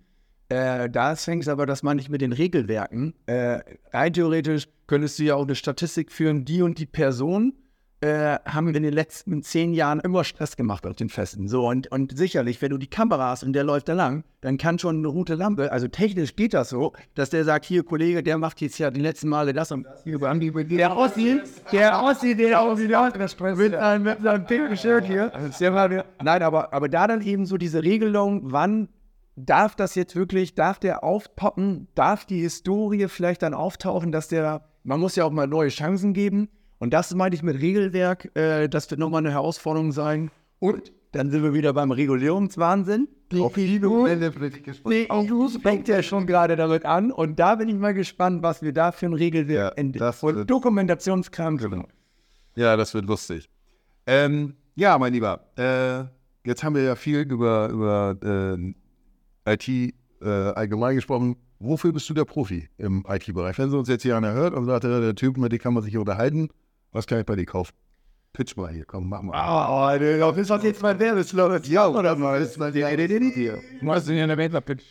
äh, 0.50 0.90
da 0.90 1.14
fängt 1.14 1.44
es 1.44 1.48
aber, 1.48 1.64
dass 1.64 1.82
man 1.82 1.96
nicht 1.96 2.10
mit 2.10 2.20
den 2.20 2.32
Regelwerken. 2.32 3.14
Äh, 3.26 3.60
rein 3.92 4.12
theoretisch 4.12 4.66
könntest 4.88 5.18
du 5.18 5.22
ja 5.22 5.36
auch 5.36 5.44
eine 5.44 5.54
Statistik 5.54 6.10
führen, 6.10 6.44
die 6.44 6.62
und 6.62 6.78
die 6.78 6.86
Person 6.86 7.54
äh, 8.00 8.38
haben 8.46 8.74
in 8.74 8.82
den 8.82 8.92
letzten 8.92 9.42
zehn 9.42 9.74
Jahren 9.74 10.00
immer 10.00 10.24
Stress 10.24 10.56
gemacht 10.56 10.86
auf 10.86 10.96
den 10.96 11.08
Festen. 11.08 11.46
So, 11.48 11.68
und, 11.68 11.92
und 11.92 12.16
sicherlich, 12.18 12.60
wenn 12.62 12.70
du 12.70 12.78
die 12.78 12.88
Kamera 12.88 13.28
hast 13.30 13.44
und 13.44 13.52
der 13.52 13.62
läuft 13.62 13.88
da 13.88 13.92
lang, 13.92 14.24
dann 14.40 14.58
kann 14.58 14.78
schon 14.78 14.98
eine 14.98 15.08
rote 15.08 15.34
Lampe, 15.34 15.70
also 15.70 15.86
technisch 15.86 16.34
geht 16.34 16.54
das 16.54 16.70
so, 16.70 16.94
dass 17.14 17.30
der 17.30 17.44
sagt, 17.44 17.64
hier, 17.66 17.84
Kollege, 17.84 18.22
der 18.22 18.38
macht 18.38 18.60
jetzt 18.60 18.78
ja 18.78 18.90
die 18.90 19.00
letzten 19.00 19.28
Male 19.28 19.52
das 19.52 19.70
und 19.70 19.84
das. 19.84 20.04
Der 20.80 20.96
Ossi, 20.96 21.42
der 21.72 22.02
Ossi, 22.02 22.34
der 22.34 22.62
Ossi, 22.64 22.88
der 22.88 22.98
mit, 23.56 23.74
einem, 23.74 24.04
mit 24.04 24.22
seinem 24.22 24.46
pinken 24.46 24.76
Shirt 24.76 25.04
hier. 25.04 25.30
Nein, 26.22 26.42
aber, 26.42 26.72
aber 26.72 26.88
da 26.88 27.06
dann 27.06 27.20
eben 27.20 27.44
so 27.46 27.56
diese 27.58 27.82
Regelung, 27.84 28.40
wann 28.50 28.88
darf 29.46 29.74
das 29.74 29.94
jetzt 29.94 30.16
wirklich, 30.16 30.55
darf 30.55 30.79
der 30.79 31.05
aufpoppen, 31.05 31.88
darf 31.94 32.24
die 32.24 32.40
Historie 32.40 33.09
vielleicht 33.09 33.42
dann 33.42 33.55
auftauchen, 33.55 34.12
dass 34.12 34.29
der, 34.29 34.64
man 34.85 35.00
muss 35.00 35.16
ja 35.16 35.24
auch 35.24 35.31
mal 35.31 35.46
neue 35.46 35.68
Chancen 35.68 36.12
geben. 36.12 36.48
Und 36.79 36.94
das 36.94 37.14
meinte 37.14 37.37
ich 37.37 37.42
mit 37.42 37.61
Regelwerk, 37.61 38.35
äh, 38.37 38.68
das 38.68 38.90
wird 38.90 39.00
nochmal 39.00 39.18
eine 39.18 39.33
Herausforderung 39.33 39.92
sein. 39.92 40.31
Und 40.59 40.92
dann 41.12 41.31
sind 41.31 41.42
wir 41.42 41.53
wieder 41.53 41.72
beim 41.72 41.90
Regulierungswahnsinn. 41.90 43.09
EU 45.20 45.48
fängt 45.62 45.88
ja 45.88 46.03
schon 46.03 46.26
gerade 46.26 46.57
damit 46.57 46.85
an. 46.85 47.12
Und 47.12 47.38
da 47.38 47.57
bin 47.57 47.68
ich 47.68 47.76
mal 47.76 47.94
gespannt, 47.94 48.42
was 48.42 48.62
wir 48.62 48.72
da 48.72 48.92
für 48.92 49.07
ein 49.07 49.14
Regelwerk 49.14 49.79
Ja, 49.79 49.85
das 49.85 50.22
und 50.22 50.48
Dokumentationskram 50.48 51.59
drin. 51.59 51.85
Ja, 52.57 52.76
das 52.76 52.94
wird 52.94 53.07
lustig. 53.07 53.48
Ähm, 54.07 54.55
ja, 54.74 54.98
mein 54.98 55.12
Lieber, 55.12 55.46
äh, 55.57 56.05
jetzt 56.48 56.64
haben 56.64 56.74
wir 56.74 56.83
ja 56.83 56.96
viel 56.96 57.20
über, 57.20 57.68
über 57.68 58.16
äh, 58.22 58.74
IT 59.46 59.68
äh, 59.68 59.92
allgemein 60.24 60.94
gesprochen. 60.96 61.37
Wofür 61.59 61.92
bist 61.92 62.09
du 62.09 62.14
der 62.14 62.24
Profi 62.24 62.68
im 62.79 63.05
IT-Bereich? 63.07 63.59
Wenn 63.59 63.70
sie 63.70 63.79
uns 63.79 63.88
jetzt 63.88 64.03
hier 64.03 64.16
einer 64.16 64.33
hört 64.33 64.55
und 64.55 64.64
sagt, 64.64 64.85
der 64.85 65.14
Typ, 65.14 65.37
mit 65.37 65.53
dem 65.53 65.59
kann 65.59 65.74
man 65.74 65.83
sich 65.83 65.96
unterhalten, 65.96 66.48
was 66.92 67.07
kann 67.07 67.20
ich 67.20 67.26
bei 67.26 67.37
dir 67.37 67.44
kaufen? 67.44 67.74
Pitch 68.33 68.57
mal 68.57 68.72
hier, 68.72 68.85
komm, 68.85 69.09
mach 69.09 69.22
mal. 69.22 69.35
Oh, 69.35 70.31
das 70.31 70.38
ist 70.50 70.64
jetzt 70.64 70.83
mein 70.83 70.98
Werbeslogan. 70.98 71.61
Ja, 71.64 71.88
oder 71.88 72.16
mal? 72.16 72.40
Das 72.40 72.50
ist 72.50 72.59
mal 72.59 72.72
die 72.72 72.83
Idee 72.83 73.33
hier. 73.35 73.59
Was 73.83 74.03
ist 74.03 74.11
denn 74.11 74.29
der 74.29 74.38
Wendler-Pitch? 74.38 74.85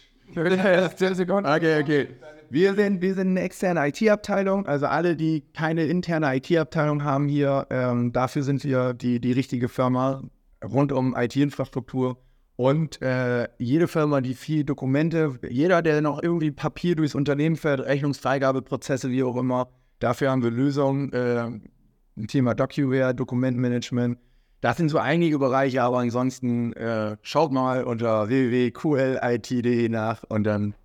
Okay, 1.56 1.82
okay. 1.82 2.08
Wir 2.52 2.74
sind, 2.74 3.02
wir 3.02 3.14
sind 3.14 3.30
eine 3.30 3.42
externe 3.42 3.88
IT-Abteilung, 3.88 4.66
also 4.66 4.88
alle, 4.88 5.16
die 5.16 5.44
keine 5.54 5.86
interne 5.86 6.36
IT-Abteilung 6.36 7.04
haben 7.04 7.28
hier, 7.28 7.68
ähm, 7.70 8.12
dafür 8.12 8.42
sind 8.42 8.64
wir 8.64 8.94
die, 8.94 9.20
die 9.20 9.32
richtige 9.32 9.70
Firma 9.70 10.24
rund 10.64 10.92
um 10.92 11.16
IT-Infrastruktur. 11.16 12.18
Und 12.60 13.02
äh, 13.02 13.48
jede 13.58 13.88
Firma, 13.88 14.19
die 14.19 14.34
viel 14.34 14.65
Dokumente, 14.65 15.39
jeder, 15.50 15.82
der 15.82 16.02
noch 16.02 16.22
irgendwie 16.22 16.52
Papier 16.52 16.98
durchs 16.98 17.15
Unternehmen 17.15 17.56
fährt, 17.56 17.80
Rechnungsfreigabeprozesse, 17.80 19.10
wie 19.12 19.24
auch 19.24 19.38
immer, 19.38 19.69
dafür 20.00 20.32
haben 20.32 20.43
wir 20.43 20.52
Lösungen. 20.52 21.13
Äh, 21.13 22.28
Thema 22.28 22.56
DocuWare, 22.56 23.15
Dokumentmanagement. 23.15 24.17
Das 24.60 24.76
sind 24.76 24.89
so 24.89 24.98
einige 24.98 25.39
Bereiche, 25.39 25.82
aber 25.84 26.00
ansonsten 26.00 26.74
äh, 26.74 27.15
schaut 27.22 27.54
mal 27.54 27.86
unter 27.86 28.28
www.qlit.de 28.28 29.88
nach 29.88 30.26
und 30.28 30.43
dann 30.43 30.76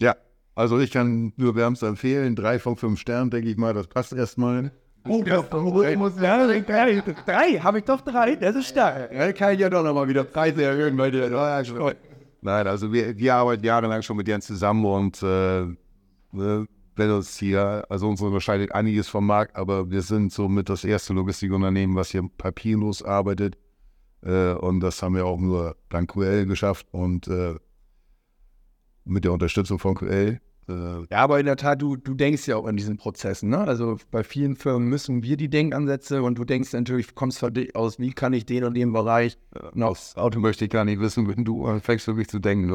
Ja, 0.00 0.16
also 0.54 0.80
ich 0.80 0.90
kann 0.90 1.34
nur 1.36 1.54
wärmst 1.54 1.82
empfehlen, 1.82 2.34
drei 2.34 2.58
von 2.58 2.76
fünf 2.76 2.98
Sternen, 2.98 3.30
denke 3.30 3.50
ich 3.50 3.58
mal, 3.58 3.74
das 3.74 3.88
passt 3.88 4.14
erstmal. 4.14 4.72
Oh, 5.08 5.22
das 5.22 5.50
muss 5.96 6.20
ja, 6.20 6.46
drei, 6.46 6.60
drei 7.26 7.58
habe 7.58 7.78
ich 7.78 7.84
doch 7.84 8.00
drei, 8.00 8.36
das 8.36 8.54
ist 8.54 8.68
stark. 8.68 9.12
Ja, 9.12 9.32
kann 9.32 9.54
ich 9.54 9.60
ja 9.60 9.68
doch 9.68 9.82
nochmal 9.82 10.06
wieder 10.06 10.24
Preise 10.24 10.62
erhöhen, 10.62 10.96
weil 10.96 11.10
der, 11.10 11.30
ja, 11.30 11.64
schon. 11.64 11.94
Nein, 12.40 12.66
also 12.66 12.92
wir, 12.92 13.16
wir 13.16 13.34
arbeiten 13.34 13.64
jahrelang 13.64 14.02
schon 14.02 14.16
mit 14.16 14.28
denen 14.28 14.42
zusammen 14.42 14.84
und 14.84 15.22
äh, 15.22 15.66
ne, 16.32 16.66
wenn 16.96 17.10
uns 17.10 17.36
hier, 17.36 17.84
also 17.88 18.08
uns 18.08 18.20
unterscheidet 18.20 18.72
einiges 18.72 19.08
vom 19.08 19.26
Markt, 19.26 19.56
aber 19.56 19.90
wir 19.90 20.02
sind 20.02 20.32
somit 20.32 20.68
das 20.68 20.84
erste 20.84 21.12
Logistikunternehmen, 21.14 21.96
was 21.96 22.10
hier 22.10 22.28
papierlos 22.38 23.02
arbeitet. 23.02 23.56
Äh, 24.22 24.52
und 24.52 24.80
das 24.80 25.02
haben 25.02 25.14
wir 25.14 25.26
auch 25.26 25.38
nur 25.38 25.76
dank 25.88 26.12
QL 26.12 26.46
geschafft 26.46 26.86
und 26.92 27.28
äh, 27.28 27.54
mit 29.04 29.24
der 29.24 29.32
Unterstützung 29.32 29.78
von 29.78 29.94
QL. 29.94 30.40
Äh, 30.72 31.06
Ja, 31.10 31.18
aber 31.18 31.40
in 31.40 31.46
der 31.46 31.56
Tat, 31.56 31.82
du, 31.82 31.96
du 31.96 32.14
denkst 32.14 32.46
ja 32.46 32.56
auch 32.56 32.66
an 32.66 32.76
diesen 32.76 32.96
Prozessen. 32.96 33.50
Ne? 33.50 33.58
Also 33.58 33.98
bei 34.10 34.24
vielen 34.24 34.56
Firmen 34.56 34.88
müssen 34.88 35.22
wir 35.22 35.36
die 35.36 35.48
Denkansätze 35.48 36.22
und 36.22 36.38
du 36.38 36.44
denkst 36.44 36.72
natürlich, 36.72 37.14
kommst 37.14 37.38
von 37.38 37.52
dir 37.52 37.68
aus, 37.74 37.98
wie 37.98 38.12
kann 38.12 38.32
ich 38.32 38.46
den 38.46 38.64
und 38.64 38.74
den 38.74 38.92
Bereich 38.92 39.38
noch 39.74 39.88
aufs 39.88 40.16
Auto 40.16 40.40
möchte 40.40 40.64
ich 40.64 40.70
gar 40.70 40.84
nicht 40.84 41.00
wissen, 41.00 41.28
wenn 41.28 41.44
du 41.44 41.66
anfängst 41.66 42.06
wirklich 42.06 42.28
zu 42.28 42.38
denken. 42.38 42.70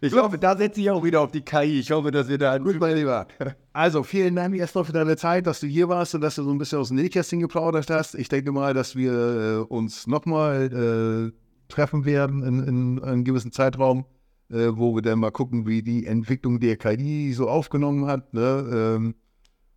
Ich 0.00 0.12
hoffe, 0.12 0.36
da 0.36 0.54
setze 0.54 0.82
ich 0.82 0.90
auch 0.90 1.02
wieder 1.02 1.22
auf 1.22 1.30
die 1.30 1.40
KI. 1.40 1.80
Ich 1.80 1.90
hoffe, 1.90 2.10
dass 2.10 2.28
wir 2.28 2.36
da. 2.36 2.58
Gut, 2.58 2.78
mein 2.78 2.96
Lieber. 2.96 3.26
Also, 3.72 4.04
vielen 4.04 4.36
Dank 4.36 4.54
erstmal 4.54 4.84
für 4.84 4.92
deine 4.92 5.16
Zeit, 5.16 5.48
dass 5.48 5.58
du 5.58 5.66
hier 5.66 5.88
warst 5.88 6.14
und 6.14 6.20
dass 6.20 6.36
du 6.36 6.44
so 6.44 6.50
ein 6.52 6.58
bisschen 6.58 6.78
aus 6.78 6.88
dem 6.88 6.96
Nähkästchen 6.98 7.40
geplaudert 7.40 7.90
hast. 7.90 8.14
Ich 8.14 8.28
denke 8.28 8.52
mal, 8.52 8.72
dass 8.72 8.94
wir 8.94 9.12
äh, 9.12 9.56
uns 9.72 10.06
nochmal 10.06 11.32
äh, 11.32 11.72
treffen 11.72 12.04
werden 12.04 12.44
in, 12.44 12.62
in 12.68 13.02
einem 13.02 13.24
gewissen 13.24 13.50
Zeitraum, 13.50 14.04
äh, 14.50 14.68
wo 14.72 14.94
wir 14.94 15.02
dann 15.02 15.20
mal 15.20 15.30
gucken, 15.30 15.66
wie 15.66 15.82
die 15.82 16.06
Entwicklung 16.06 16.60
der 16.60 16.76
KI 16.76 17.32
so 17.32 17.48
aufgenommen 17.48 18.06
hat. 18.06 18.34
Ne? 18.34 18.96
Ähm, 18.96 19.14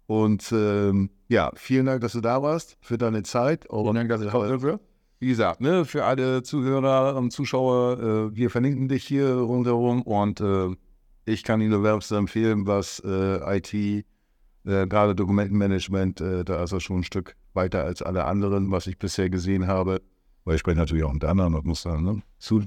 und 0.07 0.51
ähm, 0.51 1.09
ja, 1.27 1.51
vielen 1.55 1.85
Dank, 1.85 2.01
dass 2.01 2.13
du 2.13 2.21
da 2.21 2.41
warst, 2.41 2.77
für 2.81 2.97
deine 2.97 3.23
Zeit. 3.23 3.65
Und 3.67 3.95
Dank, 3.95 4.09
dass 4.09 4.21
ich 4.21 4.31
heute 4.31 4.59
für. 4.59 4.79
wie 5.19 5.27
gesagt, 5.27 5.61
ne, 5.61 5.83
für 5.83 6.05
alle 6.05 6.43
Zuhörer 6.43 7.15
und 7.17 7.31
Zuschauer, 7.31 7.99
äh, 7.99 8.35
wir 8.35 8.49
verlinken 8.49 8.87
dich 8.87 9.03
hier 9.03 9.33
rundherum 9.33 10.01
und 10.03 10.39
äh, 10.39 10.69
ich 11.25 11.43
kann 11.43 11.59
Ihnen 11.59 11.71
nur 11.71 11.83
wärmstens 11.83 12.17
empfehlen, 12.17 12.67
was 12.67 13.01
äh, 13.05 13.57
IT, 13.57 13.73
äh, 13.73 14.03
gerade 14.63 15.13
Dokumentenmanagement, 15.13 16.21
äh, 16.21 16.45
da 16.45 16.63
ist 16.63 16.71
er 16.71 16.79
schon 16.79 16.99
ein 16.99 17.03
Stück 17.03 17.35
weiter 17.53 17.83
als 17.83 18.01
alle 18.01 18.23
anderen, 18.23 18.71
was 18.71 18.87
ich 18.87 18.97
bisher 18.97 19.29
gesehen 19.29 19.67
habe. 19.67 20.01
Weil 20.45 20.55
ich 20.55 20.61
spreche 20.61 20.77
natürlich 20.77 21.03
auch 21.03 21.11
mit 21.11 21.25
anderen 21.25 21.55
und 21.55 21.65
muss 21.65 21.83
dann, 21.83 22.03
ne? 22.05 22.21
Zu 22.39 22.61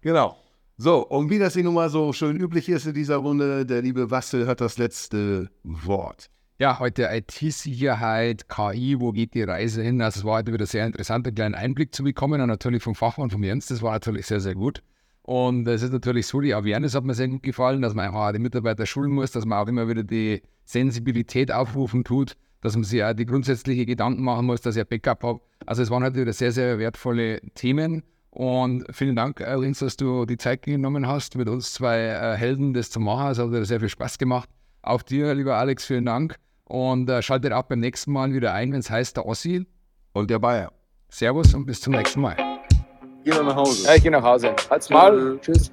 Genau. 0.00 0.38
So, 0.78 1.06
und 1.08 1.30
wie 1.30 1.38
das 1.38 1.54
hier 1.54 1.64
nun 1.64 1.72
mal 1.72 1.88
so 1.88 2.12
schön 2.12 2.36
üblich 2.36 2.68
ist 2.68 2.84
in 2.84 2.92
dieser 2.92 3.16
Runde, 3.16 3.64
der 3.64 3.80
liebe 3.80 4.10
Wastel 4.10 4.46
hat 4.46 4.60
das 4.60 4.76
letzte 4.76 5.48
Wort. 5.62 6.28
Ja, 6.58 6.78
heute 6.78 7.08
IT-Sicherheit, 7.10 8.46
KI, 8.50 9.00
wo 9.00 9.12
geht 9.12 9.32
die 9.32 9.42
Reise 9.42 9.82
hin? 9.82 10.02
Also 10.02 10.20
es 10.20 10.24
war 10.26 10.36
heute 10.36 10.52
wieder 10.52 10.66
sehr 10.66 10.84
interessant, 10.84 11.26
einen 11.26 11.34
kleinen 11.34 11.54
Einblick 11.54 11.94
zu 11.94 12.04
bekommen 12.04 12.42
und 12.42 12.48
natürlich 12.48 12.82
vom 12.82 12.94
Fachmann, 12.94 13.30
von 13.30 13.42
Jens, 13.42 13.68
das 13.68 13.80
war 13.80 13.92
natürlich 13.92 14.26
sehr, 14.26 14.40
sehr 14.40 14.54
gut. 14.54 14.82
Und 15.22 15.66
es 15.66 15.80
ist 15.80 15.94
natürlich 15.94 16.26
so, 16.26 16.42
die 16.42 16.52
Awareness 16.52 16.94
hat 16.94 17.04
mir 17.04 17.14
sehr 17.14 17.28
gut 17.28 17.42
gefallen, 17.42 17.80
dass 17.80 17.94
man 17.94 18.14
auch 18.14 18.32
die 18.32 18.38
Mitarbeiter 18.38 18.84
schulen 18.84 19.12
muss, 19.12 19.30
dass 19.30 19.46
man 19.46 19.58
auch 19.58 19.68
immer 19.68 19.88
wieder 19.88 20.02
die 20.02 20.42
Sensibilität 20.66 21.50
aufrufen 21.50 22.04
tut, 22.04 22.36
dass 22.60 22.74
man 22.74 22.84
sich 22.84 23.02
auch 23.02 23.14
die 23.14 23.24
grundsätzliche 23.24 23.86
Gedanken 23.86 24.22
machen 24.22 24.44
muss, 24.44 24.60
dass 24.60 24.76
ich 24.76 24.82
ein 24.82 24.88
Backup 24.88 25.22
habe. 25.22 25.40
Also 25.64 25.80
es 25.82 25.90
waren 25.90 26.02
halt 26.02 26.16
wieder 26.16 26.34
sehr, 26.34 26.52
sehr 26.52 26.78
wertvolle 26.78 27.40
Themen 27.54 28.02
und 28.36 28.84
vielen 28.90 29.16
Dank 29.16 29.40
übrigens, 29.40 29.78
dass 29.78 29.96
du 29.96 30.26
die 30.26 30.36
Zeit 30.36 30.60
genommen 30.60 31.06
hast, 31.06 31.36
mit 31.36 31.48
uns 31.48 31.72
zwei 31.72 32.00
äh, 32.00 32.36
Helden 32.36 32.74
das 32.74 32.90
zu 32.90 33.00
machen. 33.00 33.30
Es 33.30 33.38
hat 33.38 33.50
dir 33.50 33.64
sehr 33.64 33.80
viel 33.80 33.88
Spaß 33.88 34.18
gemacht. 34.18 34.50
Auch 34.82 35.00
dir, 35.00 35.34
lieber 35.34 35.56
Alex, 35.56 35.86
vielen 35.86 36.04
Dank. 36.04 36.36
Und 36.64 37.08
äh, 37.08 37.22
schaltet 37.22 37.54
auch 37.54 37.62
beim 37.62 37.80
nächsten 37.80 38.12
Mal 38.12 38.34
wieder 38.34 38.52
ein, 38.52 38.72
wenn 38.72 38.80
es 38.80 38.90
heißt 38.90 39.16
der 39.16 39.24
Ossi. 39.24 39.66
Und 40.12 40.28
der 40.28 40.38
Bayer. 40.38 40.70
Servus 41.08 41.54
und 41.54 41.64
bis 41.64 41.80
zum 41.80 41.94
nächsten 41.94 42.20
Mal. 42.20 42.36
Geh 43.24 43.30
mal 43.30 43.42
nach 43.42 43.56
Hause. 43.56 43.86
Ja, 43.86 43.94
ich 43.94 44.02
gehe 44.02 44.12
nach 44.12 44.22
Hause. 44.22 44.54
Halt's 44.68 44.90
Mal. 44.90 45.38
Tschüss. 45.40 45.72